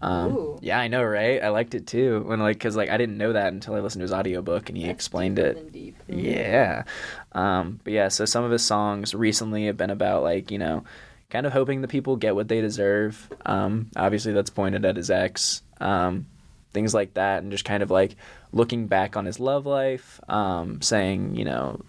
Um, 0.03 0.59
yeah, 0.63 0.79
I 0.79 0.89
know, 0.89 1.03
right? 1.03 1.43
I 1.43 1.51
liked 1.51 1.75
it 1.75 1.87
too. 1.87 2.23
When 2.27 2.41
like, 2.41 2.59
cause 2.59 2.77
like 2.77 2.89
I 2.91 2.97
didn't 2.97 3.19
know 3.19 3.33
that 3.35 3.53
until 3.53 3.75
I 3.75 3.81
listened 3.81 4.01
to 4.01 4.05
his 4.05 4.13
audiobook 4.13 4.69
and 4.69 4.79
he 4.79 4.85
That's 4.85 4.95
explained 4.95 5.39
it. 5.39 5.73
deep. 5.73 5.97
Yeah. 6.09 6.85
Um, 7.33 7.81
but 7.85 7.93
yeah, 7.93 8.09
so 8.09 8.25
some 8.25 8.45
of 8.45 8.51
his 8.51 8.65
songs 8.65 9.15
recently 9.15 9.67
have 9.67 9.77
been 9.77 9.91
about 9.91 10.23
like, 10.23 10.51
you 10.51 10.59
know, 10.59 10.85
kind 11.29 11.47
of 11.47 11.53
hoping 11.53 11.83
that 11.83 11.89
people 11.89 12.17
get 12.17 12.35
what 12.35 12.49
they 12.49 12.61
deserve. 12.61 13.29
Um, 13.45 13.91
obviously 13.95 14.33
that's 14.33 14.51
pointed 14.51 14.85
at 14.85 14.97
his 14.97 15.11
ex. 15.11 15.63
Um, 15.81 16.27
things 16.73 16.95
like 16.95 17.15
that 17.15 17.43
and 17.43 17.51
just 17.51 17.65
kind 17.65 17.83
of 17.83 17.91
like 17.91 18.17
looking 18.53 18.87
back 18.87 19.17
on 19.17 19.25
his 19.25 19.41
love 19.41 19.67
life, 19.67 20.21
um, 20.29 20.81
saying, 20.83 21.35
you 21.37 21.45
know, 21.45 21.81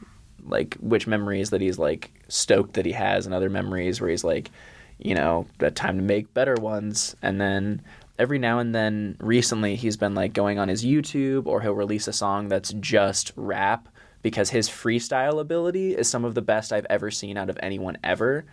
like 0.45 0.75
which 0.75 1.07
memories 1.07 1.51
that 1.51 1.61
he's 1.61 1.77
like 1.77 2.11
stoked 2.27 2.73
that 2.73 2.85
he 2.85 2.91
has 2.91 3.25
and 3.25 3.35
other 3.35 3.49
memories 3.49 4.01
where 4.01 4.09
he's 4.09 4.23
like, 4.23 4.49
you 4.97 5.15
know, 5.15 5.47
that 5.59 5.75
time 5.75 5.97
to 5.97 6.03
make 6.03 6.33
better 6.33 6.55
ones 6.55 7.15
and 7.21 7.39
then 7.39 7.81
every 8.19 8.39
now 8.39 8.59
and 8.59 8.73
then 8.75 9.17
recently 9.19 9.75
he's 9.75 9.97
been 9.97 10.13
like 10.15 10.33
going 10.33 10.59
on 10.59 10.67
his 10.67 10.83
YouTube 10.83 11.47
or 11.47 11.61
he'll 11.61 11.73
release 11.73 12.07
a 12.07 12.13
song 12.13 12.47
that's 12.47 12.73
just 12.73 13.31
rap 13.35 13.87
because 14.21 14.49
his 14.49 14.69
freestyle 14.69 15.39
ability 15.39 15.95
is 15.95 16.07
some 16.07 16.25
of 16.25 16.35
the 16.35 16.41
best 16.41 16.71
I've 16.71 16.85
ever 16.89 17.09
seen 17.09 17.37
out 17.37 17.49
of 17.49 17.57
anyone 17.63 17.97
ever. 18.03 18.45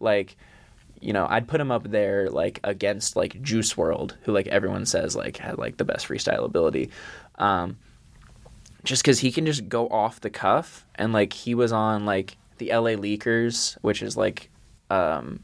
Like 0.00 0.36
you 1.00 1.12
know, 1.12 1.26
I'd 1.28 1.48
put 1.48 1.60
him 1.60 1.70
up 1.70 1.90
there 1.90 2.30
like 2.30 2.60
against 2.64 3.14
like 3.14 3.40
Juice 3.42 3.74
WRLD, 3.74 4.12
who 4.22 4.32
like 4.32 4.46
everyone 4.46 4.86
says 4.86 5.14
like 5.14 5.36
had 5.36 5.58
like 5.58 5.76
the 5.76 5.84
best 5.84 6.08
freestyle 6.08 6.44
ability. 6.44 6.90
Um 7.36 7.78
just 8.84 9.04
cuz 9.04 9.18
he 9.20 9.32
can 9.32 9.46
just 9.46 9.68
go 9.68 9.88
off 9.88 10.20
the 10.20 10.30
cuff 10.30 10.86
and 10.94 11.12
like 11.12 11.32
he 11.32 11.54
was 11.54 11.72
on 11.72 12.04
like 12.04 12.36
the 12.58 12.68
LA 12.68 12.92
Leakers, 12.92 13.76
which 13.80 14.02
is 14.02 14.16
like 14.16 14.50
um 14.90 15.40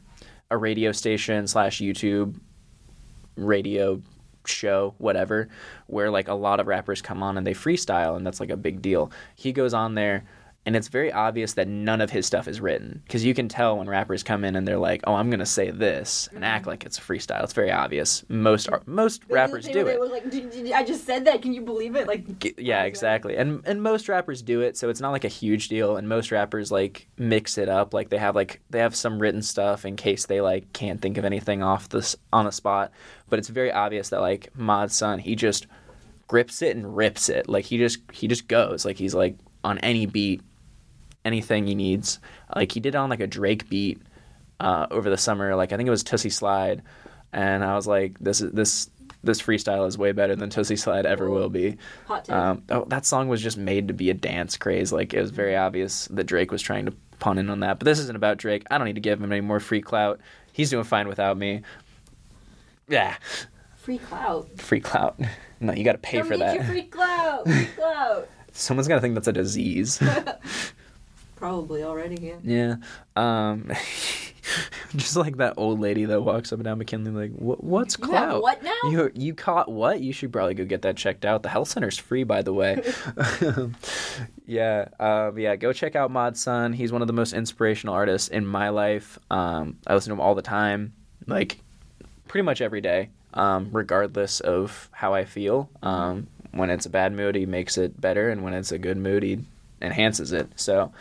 a 0.49 0.57
radio 0.57 0.91
station 0.91 1.47
slash 1.47 1.79
YouTube 1.79 2.35
radio 3.35 4.01
show, 4.45 4.95
whatever, 4.97 5.49
where 5.87 6.09
like 6.09 6.27
a 6.27 6.33
lot 6.33 6.59
of 6.59 6.67
rappers 6.67 7.01
come 7.01 7.21
on 7.23 7.37
and 7.37 7.45
they 7.45 7.53
freestyle, 7.53 8.15
and 8.15 8.25
that's 8.25 8.39
like 8.39 8.49
a 8.49 8.57
big 8.57 8.81
deal. 8.81 9.11
He 9.35 9.51
goes 9.51 9.73
on 9.73 9.95
there, 9.95 10.23
and 10.65 10.75
it's 10.75 10.89
very 10.89 11.11
obvious 11.11 11.53
that 11.53 11.67
none 11.67 12.01
of 12.01 12.11
his 12.11 12.25
stuff 12.25 12.47
is 12.47 12.61
written 12.61 13.01
because 13.05 13.25
you 13.25 13.33
can 13.33 13.47
tell 13.47 13.77
when 13.77 13.89
rappers 13.89 14.21
come 14.21 14.43
in 14.43 14.55
and 14.55 14.67
they're 14.67 14.77
like, 14.77 15.01
"Oh, 15.05 15.15
I'm 15.15 15.29
gonna 15.31 15.45
say 15.45 15.71
this" 15.71 16.29
and 16.35 16.45
act 16.45 16.61
mm-hmm. 16.61 16.69
like 16.69 16.85
it's 16.85 16.99
a 16.99 17.01
freestyle. 17.01 17.43
It's 17.43 17.53
very 17.53 17.71
obvious. 17.71 18.23
Most 18.29 18.69
ar- 18.69 18.83
most 18.85 19.23
rappers 19.27 19.65
they, 19.65 19.73
do 19.73 19.83
they 19.83 19.93
it. 19.93 19.99
were 19.99 20.07
like, 20.07 20.29
"Did- 20.29 20.51
did- 20.51 20.71
I 20.71 20.83
just 20.83 21.05
said 21.05 21.25
that. 21.25 21.41
Can 21.41 21.53
you 21.53 21.61
believe 21.61 21.95
it? 21.95 22.07
Like, 22.07 22.59
Yeah, 22.59 22.83
exactly. 22.83 23.37
And 23.37 23.63
and 23.65 23.81
most 23.81 24.07
rappers 24.07 24.41
do 24.41 24.61
it, 24.61 24.77
so 24.77 24.89
it's 24.89 25.01
not 25.01 25.11
like 25.11 25.23
a 25.23 25.29
huge 25.29 25.67
deal. 25.67 25.97
And 25.97 26.07
most 26.07 26.31
rappers 26.31 26.71
like 26.71 27.07
mix 27.17 27.57
it 27.57 27.67
up. 27.67 27.93
Like 27.93 28.09
they 28.09 28.19
have 28.19 28.35
like 28.35 28.61
they 28.69 28.79
have 28.79 28.95
some 28.95 29.19
written 29.19 29.41
stuff 29.41 29.83
in 29.83 29.95
case 29.95 30.27
they 30.27 30.41
like 30.41 30.71
can't 30.73 31.01
think 31.01 31.17
of 31.17 31.25
anything 31.25 31.63
off 31.63 31.89
this 31.89 32.15
on 32.31 32.45
the 32.45 32.51
spot. 32.51 32.91
But 33.29 33.39
it's 33.39 33.49
very 33.49 33.71
obvious 33.71 34.09
that 34.09 34.21
like 34.21 34.49
Mod 34.55 34.91
Sun, 34.91 35.19
he 35.19 35.35
just 35.35 35.65
grips 36.27 36.61
it 36.61 36.75
and 36.75 36.95
rips 36.95 37.29
it. 37.29 37.49
Like 37.49 37.65
he 37.65 37.77
just 37.77 37.99
he 38.11 38.27
just 38.27 38.47
goes. 38.47 38.85
Like 38.85 38.97
he's 38.97 39.15
like 39.15 39.37
on 39.63 39.77
any 39.79 40.05
beat, 40.05 40.41
anything 41.25 41.67
he 41.67 41.75
needs. 41.75 42.19
Like 42.55 42.71
he 42.71 42.79
did 42.79 42.95
on 42.95 43.09
like 43.09 43.19
a 43.19 43.27
Drake 43.27 43.69
beat 43.69 44.01
uh, 44.59 44.87
over 44.91 45.09
the 45.09 45.17
summer. 45.17 45.55
Like 45.55 45.71
I 45.73 45.77
think 45.77 45.87
it 45.87 45.91
was 45.91 46.03
Toosie 46.03 46.31
Slide, 46.31 46.81
and 47.33 47.63
I 47.63 47.75
was 47.75 47.87
like, 47.87 48.19
this 48.19 48.41
is 48.41 48.51
this 48.51 48.89
this 49.23 49.39
freestyle 49.41 49.87
is 49.87 49.97
way 49.99 50.11
better 50.13 50.35
than 50.35 50.49
Toosie 50.49 50.79
Slide 50.79 51.05
ever 51.05 51.29
will 51.29 51.49
be. 51.49 51.77
hot 52.07 52.25
take. 52.25 52.35
Um, 52.35 52.63
oh, 52.69 52.85
that 52.85 53.05
song 53.05 53.27
was 53.27 53.41
just 53.41 53.57
made 53.57 53.87
to 53.89 53.93
be 53.93 54.09
a 54.09 54.13
dance 54.15 54.57
craze. 54.57 54.91
Like 54.91 55.13
it 55.13 55.21
was 55.21 55.31
very 55.31 55.55
obvious 55.55 56.05
that 56.07 56.23
Drake 56.25 56.51
was 56.51 56.61
trying 56.61 56.85
to 56.87 56.93
pun 57.19 57.37
in 57.37 57.49
on 57.49 57.59
that. 57.59 57.77
But 57.77 57.85
this 57.85 57.99
isn't 57.99 58.15
about 58.15 58.37
Drake. 58.37 58.63
I 58.71 58.77
don't 58.79 58.87
need 58.87 58.95
to 58.95 59.01
give 59.01 59.21
him 59.21 59.31
any 59.31 59.41
more 59.41 59.59
free 59.59 59.81
clout. 59.81 60.19
He's 60.53 60.69
doing 60.71 60.83
fine 60.83 61.07
without 61.07 61.37
me. 61.37 61.61
Yeah, 62.87 63.15
free 63.77 63.99
clout. 63.99 64.59
free 64.59 64.81
clout. 64.81 65.19
No, 65.63 65.73
you 65.73 65.83
got 65.83 65.91
to 65.91 65.99
pay 65.99 66.17
Come 66.17 66.27
for 66.27 66.37
that. 66.37 66.55
your 66.55 66.63
free 66.63 66.81
clout. 66.81 67.47
Free 67.47 67.65
clout. 67.75 68.27
Someone's 68.51 68.87
gonna 68.87 68.99
think 68.99 69.13
that's 69.13 69.27
a 69.27 69.31
disease. 69.31 70.01
Probably 71.41 71.83
already. 71.83 72.21
Yeah. 72.21 72.35
yeah. 72.43 72.75
Um, 73.15 73.71
Just 74.95 75.15
like 75.15 75.37
that 75.37 75.55
old 75.57 75.79
lady 75.79 76.05
that 76.05 76.21
walks 76.21 76.53
up 76.53 76.59
and 76.59 76.65
down 76.65 76.77
McKinley, 76.77 77.09
like, 77.09 77.31
what, 77.31 77.63
what's 77.63 77.95
clout? 77.95 78.43
what 78.43 78.61
now? 78.63 78.77
You 78.83 79.11
you 79.15 79.33
caught 79.33 79.71
what? 79.71 80.01
You 80.01 80.13
should 80.13 80.31
probably 80.31 80.53
go 80.53 80.65
get 80.65 80.83
that 80.83 80.97
checked 80.97 81.25
out. 81.25 81.41
The 81.41 81.49
health 81.49 81.69
center's 81.69 81.97
free, 81.97 82.23
by 82.23 82.43
the 82.43 82.53
way. 82.53 82.83
yeah, 84.45 84.89
um, 84.99 85.39
yeah. 85.39 85.55
Go 85.55 85.73
check 85.73 85.95
out 85.95 86.11
Mod 86.11 86.37
Sun. 86.37 86.73
He's 86.73 86.91
one 86.91 87.01
of 87.01 87.07
the 87.07 87.13
most 87.13 87.33
inspirational 87.33 87.95
artists 87.95 88.27
in 88.27 88.45
my 88.45 88.69
life. 88.69 89.17
Um, 89.31 89.77
I 89.87 89.95
listen 89.95 90.11
to 90.11 90.13
him 90.13 90.21
all 90.21 90.35
the 90.35 90.43
time, 90.43 90.93
like 91.25 91.57
pretty 92.27 92.43
much 92.43 92.61
every 92.61 92.81
day, 92.81 93.09
um, 93.33 93.69
regardless 93.71 94.41
of 94.41 94.89
how 94.91 95.15
I 95.15 95.25
feel. 95.25 95.71
Um, 95.81 96.27
when 96.51 96.69
it's 96.69 96.85
a 96.85 96.89
bad 96.89 97.13
mood, 97.13 97.33
he 97.33 97.47
makes 97.47 97.79
it 97.79 97.99
better, 97.99 98.29
and 98.29 98.43
when 98.43 98.53
it's 98.53 98.71
a 98.71 98.77
good 98.77 98.97
mood, 98.97 99.23
he 99.23 99.39
enhances 99.81 100.33
it. 100.33 100.49
So. 100.55 100.91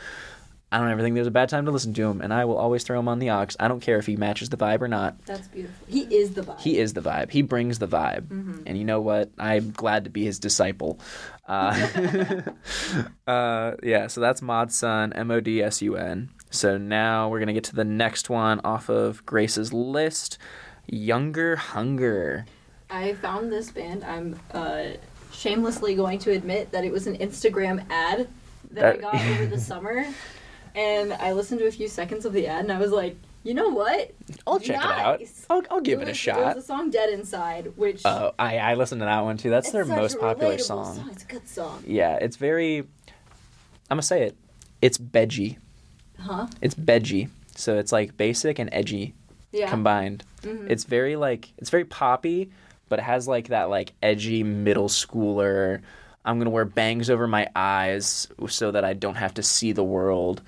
I 0.72 0.78
don't 0.78 0.88
ever 0.88 1.02
think 1.02 1.16
there's 1.16 1.26
a 1.26 1.32
bad 1.32 1.48
time 1.48 1.64
to 1.64 1.72
listen 1.72 1.92
to 1.94 2.08
him, 2.08 2.20
and 2.20 2.32
I 2.32 2.44
will 2.44 2.56
always 2.56 2.84
throw 2.84 2.98
him 2.98 3.08
on 3.08 3.18
the 3.18 3.30
aux. 3.30 3.48
I 3.58 3.66
don't 3.66 3.80
care 3.80 3.98
if 3.98 4.06
he 4.06 4.16
matches 4.16 4.50
the 4.50 4.56
vibe 4.56 4.80
or 4.80 4.88
not. 4.88 5.24
That's 5.26 5.48
beautiful. 5.48 5.86
He 5.88 6.02
is 6.02 6.34
the 6.34 6.42
vibe. 6.42 6.60
He 6.60 6.78
is 6.78 6.92
the 6.94 7.00
vibe. 7.00 7.30
He 7.30 7.42
brings 7.42 7.80
the 7.80 7.88
vibe. 7.88 8.28
Mm-hmm. 8.28 8.62
And 8.66 8.78
you 8.78 8.84
know 8.84 9.00
what? 9.00 9.30
I'm 9.36 9.72
glad 9.72 10.04
to 10.04 10.10
be 10.10 10.24
his 10.24 10.38
disciple. 10.38 11.00
Uh, 11.48 12.42
uh, 13.26 13.72
yeah, 13.82 14.06
so 14.06 14.20
that's 14.20 14.42
Mod 14.42 14.70
Sun, 14.70 15.12
M 15.14 15.30
O 15.32 15.40
D 15.40 15.60
S 15.60 15.82
U 15.82 15.96
N. 15.96 16.30
So 16.50 16.78
now 16.78 17.28
we're 17.28 17.38
going 17.38 17.48
to 17.48 17.52
get 17.52 17.64
to 17.64 17.76
the 17.76 17.84
next 17.84 18.30
one 18.30 18.60
off 18.64 18.88
of 18.88 19.24
Grace's 19.26 19.72
list 19.72 20.38
Younger 20.86 21.56
Hunger. 21.56 22.46
I 22.90 23.14
found 23.14 23.52
this 23.52 23.70
band. 23.70 24.04
I'm 24.04 24.38
uh, 24.52 24.84
shamelessly 25.32 25.94
going 25.94 26.18
to 26.20 26.32
admit 26.32 26.72
that 26.72 26.84
it 26.84 26.92
was 26.92 27.06
an 27.06 27.16
Instagram 27.18 27.84
ad 27.88 28.28
that, 28.72 28.96
I 28.96 28.96
got 28.98 29.14
over 29.14 29.46
the 29.46 29.60
summer, 29.60 30.06
and 30.74 31.12
I 31.12 31.32
listened 31.32 31.60
to 31.60 31.66
a 31.66 31.70
few 31.72 31.88
seconds 31.88 32.24
of 32.24 32.32
the 32.32 32.46
ad, 32.46 32.60
and 32.64 32.72
I 32.72 32.78
was 32.78 32.90
like, 32.92 33.16
you 33.42 33.54
know 33.54 33.68
what? 33.70 34.12
I'll 34.46 34.60
check 34.60 34.76
it 34.76 34.82
out. 34.84 35.22
I'll, 35.48 35.62
I'll 35.70 35.80
give 35.80 36.00
it, 36.00 36.06
was, 36.06 36.10
a 36.10 36.14
shot. 36.14 36.52
There's 36.54 36.64
a 36.64 36.66
song 36.66 36.90
"Dead 36.90 37.10
Inside," 37.10 37.72
which 37.76 38.02
Oh, 38.04 38.32
I, 38.38 38.58
I 38.58 38.74
listened 38.74 39.00
to 39.00 39.06
that 39.06 39.20
one 39.20 39.36
too. 39.38 39.48
That's 39.50 39.70
their 39.72 39.84
most 39.84 40.20
popular 40.20 40.56
relatable 40.56 40.60
song. 40.60 41.08
It's 41.12 41.22
a 41.24 41.26
good 41.26 41.48
song, 41.48 41.82
Yeah, 41.86 42.16
it's 42.20 42.36
very. 42.36 42.78
I'm 42.80 43.96
going 43.96 44.00
to 44.02 44.06
say 44.06 44.22
it. 44.24 44.36
It's 44.82 44.98
bedgy. 44.98 45.58
huh? 46.18 46.46
It's 46.60 46.74
bedgy. 46.74 47.28
So 47.56 47.78
it's 47.78 47.92
like 47.92 48.16
basic 48.16 48.58
and 48.58 48.68
edgy 48.72 49.14
Yeah. 49.52 49.68
combined. 49.68 50.22
Mhm. 50.42 50.70
It's 50.70 50.84
very 50.84 51.16
like 51.16 51.52
it's 51.58 51.70
very 51.70 51.84
poppy, 51.84 52.50
but 52.88 52.98
it 52.98 53.02
has 53.02 53.26
like 53.26 53.48
that 53.48 53.68
like 53.70 53.92
edgy 54.02 54.42
middle 54.42 54.88
schooler. 54.88 55.80
I'm 56.24 56.38
gonna 56.38 56.50
wear 56.50 56.64
bangs 56.64 57.08
over 57.10 57.26
my 57.26 57.48
eyes 57.56 58.28
so 58.48 58.70
that 58.70 58.84
I 58.84 58.92
don't 58.92 59.14
have 59.16 59.34
to 59.34 59.42
see 59.42 59.72
the 59.72 59.84
world, 59.84 60.42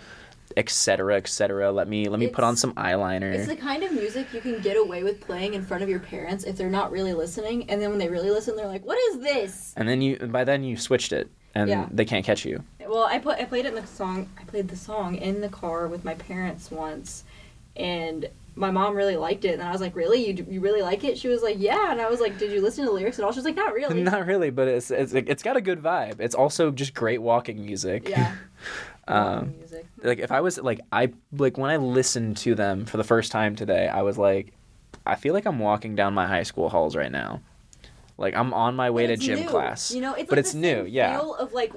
etc. 0.57 1.17
etc. 1.17 1.73
Let 1.73 1.89
me 1.89 2.09
let 2.09 2.21
me 2.21 2.27
put 2.29 2.45
on 2.45 2.57
some 2.57 2.75
eyeliner. 2.75 3.33
It's 3.33 3.49
the 3.49 3.57
kind 3.57 3.83
of 3.83 3.93
music 3.93 4.27
you 4.35 4.41
can 4.41 4.61
get 4.61 4.77
away 4.77 5.03
with 5.03 5.21
playing 5.21 5.55
in 5.55 5.63
front 5.65 5.83
of 5.83 5.89
your 5.89 6.01
parents 6.01 6.45
if 6.45 6.57
they're 6.57 6.69
not 6.71 6.91
really 6.93 7.15
listening, 7.15 7.71
and 7.71 7.81
then 7.81 7.91
when 7.91 7.99
they 7.99 8.09
really 8.09 8.31
listen, 8.31 8.57
they're 8.57 8.67
like, 8.69 8.85
"What 8.85 8.99
is 9.11 9.21
this?" 9.21 9.73
and 9.77 9.89
then 9.89 10.03
you 10.03 10.17
by 10.19 10.45
then 10.45 10.63
you 10.63 10.77
switched 10.77 11.13
it 11.13 11.31
and 11.55 11.69
Yeah. 11.71 11.87
they 11.91 12.05
can't 12.05 12.25
catch 12.25 12.45
you. 12.45 12.63
Well, 12.87 13.05
I 13.05 13.19
put 13.19 13.39
I 13.39 13.45
played 13.45 13.65
it 13.65 13.69
in 13.69 13.75
the 13.81 13.87
song. 13.87 14.29
I 14.39 14.45
played 14.45 14.69
the 14.69 14.77
song 14.77 15.17
in 15.17 15.41
the 15.41 15.49
car 15.49 15.89
with 15.89 16.05
my 16.05 16.15
parents 16.15 16.71
once, 16.71 17.25
and 17.77 18.27
my 18.55 18.71
mom 18.71 18.95
really 18.95 19.17
liked 19.17 19.45
it. 19.45 19.55
And 19.55 19.63
I 19.63 19.73
was 19.73 19.81
like, 19.81 19.97
"Really? 19.97 20.27
You 20.31 20.47
you 20.49 20.61
really 20.61 20.83
like 20.83 21.05
it?" 21.05 21.17
She 21.19 21.29
was 21.29 21.43
like, 21.43 21.57
"Yeah." 21.59 21.91
And 21.93 22.01
I 22.01 22.09
was 22.11 22.21
like, 22.21 22.39
"Did 22.39 22.53
you 22.53 22.61
listen 22.61 22.85
to 22.85 22.91
the 22.91 22.95
lyrics 22.97 23.19
at 23.19 23.25
all?" 23.25 23.33
She 23.33 23.39
was 23.39 23.45
like, 23.45 23.57
"Not 23.57 23.73
really." 23.75 24.03
Not 24.03 24.27
really, 24.27 24.51
but 24.51 24.69
it's 24.69 24.91
it's 24.91 25.13
it's 25.15 25.43
got 25.43 25.57
a 25.57 25.61
good 25.61 25.83
vibe. 25.83 26.21
It's 26.21 26.35
also 26.35 26.71
just 26.71 26.95
great 26.95 27.23
walking 27.23 27.65
music. 27.65 28.09
Yeah. 28.09 28.35
Um, 29.09 29.55
music. 29.59 29.85
like 30.05 30.21
if 30.21 30.31
I 30.31 30.41
was 30.41 30.59
like 30.59 30.79
I 30.93 31.13
like 31.37 31.59
when 31.59 31.71
I 31.73 31.77
listened 31.77 32.37
to 32.39 32.55
them 32.55 32.87
for 32.87 32.99
the 32.99 33.05
first 33.05 33.33
time 33.33 33.57
today, 33.57 33.89
I 33.89 34.03
was 34.03 34.17
like, 34.17 34.53
I 35.05 35.17
feel 35.17 35.35
like 35.35 35.45
I'm 35.45 35.59
walking 35.59 35.97
down 35.97 36.15
my 36.15 36.29
high 36.29 36.45
school 36.45 36.69
halls 36.69 36.95
right 36.95 37.11
now. 37.11 37.41
Like 38.17 38.37
I'm 38.37 38.55
on 38.55 38.77
my 38.77 38.91
way 38.91 39.09
to 39.09 39.17
gym 39.17 39.41
new, 39.41 39.49
class. 39.49 39.91
You 39.93 40.03
know, 40.03 40.15
it's 40.15 40.29
but 40.31 40.37
like 40.37 40.39
it's 40.39 40.53
the 40.53 40.59
new, 40.61 40.85
same 40.85 40.87
yeah. 40.87 41.19
Feel 41.19 41.35
of 41.35 41.53
like, 41.53 41.73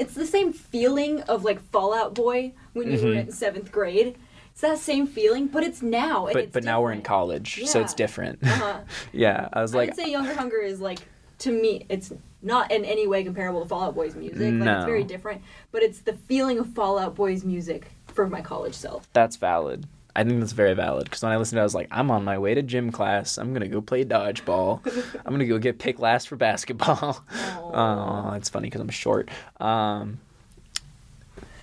it's 0.00 0.14
the 0.14 0.26
same 0.26 0.52
feeling 0.52 1.20
of 1.22 1.44
like 1.44 1.60
Fall 1.70 1.94
Out 1.94 2.14
Boy 2.14 2.52
when 2.72 2.90
you 2.90 2.98
were 2.98 3.14
Mhm. 3.14 3.26
in 3.28 3.32
seventh 3.32 3.70
grade. 3.70 4.16
It's 4.56 4.62
that 4.62 4.78
same 4.78 5.06
feeling, 5.06 5.48
but 5.48 5.64
it's 5.64 5.82
now. 5.82 6.30
But 6.32 6.44
it's 6.44 6.52
but 6.54 6.64
now 6.64 6.80
we're 6.80 6.92
in 6.92 7.02
college, 7.02 7.66
so 7.66 7.78
it's 7.78 7.92
different. 7.92 8.38
Uh-huh. 8.42 8.80
yeah, 9.12 9.50
I 9.52 9.60
was 9.60 9.74
like, 9.74 9.90
I'd 9.90 9.96
say 9.96 10.10
Younger 10.10 10.32
Hunger 10.32 10.56
is 10.56 10.80
like 10.80 11.00
to 11.40 11.52
me, 11.52 11.84
it's 11.90 12.10
not 12.40 12.72
in 12.72 12.82
any 12.86 13.06
way 13.06 13.22
comparable 13.22 13.60
to 13.60 13.68
Fall 13.68 13.82
Out 13.82 13.94
Boy's 13.94 14.14
music. 14.14 14.40
Like 14.40 14.52
No. 14.54 14.76
it's 14.76 14.86
very 14.86 15.04
different, 15.04 15.42
but 15.72 15.82
it's 15.82 16.00
the 16.00 16.14
feeling 16.14 16.58
of 16.58 16.72
Fall 16.72 16.98
Out 16.98 17.14
Boy's 17.14 17.44
music 17.44 17.88
for 18.06 18.26
my 18.26 18.40
college 18.40 18.72
self. 18.72 19.06
that's 19.12 19.36
valid. 19.36 19.86
I 20.14 20.24
think 20.24 20.40
that's 20.40 20.52
very 20.52 20.72
valid 20.72 21.04
because 21.04 21.22
when 21.22 21.32
I 21.32 21.36
listened, 21.36 21.56
to 21.56 21.60
it, 21.60 21.60
I 21.60 21.64
was 21.64 21.74
like, 21.74 21.88
I'm 21.90 22.10
on 22.10 22.24
my 22.24 22.38
way 22.38 22.54
to 22.54 22.62
gym 22.62 22.90
class. 22.90 23.36
I'm 23.36 23.52
gonna 23.52 23.68
go 23.68 23.82
play 23.82 24.06
dodgeball. 24.06 24.80
I'm 25.26 25.34
gonna 25.34 25.44
go 25.44 25.58
get 25.58 25.78
picked 25.78 26.00
last 26.00 26.28
for 26.28 26.36
basketball. 26.36 27.22
Oh, 27.74 28.32
it's 28.34 28.48
funny 28.48 28.68
because 28.68 28.80
I'm 28.80 28.88
short. 28.88 29.28
Um, 29.60 30.18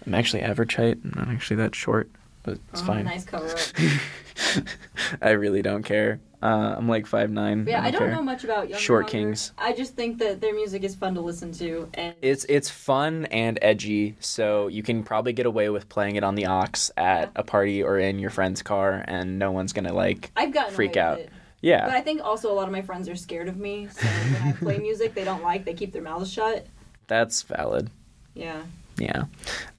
I'm 0.06 0.14
actually 0.14 0.44
average 0.44 0.76
height. 0.76 1.00
I'm 1.04 1.14
not 1.16 1.30
actually 1.30 1.56
that 1.56 1.74
short, 1.74 2.12
but 2.44 2.60
it's 2.72 2.82
Oh, 2.82 2.86
fine. 2.86 3.06
Nice 3.06 3.26
cover 3.26 3.48
up. 3.50 3.60
I 5.22 5.32
really 5.32 5.62
don't 5.62 5.84
care. 5.84 6.20
Uh, 6.42 6.76
I'm 6.78 6.90
like 6.90 7.06
five 7.06 7.32
nine. 7.32 7.66
Yeah, 7.68 7.82
I 7.82 7.90
don't 7.90 8.00
care. 8.02 8.12
know 8.12 8.22
much 8.22 8.44
about 8.44 8.68
Younger 8.70 8.78
Short 8.84 9.04
Hunger. 9.06 9.12
Kings. 9.28 9.54
I 9.58 9.72
just 9.74 9.96
think 9.96 10.18
that 10.20 10.42
their 10.42 10.54
music 10.54 10.84
is 10.84 10.94
fun 10.94 11.16
to 11.16 11.22
listen 11.22 11.54
to, 11.54 11.88
and 11.94 12.14
It's 12.22 12.46
it's 12.50 12.70
fun 12.70 13.26
and 13.28 13.58
edgy, 13.62 14.18
so 14.20 14.68
you 14.68 14.84
can 14.84 15.04
probably 15.04 15.32
get 15.32 15.46
away 15.46 15.70
with 15.70 15.88
playing 15.88 16.18
it 16.18 16.24
on 16.24 16.36
the 16.36 16.48
aux 16.48 16.66
at 16.98 17.32
a 17.38 17.44
party 17.44 17.82
or 17.82 17.98
in 17.98 18.20
your 18.20 18.30
friend's 18.30 18.62
car, 18.62 19.06
and 19.08 19.40
no 19.40 19.52
one's 19.54 19.72
gonna 19.72 19.94
like 19.94 20.32
I've 20.36 20.54
gotten 20.54 20.74
freak 20.74 20.98
out. 20.98 21.22
Yeah. 21.62 21.86
But 21.86 21.96
I 21.96 22.02
think 22.02 22.22
also 22.22 22.52
a 22.52 22.56
lot 22.56 22.66
of 22.68 22.74
my 22.74 22.82
friends 22.82 23.08
are 23.08 23.16
scared 23.16 23.48
of 23.48 23.56
me, 23.56 23.88
so 23.90 24.06
when 24.06 24.42
I 24.42 24.52
play 24.52 24.78
music 24.90 25.14
they 25.14 25.24
don't 25.24 25.44
like, 25.44 25.64
they 25.64 25.74
keep 25.74 25.94
their 25.94 26.02
mouths 26.02 26.30
shut. 26.30 26.68
That's 27.08 27.42
valid. 27.44 27.90
Yeah. 28.34 28.64
Yeah. 28.98 29.24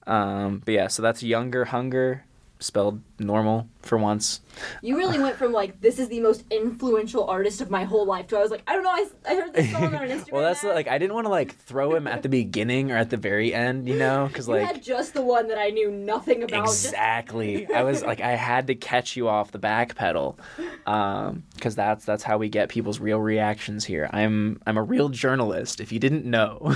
Um, 0.07 0.63
but 0.65 0.73
yeah, 0.73 0.87
so 0.87 1.03
that's 1.03 1.21
younger 1.21 1.65
hunger 1.65 2.23
spelled 2.59 3.01
normal 3.19 3.67
for 3.81 3.97
once. 3.97 4.41
You 4.81 4.97
really 4.97 5.19
went 5.19 5.35
from 5.35 5.51
like 5.51 5.81
this 5.81 5.99
is 5.99 6.07
the 6.07 6.19
most 6.19 6.43
influential 6.49 7.25
artist 7.27 7.61
of 7.61 7.69
my 7.69 7.83
whole 7.83 8.05
life 8.05 8.27
to 8.27 8.37
I 8.37 8.41
was 8.41 8.51
like 8.51 8.63
I 8.67 8.73
don't 8.73 8.83
know 8.83 8.89
I, 8.89 9.05
I 9.29 9.35
heard 9.35 9.53
this 9.53 9.71
song 9.71 9.83
on 9.83 9.91
Instagram. 10.07 10.31
well, 10.31 10.41
that's 10.41 10.63
ad. 10.63 10.75
like 10.75 10.87
I 10.87 10.97
didn't 10.97 11.13
want 11.13 11.25
to 11.25 11.29
like 11.31 11.55
throw 11.55 11.95
him 11.95 12.07
at 12.07 12.23
the 12.23 12.29
beginning 12.29 12.91
or 12.91 12.97
at 12.97 13.09
the 13.09 13.17
very 13.17 13.53
end, 13.53 13.87
you 13.87 13.97
know, 13.97 14.27
because 14.27 14.47
you 14.47 14.55
like 14.55 14.65
had 14.65 14.83
just 14.83 15.13
the 15.13 15.21
one 15.21 15.47
that 15.49 15.57
I 15.57 15.69
knew 15.69 15.91
nothing 15.91 16.43
about. 16.43 16.63
Exactly. 16.63 17.71
I 17.73 17.83
was 17.83 18.03
like, 18.03 18.21
I 18.21 18.31
had 18.31 18.67
to 18.67 18.75
catch 18.75 19.15
you 19.15 19.27
off 19.27 19.51
the 19.51 19.59
back 19.59 19.95
pedal, 19.95 20.39
because 20.85 21.75
that's 21.75 22.05
that's 22.05 22.23
how 22.23 22.37
we 22.37 22.49
get 22.49 22.69
people's 22.69 22.99
real 22.99 23.19
reactions 23.19 23.85
here. 23.85 24.09
I'm 24.11 24.59
I'm 24.65 24.77
a 24.77 24.83
real 24.83 25.09
journalist. 25.09 25.79
If 25.81 25.91
you 25.91 25.99
didn't 25.99 26.25
know, 26.25 26.75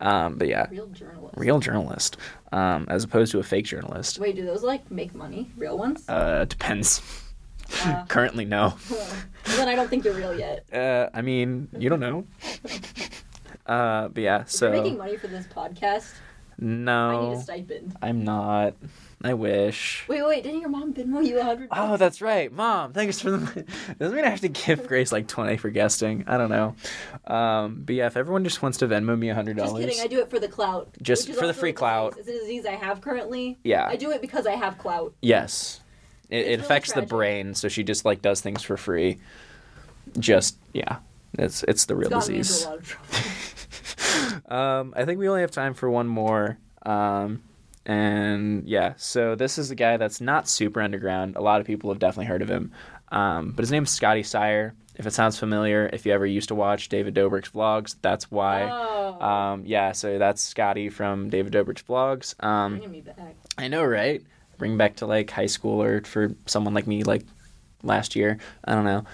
um, 0.00 0.36
but 0.36 0.48
yeah, 0.48 0.66
real 0.70 0.86
journalist. 0.86 1.34
real 1.36 1.58
journalist, 1.60 2.16
um, 2.52 2.86
as 2.88 3.04
opposed 3.04 3.32
to 3.32 3.38
a 3.38 3.42
fake 3.42 3.66
journalist. 3.66 4.18
Wait, 4.18 4.36
do 4.36 4.44
those 4.44 4.62
like 4.62 4.90
make 4.94 5.14
money? 5.14 5.50
Real 5.56 5.76
ones? 5.78 6.08
Uh, 6.08 6.44
depends. 6.44 7.02
Uh, 7.84 8.04
Currently, 8.08 8.44
no. 8.44 8.74
then 9.56 9.68
I 9.68 9.74
don't 9.74 9.88
think 9.88 10.04
you're 10.04 10.14
real 10.14 10.38
yet. 10.38 10.64
Uh, 10.72 11.08
I 11.12 11.22
mean, 11.22 11.68
you 11.78 11.88
don't 11.88 12.00
know. 12.00 12.24
Uh, 13.66 14.08
but 14.08 14.22
yeah, 14.22 14.42
If 14.42 14.60
you're 14.60 14.72
making 14.72 14.98
money 14.98 15.16
for 15.16 15.26
this 15.26 15.46
podcast, 15.46 16.12
No. 16.58 17.08
I 17.08 17.28
need 17.30 17.38
a 17.38 17.40
stipend. 17.40 17.96
I'm 18.02 18.22
not. 18.22 18.74
I 19.24 19.32
wish. 19.32 20.04
Wait, 20.06 20.22
wait, 20.22 20.44
didn't 20.44 20.60
your 20.60 20.68
mom 20.68 20.92
Venmo 20.92 21.26
you 21.26 21.40
a 21.40 21.44
hundred? 21.44 21.70
Oh, 21.72 21.96
that's 21.96 22.20
right, 22.20 22.52
Mom. 22.52 22.92
Thanks 22.92 23.20
for 23.20 23.30
the. 23.30 23.64
Doesn't 23.98 24.14
mean 24.14 24.22
I 24.22 24.28
have 24.28 24.42
to 24.42 24.48
give 24.48 24.86
Grace 24.88 25.12
like 25.12 25.26
twenty 25.28 25.56
for 25.56 25.70
guesting. 25.70 26.24
I 26.26 26.36
don't 26.36 26.50
know. 26.50 26.76
Um, 27.26 27.82
but 27.86 27.94
yeah, 27.94 28.06
if 28.06 28.18
everyone 28.18 28.44
just 28.44 28.60
wants 28.60 28.76
to 28.78 28.86
Venmo 28.86 29.18
me 29.18 29.30
a 29.30 29.34
hundred 29.34 29.56
Just 29.56 29.74
kidding. 29.74 29.98
I 29.98 30.08
do 30.08 30.20
it 30.20 30.28
for 30.28 30.38
the 30.38 30.46
clout. 30.46 30.90
Just 31.00 31.32
for 31.32 31.46
the 31.46 31.54
free 31.54 31.72
clout. 31.72 32.18
It's 32.18 32.28
a 32.28 32.32
disease 32.32 32.66
I 32.66 32.72
have 32.72 33.00
currently. 33.00 33.58
Yeah. 33.64 33.86
I 33.86 33.96
do 33.96 34.10
it 34.10 34.20
because 34.20 34.46
I 34.46 34.56
have 34.56 34.76
clout. 34.76 35.14
yes, 35.22 35.80
it, 36.28 36.36
it 36.36 36.40
really 36.42 36.54
affects 36.56 36.92
the 36.92 37.02
brain, 37.02 37.54
so 37.54 37.68
she 37.68 37.82
just 37.82 38.04
like 38.04 38.20
does 38.20 38.42
things 38.42 38.62
for 38.62 38.76
free. 38.76 39.20
Just 40.18 40.58
yeah, 40.74 40.98
it's 41.38 41.62
it's 41.62 41.86
the 41.86 41.96
real 41.96 42.08
It's 42.08 42.28
gotten 42.28 42.32
me 42.32 42.38
into 42.40 42.48
disease. 42.48 42.64
a 42.66 42.68
lot 42.68 42.78
of 42.78 42.84
trouble. 42.86 43.18
Um, 44.48 44.94
I 44.96 45.04
think 45.04 45.18
we 45.18 45.28
only 45.28 45.40
have 45.40 45.50
time 45.50 45.74
for 45.74 45.90
one 45.90 46.06
more. 46.06 46.58
Um, 46.84 47.42
and 47.86 48.66
yeah, 48.68 48.94
so 48.96 49.34
this 49.34 49.58
is 49.58 49.70
a 49.70 49.74
guy 49.74 49.96
that's 49.96 50.20
not 50.20 50.48
super 50.48 50.80
underground. 50.80 51.36
A 51.36 51.40
lot 51.42 51.60
of 51.60 51.66
people 51.66 51.90
have 51.90 51.98
definitely 51.98 52.26
heard 52.26 52.42
of 52.42 52.48
him. 52.48 52.72
Um, 53.10 53.52
but 53.52 53.62
his 53.62 53.70
name's 53.70 53.90
Scotty 53.90 54.22
Sire. 54.22 54.74
If 54.96 55.06
it 55.06 55.12
sounds 55.12 55.38
familiar, 55.38 55.90
if 55.92 56.06
you 56.06 56.12
ever 56.12 56.24
used 56.26 56.48
to 56.48 56.54
watch 56.54 56.88
David 56.88 57.14
Dobrik's 57.14 57.50
vlogs, 57.50 57.96
that's 58.00 58.30
why. 58.30 58.68
Oh, 58.70 59.20
Um, 59.20 59.62
yeah, 59.66 59.92
so 59.92 60.18
that's 60.18 60.40
Scotty 60.42 60.88
from 60.88 61.30
David 61.30 61.52
Dobrik's 61.52 61.82
vlogs. 61.82 62.42
Um, 62.44 62.74
bringing 62.78 62.90
me 62.92 63.00
back. 63.00 63.34
I 63.58 63.68
know, 63.68 63.84
right? 63.84 64.22
Bring 64.56 64.76
back 64.76 64.96
to 64.96 65.06
like 65.06 65.30
high 65.30 65.46
school 65.46 65.82
or 65.82 66.02
for 66.02 66.34
someone 66.46 66.74
like 66.74 66.86
me, 66.86 67.02
like 67.02 67.22
last 67.82 68.14
year. 68.14 68.38
I 68.64 68.74
don't 68.74 68.84
know. 68.84 69.04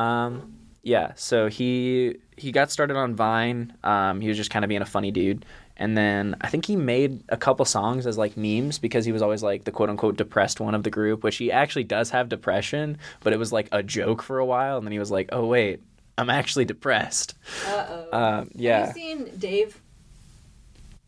Um, 0.00 0.54
yeah, 0.82 1.12
so 1.16 1.48
he 1.48 2.16
he 2.36 2.52
got 2.52 2.70
started 2.70 2.96
on 2.96 3.14
Vine. 3.14 3.74
Um, 3.82 4.20
he 4.20 4.28
was 4.28 4.36
just 4.36 4.50
kind 4.50 4.64
of 4.64 4.68
being 4.68 4.82
a 4.82 4.86
funny 4.86 5.10
dude. 5.10 5.44
And 5.76 5.96
then 5.96 6.36
I 6.40 6.48
think 6.48 6.66
he 6.66 6.76
made 6.76 7.24
a 7.28 7.36
couple 7.36 7.64
songs 7.64 8.06
as 8.06 8.16
like 8.16 8.36
memes 8.36 8.78
because 8.78 9.04
he 9.04 9.12
was 9.12 9.22
always 9.22 9.42
like 9.42 9.64
the 9.64 9.72
quote 9.72 9.90
unquote 9.90 10.16
depressed 10.16 10.60
one 10.60 10.74
of 10.74 10.84
the 10.84 10.90
group, 10.90 11.24
which 11.24 11.36
he 11.36 11.50
actually 11.50 11.84
does 11.84 12.10
have 12.10 12.28
depression, 12.28 12.98
but 13.20 13.32
it 13.32 13.38
was 13.38 13.52
like 13.52 13.68
a 13.72 13.82
joke 13.82 14.22
for 14.22 14.38
a 14.38 14.46
while. 14.46 14.78
And 14.78 14.86
then 14.86 14.92
he 14.92 14.98
was 14.98 15.10
like, 15.10 15.28
oh, 15.32 15.46
wait, 15.46 15.80
I'm 16.16 16.30
actually 16.30 16.64
depressed. 16.64 17.34
Uh 17.66 17.86
oh. 17.88 18.18
Um, 18.18 18.50
yeah. 18.54 18.86
Have 18.86 18.96
you 18.96 19.02
seen 19.02 19.38
Dave? 19.38 19.80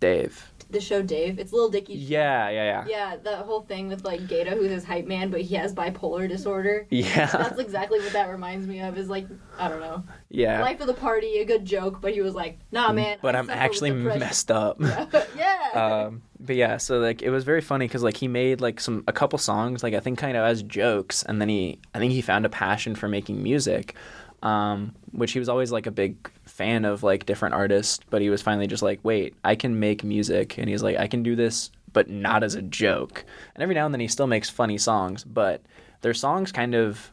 Dave. 0.01 0.53
The 0.68 0.80
show 0.80 1.01
Dave. 1.01 1.38
It's 1.38 1.53
Lil 1.53 1.68
Dicky. 1.68 1.94
Yeah, 1.94 2.49
yeah, 2.49 2.64
yeah. 2.64 2.84
Yeah, 2.88 3.16
the 3.16 3.36
whole 3.36 3.61
thing 3.61 3.86
with 3.88 4.05
like 4.05 4.22
GaTa, 4.22 4.49
who's 4.55 4.70
his 4.70 4.84
hype 4.84 5.07
man, 5.07 5.30
but 5.30 5.40
he 5.40 5.55
has 5.55 5.72
bipolar 5.72 6.28
disorder. 6.28 6.86
Yeah. 6.97 7.26
That's 7.26 7.61
exactly 7.61 8.01
what 8.01 8.12
that 8.14 8.28
reminds 8.28 8.66
me 8.66 8.80
of. 8.80 8.99
Is 8.99 9.09
like 9.09 9.26
I 9.59 9.68
don't 9.68 9.80
know, 9.80 10.03
Yeah. 10.28 10.61
life 10.62 10.80
of 10.80 10.88
the 10.88 10.94
party, 10.94 11.38
a 11.38 11.44
good 11.44 11.64
joke, 11.64 12.01
but 12.01 12.12
he 12.14 12.20
was 12.20 12.34
like, 12.34 12.59
nah, 12.72 12.92
man. 12.92 13.18
but 13.22 13.36
I 13.36 13.38
I'm 13.38 13.49
actually 13.51 13.92
messed 13.92 14.51
up. 14.51 14.80
yeah. 15.36 15.70
um, 16.09 16.22
but 16.40 16.57
yeah, 16.57 16.78
so 16.78 16.99
like 16.99 17.22
it 17.22 17.30
was 17.30 17.44
very 17.44 17.61
funny 17.61 17.86
because 17.86 18.03
like 18.03 18.16
he 18.16 18.26
made 18.26 18.61
like 18.61 18.80
some 18.80 19.05
a 19.07 19.12
couple 19.12 19.38
songs 19.38 19.84
like 19.84 19.94
I 19.94 20.01
think 20.01 20.18
kind 20.18 20.36
of 20.36 20.44
as 20.44 20.62
jokes, 20.64 21.22
and 21.22 21.40
then 21.40 21.49
he 21.49 21.78
I 21.94 21.99
think 22.01 22.12
he 22.12 22.20
found 22.22 22.44
a 22.44 22.49
passion 22.51 22.97
for 22.97 23.09
making 23.09 23.40
music, 23.40 23.94
um, 24.42 24.97
which 25.12 25.30
he 25.32 25.38
was 25.38 25.49
always 25.49 25.70
like 25.70 25.86
a 25.86 25.92
big 25.92 26.28
fan 26.57 26.85
of 26.85 27.03
like 27.03 27.27
different 27.27 27.55
artists, 27.55 28.01
but 28.11 28.23
he 28.23 28.31
was 28.31 28.43
finally 28.43 28.67
just 28.67 28.83
like, 28.83 29.01
wait, 29.03 29.35
I 29.45 29.55
can 29.55 29.79
make 29.79 30.03
music, 30.05 30.59
and 30.59 30.69
he's 30.69 30.83
like, 30.83 30.97
I 30.97 31.07
can 31.07 31.23
do 31.23 31.37
this, 31.37 31.71
but 31.93 32.09
not 32.09 32.43
as 32.43 32.55
a 32.55 32.63
joke. 32.63 33.25
And 33.55 33.63
every 33.63 33.75
now 33.75 33.85
and 33.85 33.95
then 33.95 34.01
he 34.01 34.09
still 34.09 34.27
makes 34.27 34.51
funny 34.51 34.79
songs, 34.79 35.25
but 35.25 35.63
they're 36.01 36.15
songs 36.15 36.53
kind 36.53 36.75
of 36.75 37.13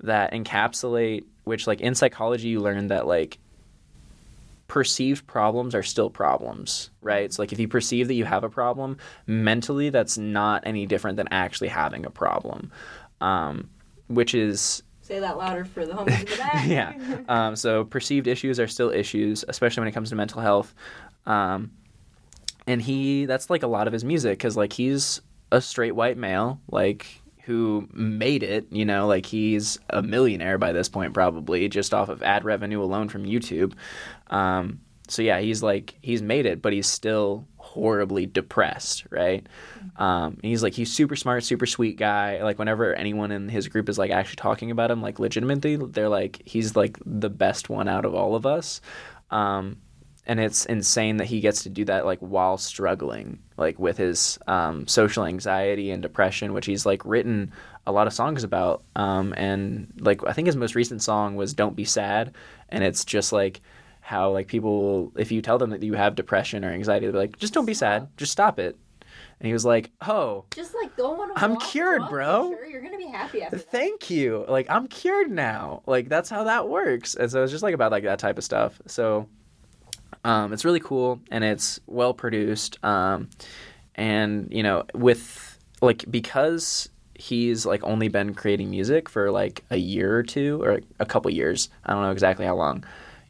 that 0.00 0.32
encapsulate 0.32 1.24
which 1.44 1.66
like 1.66 1.80
in 1.80 1.94
psychology 1.94 2.48
you 2.48 2.60
learn 2.60 2.88
that 2.88 3.06
like 3.06 3.38
perceived 4.66 5.26
problems 5.26 5.74
are 5.74 5.82
still 5.82 6.10
problems, 6.10 6.90
right? 7.02 7.32
So 7.32 7.42
like 7.42 7.52
if 7.52 7.60
you 7.60 7.68
perceive 7.68 8.08
that 8.08 8.14
you 8.14 8.24
have 8.24 8.44
a 8.44 8.50
problem, 8.50 8.96
mentally 9.26 9.90
that's 9.90 10.18
not 10.18 10.62
any 10.66 10.86
different 10.86 11.16
than 11.16 11.28
actually 11.30 11.68
having 11.68 12.04
a 12.06 12.10
problem. 12.10 12.72
Um, 13.20 13.70
which 14.08 14.34
is 14.34 14.82
Say 15.04 15.20
that 15.20 15.36
louder 15.36 15.66
for 15.66 15.84
the 15.84 15.92
homies 15.92 16.20
in 16.20 16.24
the 16.24 16.36
back. 16.38 16.66
yeah. 16.66 16.94
Um, 17.28 17.56
so 17.56 17.84
perceived 17.84 18.26
issues 18.26 18.58
are 18.58 18.66
still 18.66 18.88
issues, 18.90 19.44
especially 19.46 19.82
when 19.82 19.88
it 19.88 19.92
comes 19.92 20.08
to 20.08 20.16
mental 20.16 20.40
health. 20.40 20.74
Um, 21.26 21.72
and 22.66 22.80
he, 22.80 23.26
that's 23.26 23.50
like 23.50 23.62
a 23.62 23.66
lot 23.66 23.86
of 23.86 23.92
his 23.92 24.02
music 24.02 24.38
because 24.38 24.56
like 24.56 24.72
he's 24.72 25.20
a 25.52 25.60
straight 25.60 25.94
white 25.94 26.16
male, 26.16 26.58
like 26.70 27.06
who 27.42 27.86
made 27.92 28.42
it. 28.42 28.66
You 28.70 28.86
know, 28.86 29.06
like 29.06 29.26
he's 29.26 29.78
a 29.90 30.00
millionaire 30.02 30.56
by 30.56 30.72
this 30.72 30.88
point, 30.88 31.12
probably 31.12 31.68
just 31.68 31.92
off 31.92 32.08
of 32.08 32.22
ad 32.22 32.42
revenue 32.42 32.82
alone 32.82 33.10
from 33.10 33.26
YouTube. 33.26 33.74
Um, 34.28 34.80
so 35.08 35.20
yeah, 35.20 35.38
he's 35.40 35.62
like 35.62 35.96
he's 36.00 36.22
made 36.22 36.46
it, 36.46 36.62
but 36.62 36.72
he's 36.72 36.86
still 36.88 37.46
horribly 37.74 38.24
depressed, 38.24 39.04
right? 39.10 39.44
Um, 39.96 40.34
and 40.34 40.44
he's 40.44 40.62
like 40.62 40.74
he's 40.74 40.92
super 40.92 41.16
smart, 41.16 41.42
super 41.42 41.66
sweet 41.66 41.96
guy. 41.96 42.40
Like 42.40 42.56
whenever 42.56 42.94
anyone 42.94 43.32
in 43.32 43.48
his 43.48 43.66
group 43.66 43.88
is 43.88 43.98
like 43.98 44.12
actually 44.12 44.36
talking 44.36 44.70
about 44.70 44.92
him, 44.92 45.02
like 45.02 45.18
legitimately, 45.18 45.76
they're 45.76 46.08
like 46.08 46.40
he's 46.44 46.76
like 46.76 46.96
the 47.04 47.28
best 47.28 47.68
one 47.68 47.88
out 47.88 48.04
of 48.04 48.14
all 48.14 48.36
of 48.36 48.46
us. 48.46 48.80
Um, 49.32 49.78
and 50.24 50.38
it's 50.38 50.64
insane 50.66 51.16
that 51.16 51.26
he 51.26 51.40
gets 51.40 51.64
to 51.64 51.68
do 51.68 51.84
that 51.84 52.06
like 52.06 52.20
while 52.20 52.56
struggling 52.56 53.40
like 53.56 53.78
with 53.78 53.98
his 53.98 54.38
um, 54.46 54.86
social 54.86 55.24
anxiety 55.26 55.90
and 55.90 56.00
depression 56.00 56.52
which 56.52 56.66
he's 56.66 56.86
like 56.86 57.04
written 57.04 57.52
a 57.86 57.92
lot 57.92 58.06
of 58.06 58.12
songs 58.14 58.44
about 58.44 58.84
um, 58.96 59.34
and 59.36 59.92
like 59.98 60.24
i 60.26 60.32
think 60.32 60.46
his 60.46 60.56
most 60.56 60.74
recent 60.74 61.02
song 61.02 61.36
was 61.36 61.52
don't 61.52 61.76
be 61.76 61.84
sad 61.84 62.34
and 62.70 62.82
it's 62.84 63.04
just 63.04 63.32
like 63.32 63.60
how 64.04 64.30
like 64.30 64.46
people 64.46 65.12
if 65.16 65.32
you 65.32 65.40
tell 65.40 65.56
them 65.56 65.70
that 65.70 65.82
you 65.82 65.94
have 65.94 66.14
depression 66.14 66.62
or 66.64 66.70
anxiety 66.70 67.06
they're 67.06 67.18
like 67.20 67.38
just 67.38 67.54
don't 67.54 67.64
be 67.64 67.74
sad. 67.74 68.08
just 68.16 68.32
stop 68.32 68.58
it. 68.58 68.76
And 69.40 69.46
he 69.46 69.52
was 69.52 69.64
like 69.64 69.90
oh 70.06 70.44
Just 70.54 70.74
like 70.74 70.94
go 70.96 71.20
on 71.20 71.30
a 71.30 71.34
I'm 71.36 71.54
walk, 71.54 71.62
cured, 71.64 72.00
walk, 72.02 72.10
bro. 72.10 72.50
Sure, 72.50 72.66
you're 72.66 72.82
gonna 72.82 72.98
be 72.98 73.06
happy 73.06 73.42
after 73.42 73.56
that. 73.56 73.70
thank 73.70 74.10
you. 74.10 74.44
Like 74.48 74.68
i'm 74.68 74.86
cured 74.88 75.30
now. 75.30 75.82
Like 75.86 76.08
that's 76.08 76.28
how 76.28 76.44
that 76.44 76.68
works. 76.68 77.14
And 77.14 77.30
so 77.30 77.42
it's 77.42 77.50
just 77.52 77.62
like 77.62 77.74
about 77.74 77.90
like 77.92 78.04
that 78.04 78.18
type 78.18 78.38
of 78.38 78.44
stuff. 78.44 78.80
So 78.86 79.28
um, 80.24 80.52
it's 80.52 80.64
really 80.64 80.80
cool 80.80 81.20
and 81.30 81.44
it's 81.44 81.80
well 81.86 82.14
produced 82.14 82.82
um, 82.84 83.28
and 83.94 84.48
you 84.50 84.62
know 84.62 84.84
with 84.94 85.58
like 85.82 86.04
because 86.10 86.88
he's 87.16 87.64
like 87.64 87.82
only 87.84 88.08
been 88.08 88.34
creating 88.34 88.70
music 88.70 89.08
for 89.08 89.30
like 89.30 89.64
a 89.70 89.76
year 89.76 90.16
or 90.16 90.22
two 90.22 90.60
or 90.62 90.80
a 90.98 91.06
couple 91.06 91.30
years 91.30 91.68
i 91.84 91.92
don't 91.92 92.02
know 92.02 92.10
exactly 92.10 92.44
how 92.44 92.56
long 92.56 92.84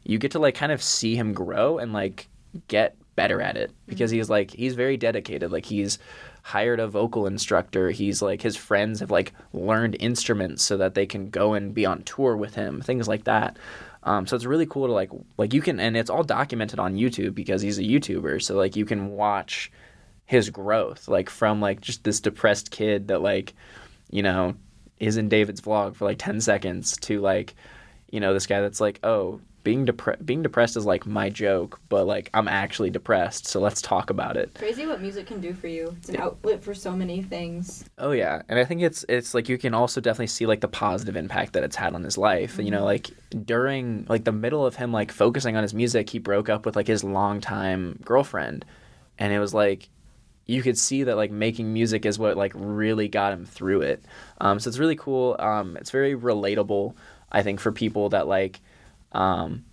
you 0.05 0.17
get 0.17 0.31
to 0.31 0.39
like 0.39 0.55
kind 0.55 0.71
of 0.71 0.81
see 0.81 1.15
him 1.15 1.33
grow 1.33 1.77
and 1.77 1.91
like 1.91 2.27
get 2.67 2.95
better 3.15 3.41
at 3.41 3.57
it 3.57 3.71
because 3.87 4.11
he's 4.11 4.29
like 4.29 4.51
he's 4.51 4.75
very 4.75 4.97
dedicated. 4.97 5.51
Like 5.51 5.65
he's 5.65 5.99
hired 6.43 6.79
a 6.79 6.87
vocal 6.87 7.25
instructor. 7.25 7.89
He's 7.89 8.21
like 8.21 8.41
his 8.41 8.55
friends 8.55 8.99
have 8.99 9.11
like 9.11 9.33
learned 9.51 9.97
instruments 9.99 10.63
so 10.63 10.77
that 10.77 10.93
they 10.93 11.05
can 11.05 11.29
go 11.29 11.53
and 11.53 11.73
be 11.73 11.85
on 11.85 12.03
tour 12.03 12.37
with 12.37 12.55
him 12.55 12.81
things 12.81 13.07
like 13.07 13.23
that. 13.25 13.57
Um, 14.03 14.27
so 14.27 14.35
it's 14.35 14.45
really 14.45 14.67
cool 14.67 14.87
to 14.87 14.93
like 14.93 15.09
like 15.37 15.53
you 15.53 15.61
can 15.61 15.79
and 15.79 15.97
it's 15.97 16.11
all 16.11 16.23
documented 16.23 16.79
on 16.79 16.95
youtube 16.95 17.33
because 17.33 17.61
he's 17.61 17.79
a 17.79 17.83
youtuber. 17.83 18.41
So 18.41 18.55
like 18.55 18.75
you 18.75 18.85
can 18.85 19.11
watch 19.11 19.71
his 20.25 20.49
growth 20.49 21.07
like 21.07 21.29
from 21.29 21.61
like 21.61 21.81
just 21.81 22.03
this 22.03 22.19
depressed 22.19 22.71
kid 22.71 23.07
that 23.07 23.21
like 23.21 23.53
you 24.09 24.23
know 24.23 24.55
is 24.99 25.17
in 25.17 25.29
david's 25.29 25.61
vlog 25.61 25.95
for 25.95 26.05
like 26.05 26.17
10 26.17 26.41
seconds 26.41 26.97
to 26.97 27.21
like 27.21 27.53
you 28.09 28.19
know 28.19 28.33
this 28.33 28.47
guy 28.47 28.59
that's 28.59 28.81
like 28.81 28.99
oh 29.03 29.39
being 29.65 29.85
depre- 29.85 30.25
being 30.25 30.41
depressed 30.41 30.77
is 30.77 30.85
like 30.85 31.05
my 31.05 31.29
joke 31.29 31.81
but 31.89 32.05
like 32.05 32.29
i'm 32.33 32.47
actually 32.47 32.89
depressed 32.89 33.45
so 33.45 33.59
let's 33.59 33.81
talk 33.81 34.09
about 34.09 34.37
it 34.37 34.53
Crazy 34.55 34.85
what 34.85 35.01
music 35.01 35.27
can 35.27 35.41
do 35.41 35.53
for 35.53 35.67
you. 35.67 35.95
It's 35.97 36.09
an 36.09 36.17
outlet 36.17 36.63
for 36.63 36.73
so 36.73 36.95
many 36.95 37.21
things. 37.21 37.83
Oh 37.97 38.11
yeah, 38.11 38.41
and 38.47 38.59
I 38.59 38.65
think 38.65 38.81
it's 38.81 39.03
it's 39.09 39.33
like 39.33 39.49
you 39.49 39.57
can 39.57 39.73
also 39.73 39.99
definitely 39.99 40.27
see 40.27 40.45
like 40.45 40.61
the 40.61 40.67
positive 40.67 41.15
impact 41.15 41.53
that 41.53 41.63
it's 41.63 41.75
had 41.75 41.93
on 41.93 42.03
his 42.03 42.17
life. 42.17 42.57
You 42.57 42.71
know, 42.71 42.85
like 42.85 43.09
during 43.45 44.05
like 44.07 44.23
the 44.23 44.31
middle 44.31 44.65
of 44.65 44.75
him 44.75 44.91
like 44.91 45.11
focusing 45.11 45.55
on 45.55 45.63
his 45.63 45.73
music, 45.73 46.09
he 46.09 46.19
broke 46.19 46.49
up 46.49 46.65
with 46.65 46.75
like 46.75 46.87
his 46.87 47.03
longtime 47.03 47.99
girlfriend, 48.05 48.65
and 49.17 49.33
it 49.33 49.39
was 49.39 49.53
like 49.53 49.89
you 50.45 50.61
could 50.61 50.77
see 50.77 51.03
that 51.03 51.15
like 51.15 51.31
making 51.31 51.73
music 51.73 52.05
is 52.05 52.19
what 52.19 52.37
like 52.37 52.53
really 52.55 53.07
got 53.07 53.33
him 53.33 53.45
through 53.45 53.81
it. 53.81 54.03
Um, 54.39 54.59
so 54.59 54.67
it's 54.69 54.77
really 54.77 54.95
cool. 54.95 55.35
Um, 55.39 55.75
it's 55.77 55.91
very 55.91 56.15
relatable, 56.15 56.93
I 57.31 57.41
think, 57.43 57.59
for 57.59 57.71
people 57.71 58.09
that 58.09 58.27
like 58.27 58.61
um, 59.15 59.65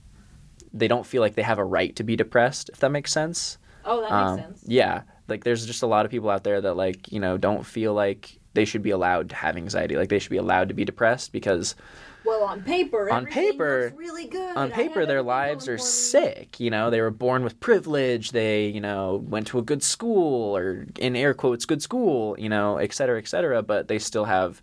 they 0.73 0.89
don't 0.89 1.05
feel 1.07 1.21
like 1.21 1.35
they 1.35 1.43
have 1.43 1.59
a 1.59 1.65
right 1.65 1.95
to 1.97 2.03
be 2.05 2.17
depressed. 2.17 2.71
If 2.73 2.81
that 2.81 2.91
makes 2.91 3.13
sense. 3.13 3.59
Oh, 3.85 4.01
that 4.01 4.11
makes 4.11 4.31
Um, 4.31 4.39
sense. 4.39 4.65
Yeah, 4.67 5.03
like 5.29 5.45
there's 5.45 5.67
just 5.67 5.83
a 5.83 5.87
lot 5.87 6.05
of 6.05 6.11
people 6.11 6.31
out 6.31 6.45
there 6.45 6.61
that 6.61 6.75
like 6.77 7.11
you 7.13 7.21
know 7.21 7.37
don't 7.37 7.65
feel 7.67 7.93
like 7.95 8.39
they 8.55 8.65
should 8.65 8.83
be 8.83 8.91
allowed 8.91 9.31
to 9.31 9.37
have 9.37 9.57
anxiety. 9.57 9.97
Like 9.97 10.09
they 10.09 10.19
should 10.19 10.31
be 10.31 10.37
allowed 10.37 10.69
to 10.69 10.75
be 10.75 10.85
depressed 10.85 11.33
because 11.33 11.75
Well, 12.25 12.45
on 12.45 12.63
paper, 12.63 13.11
On 13.11 13.27
paper- 13.27 13.93
really 13.97 14.27
good. 14.27 14.57
on 14.57 14.71
paper 14.71 15.05
their 15.07 15.23
lives 15.23 15.67
are 15.69 15.79
sick. 15.79 16.61
You 16.61 16.71
know, 16.71 16.89
they 16.91 17.01
were 17.01 17.11
born 17.11 17.43
with 17.45 17.59
privilege. 17.61 18.31
They 18.31 18.67
you 18.69 18.81
know 18.81 19.25
went 19.27 19.47
to 19.49 19.59
a 19.59 19.63
good 19.63 19.83
school 19.83 20.57
or 20.57 20.87
in 20.99 21.17
air 21.17 21.35
quotes 21.35 21.65
good 21.67 21.83
school. 21.83 22.37
You 22.39 22.49
know, 22.49 22.77
et 22.77 22.93
cetera, 22.95 23.19
et 23.19 23.27
cetera. 23.27 23.63
But 23.63 23.89
they 23.89 23.99
still 23.99 24.27
have 24.27 24.63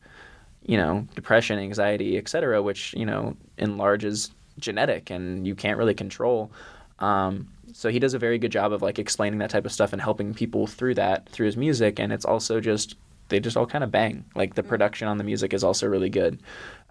you 0.66 0.78
know 0.78 1.08
depression, 1.16 1.60
anxiety, 1.60 2.18
et 2.18 2.30
cetera, 2.30 2.62
which 2.64 2.94
you 2.94 3.06
know 3.06 3.36
enlarges 3.58 4.32
genetic 4.60 5.10
and 5.10 5.45
you 5.47 5.55
can't 5.55 5.78
really 5.78 5.93
control. 5.93 6.51
Um, 6.99 7.47
so 7.74 7.89
he 7.89 7.99
does 7.99 8.14
a 8.14 8.20
very 8.20 8.38
good 8.38 8.51
job 8.51 8.74
of 8.74 8.82
like 8.82 8.99
explaining 8.99 9.39
that 9.39 9.49
type 9.49 9.66
of 9.66 9.72
stuff 9.72 9.93
and 9.93 10.01
helping 10.01 10.34
people 10.34 10.68
through 10.68 10.95
that 10.95 11.30
through 11.30 11.45
his 11.45 11.55
music. 11.57 11.99
And 11.99 12.12
it's 12.12 12.26
also 12.26 12.60
just 12.60 12.95
they 13.30 13.39
just 13.39 13.55
all 13.55 13.68
kind 13.68 13.84
of 13.84 13.91
bang. 13.91 14.26
Like 14.36 14.55
the 14.55 14.64
production 14.64 15.07
on 15.07 15.18
the 15.18 15.24
music 15.24 15.53
is 15.53 15.64
also 15.64 15.88
really 15.88 16.10
good. 16.10 16.39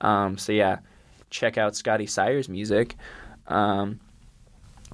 Um, 0.00 0.38
so 0.38 0.52
yeah, 0.52 0.78
check 1.30 1.58
out 1.58 1.74
Scotty 1.76 2.06
Sire's 2.06 2.48
music. 2.48 2.94
Um, 3.48 3.98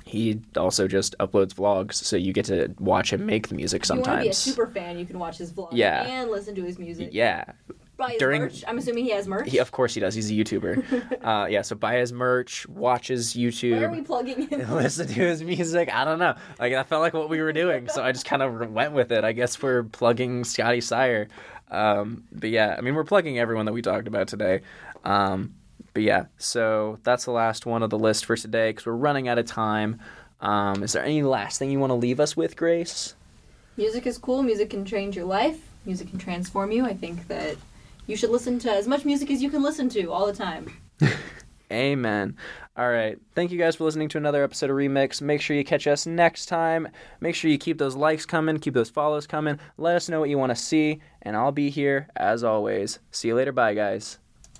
he 0.06 0.40
also 0.56 0.86
just 0.86 1.16
uploads 1.18 1.54
vlogs, 1.54 1.94
so 1.94 2.16
you 2.16 2.32
get 2.32 2.44
to 2.46 2.74
watch 2.78 3.12
him 3.12 3.24
make 3.24 3.48
the 3.48 3.54
music 3.54 3.82
If 3.84 3.88
you 3.90 3.94
want 3.96 4.04
to 4.04 4.10
be 4.10 4.28
a 4.28 4.32
sometimes. 4.34 4.36
super 4.38 4.66
fan, 4.66 4.98
you 4.98 5.06
can 5.06 5.18
watch 5.18 5.38
his 5.38 5.50
vlog 5.52 5.70
Yeah. 5.72 6.02
and 6.04 6.30
listen 6.30 6.54
to 6.56 6.62
his 6.62 6.78
music. 6.78 7.10
yeah, 7.12 7.44
Buy 7.96 8.10
his 8.10 8.18
During- 8.18 8.42
merch. 8.42 8.64
I'm 8.66 8.78
assuming 8.78 9.04
he 9.04 9.10
has 9.12 9.28
merch. 9.28 9.48
he, 9.50 9.58
of 9.58 9.70
course 9.70 9.94
he 9.94 10.00
does. 10.00 10.14
He's 10.14 10.30
a 10.30 10.34
YouTuber. 10.34 11.24
uh, 11.24 11.46
yeah, 11.46 11.62
so 11.62 11.76
buy 11.76 11.96
his 11.96 12.12
merch, 12.12 12.66
watch 12.68 13.08
his 13.08 13.34
YouTube. 13.34 13.76
Why 13.76 13.84
are 13.84 13.90
we 13.92 14.00
plugging 14.02 14.48
him? 14.48 14.70
listen 14.74 15.06
to 15.06 15.14
his 15.14 15.42
music. 15.42 15.94
I 15.94 16.04
don't 16.04 16.18
know. 16.18 16.34
Like 16.58 16.72
that 16.72 16.88
felt 16.88 17.02
like 17.02 17.14
what 17.14 17.28
we 17.28 17.40
were 17.40 17.52
doing, 17.52 17.88
so 17.88 18.02
I 18.02 18.10
just 18.12 18.26
kind 18.26 18.42
of 18.42 18.72
went 18.72 18.92
with 18.92 19.12
it. 19.12 19.22
I 19.24 19.32
guess 19.32 19.62
we're 19.62 19.84
plugging 19.84 20.44
Scotty 20.44 20.80
Sire. 20.80 21.28
Um, 21.70 22.24
but 22.32 22.50
yeah, 22.50 22.74
I 22.76 22.80
mean 22.80 22.94
we're 22.94 23.04
plugging 23.04 23.38
everyone 23.38 23.66
that 23.66 23.72
we 23.72 23.82
talked 23.82 24.08
about 24.08 24.28
today. 24.28 24.60
Um, 25.04 25.54
but 25.92 26.02
yeah, 26.02 26.26
so 26.38 26.98
that's 27.04 27.24
the 27.24 27.30
last 27.30 27.66
one 27.66 27.82
of 27.84 27.90
the 27.90 27.98
list 27.98 28.24
for 28.24 28.36
today 28.36 28.70
because 28.70 28.86
we're 28.86 28.94
running 28.94 29.28
out 29.28 29.38
of 29.38 29.46
time. 29.46 30.00
Um, 30.40 30.82
is 30.82 30.92
there 30.92 31.04
any 31.04 31.22
last 31.22 31.58
thing 31.60 31.70
you 31.70 31.78
want 31.78 31.90
to 31.90 31.94
leave 31.94 32.18
us 32.18 32.36
with, 32.36 32.56
Grace? 32.56 33.14
Music 33.76 34.06
is 34.06 34.18
cool. 34.18 34.42
Music 34.42 34.70
can 34.70 34.84
change 34.84 35.14
your 35.16 35.24
life. 35.24 35.60
Music 35.86 36.08
can 36.08 36.18
transform 36.18 36.72
you. 36.72 36.84
I 36.84 36.94
think 36.94 37.28
that 37.28 37.56
you 38.06 38.16
should 38.16 38.30
listen 38.30 38.58
to 38.60 38.70
as 38.70 38.86
much 38.86 39.04
music 39.04 39.30
as 39.30 39.42
you 39.42 39.50
can 39.50 39.62
listen 39.62 39.88
to 39.90 40.10
all 40.12 40.26
the 40.26 40.32
time. 40.32 40.72
Amen. 41.72 42.36
All 42.76 42.90
right. 42.90 43.18
Thank 43.34 43.50
you 43.50 43.58
guys 43.58 43.76
for 43.76 43.84
listening 43.84 44.08
to 44.10 44.18
another 44.18 44.44
episode 44.44 44.70
of 44.70 44.76
Remix. 44.76 45.22
Make 45.22 45.40
sure 45.40 45.56
you 45.56 45.64
catch 45.64 45.86
us 45.86 46.06
next 46.06 46.46
time. 46.46 46.88
Make 47.20 47.34
sure 47.34 47.50
you 47.50 47.58
keep 47.58 47.78
those 47.78 47.96
likes 47.96 48.26
coming, 48.26 48.58
keep 48.58 48.74
those 48.74 48.90
follows 48.90 49.26
coming. 49.26 49.58
Let 49.78 49.96
us 49.96 50.08
know 50.08 50.20
what 50.20 50.28
you 50.28 50.38
want 50.38 50.50
to 50.50 50.56
see, 50.56 51.00
and 51.22 51.36
I'll 51.36 51.52
be 51.52 51.70
here 51.70 52.08
as 52.16 52.44
always. 52.44 52.98
See 53.10 53.28
you 53.28 53.34
later. 53.34 53.52
Bye, 53.52 53.74
guys. 53.74 54.18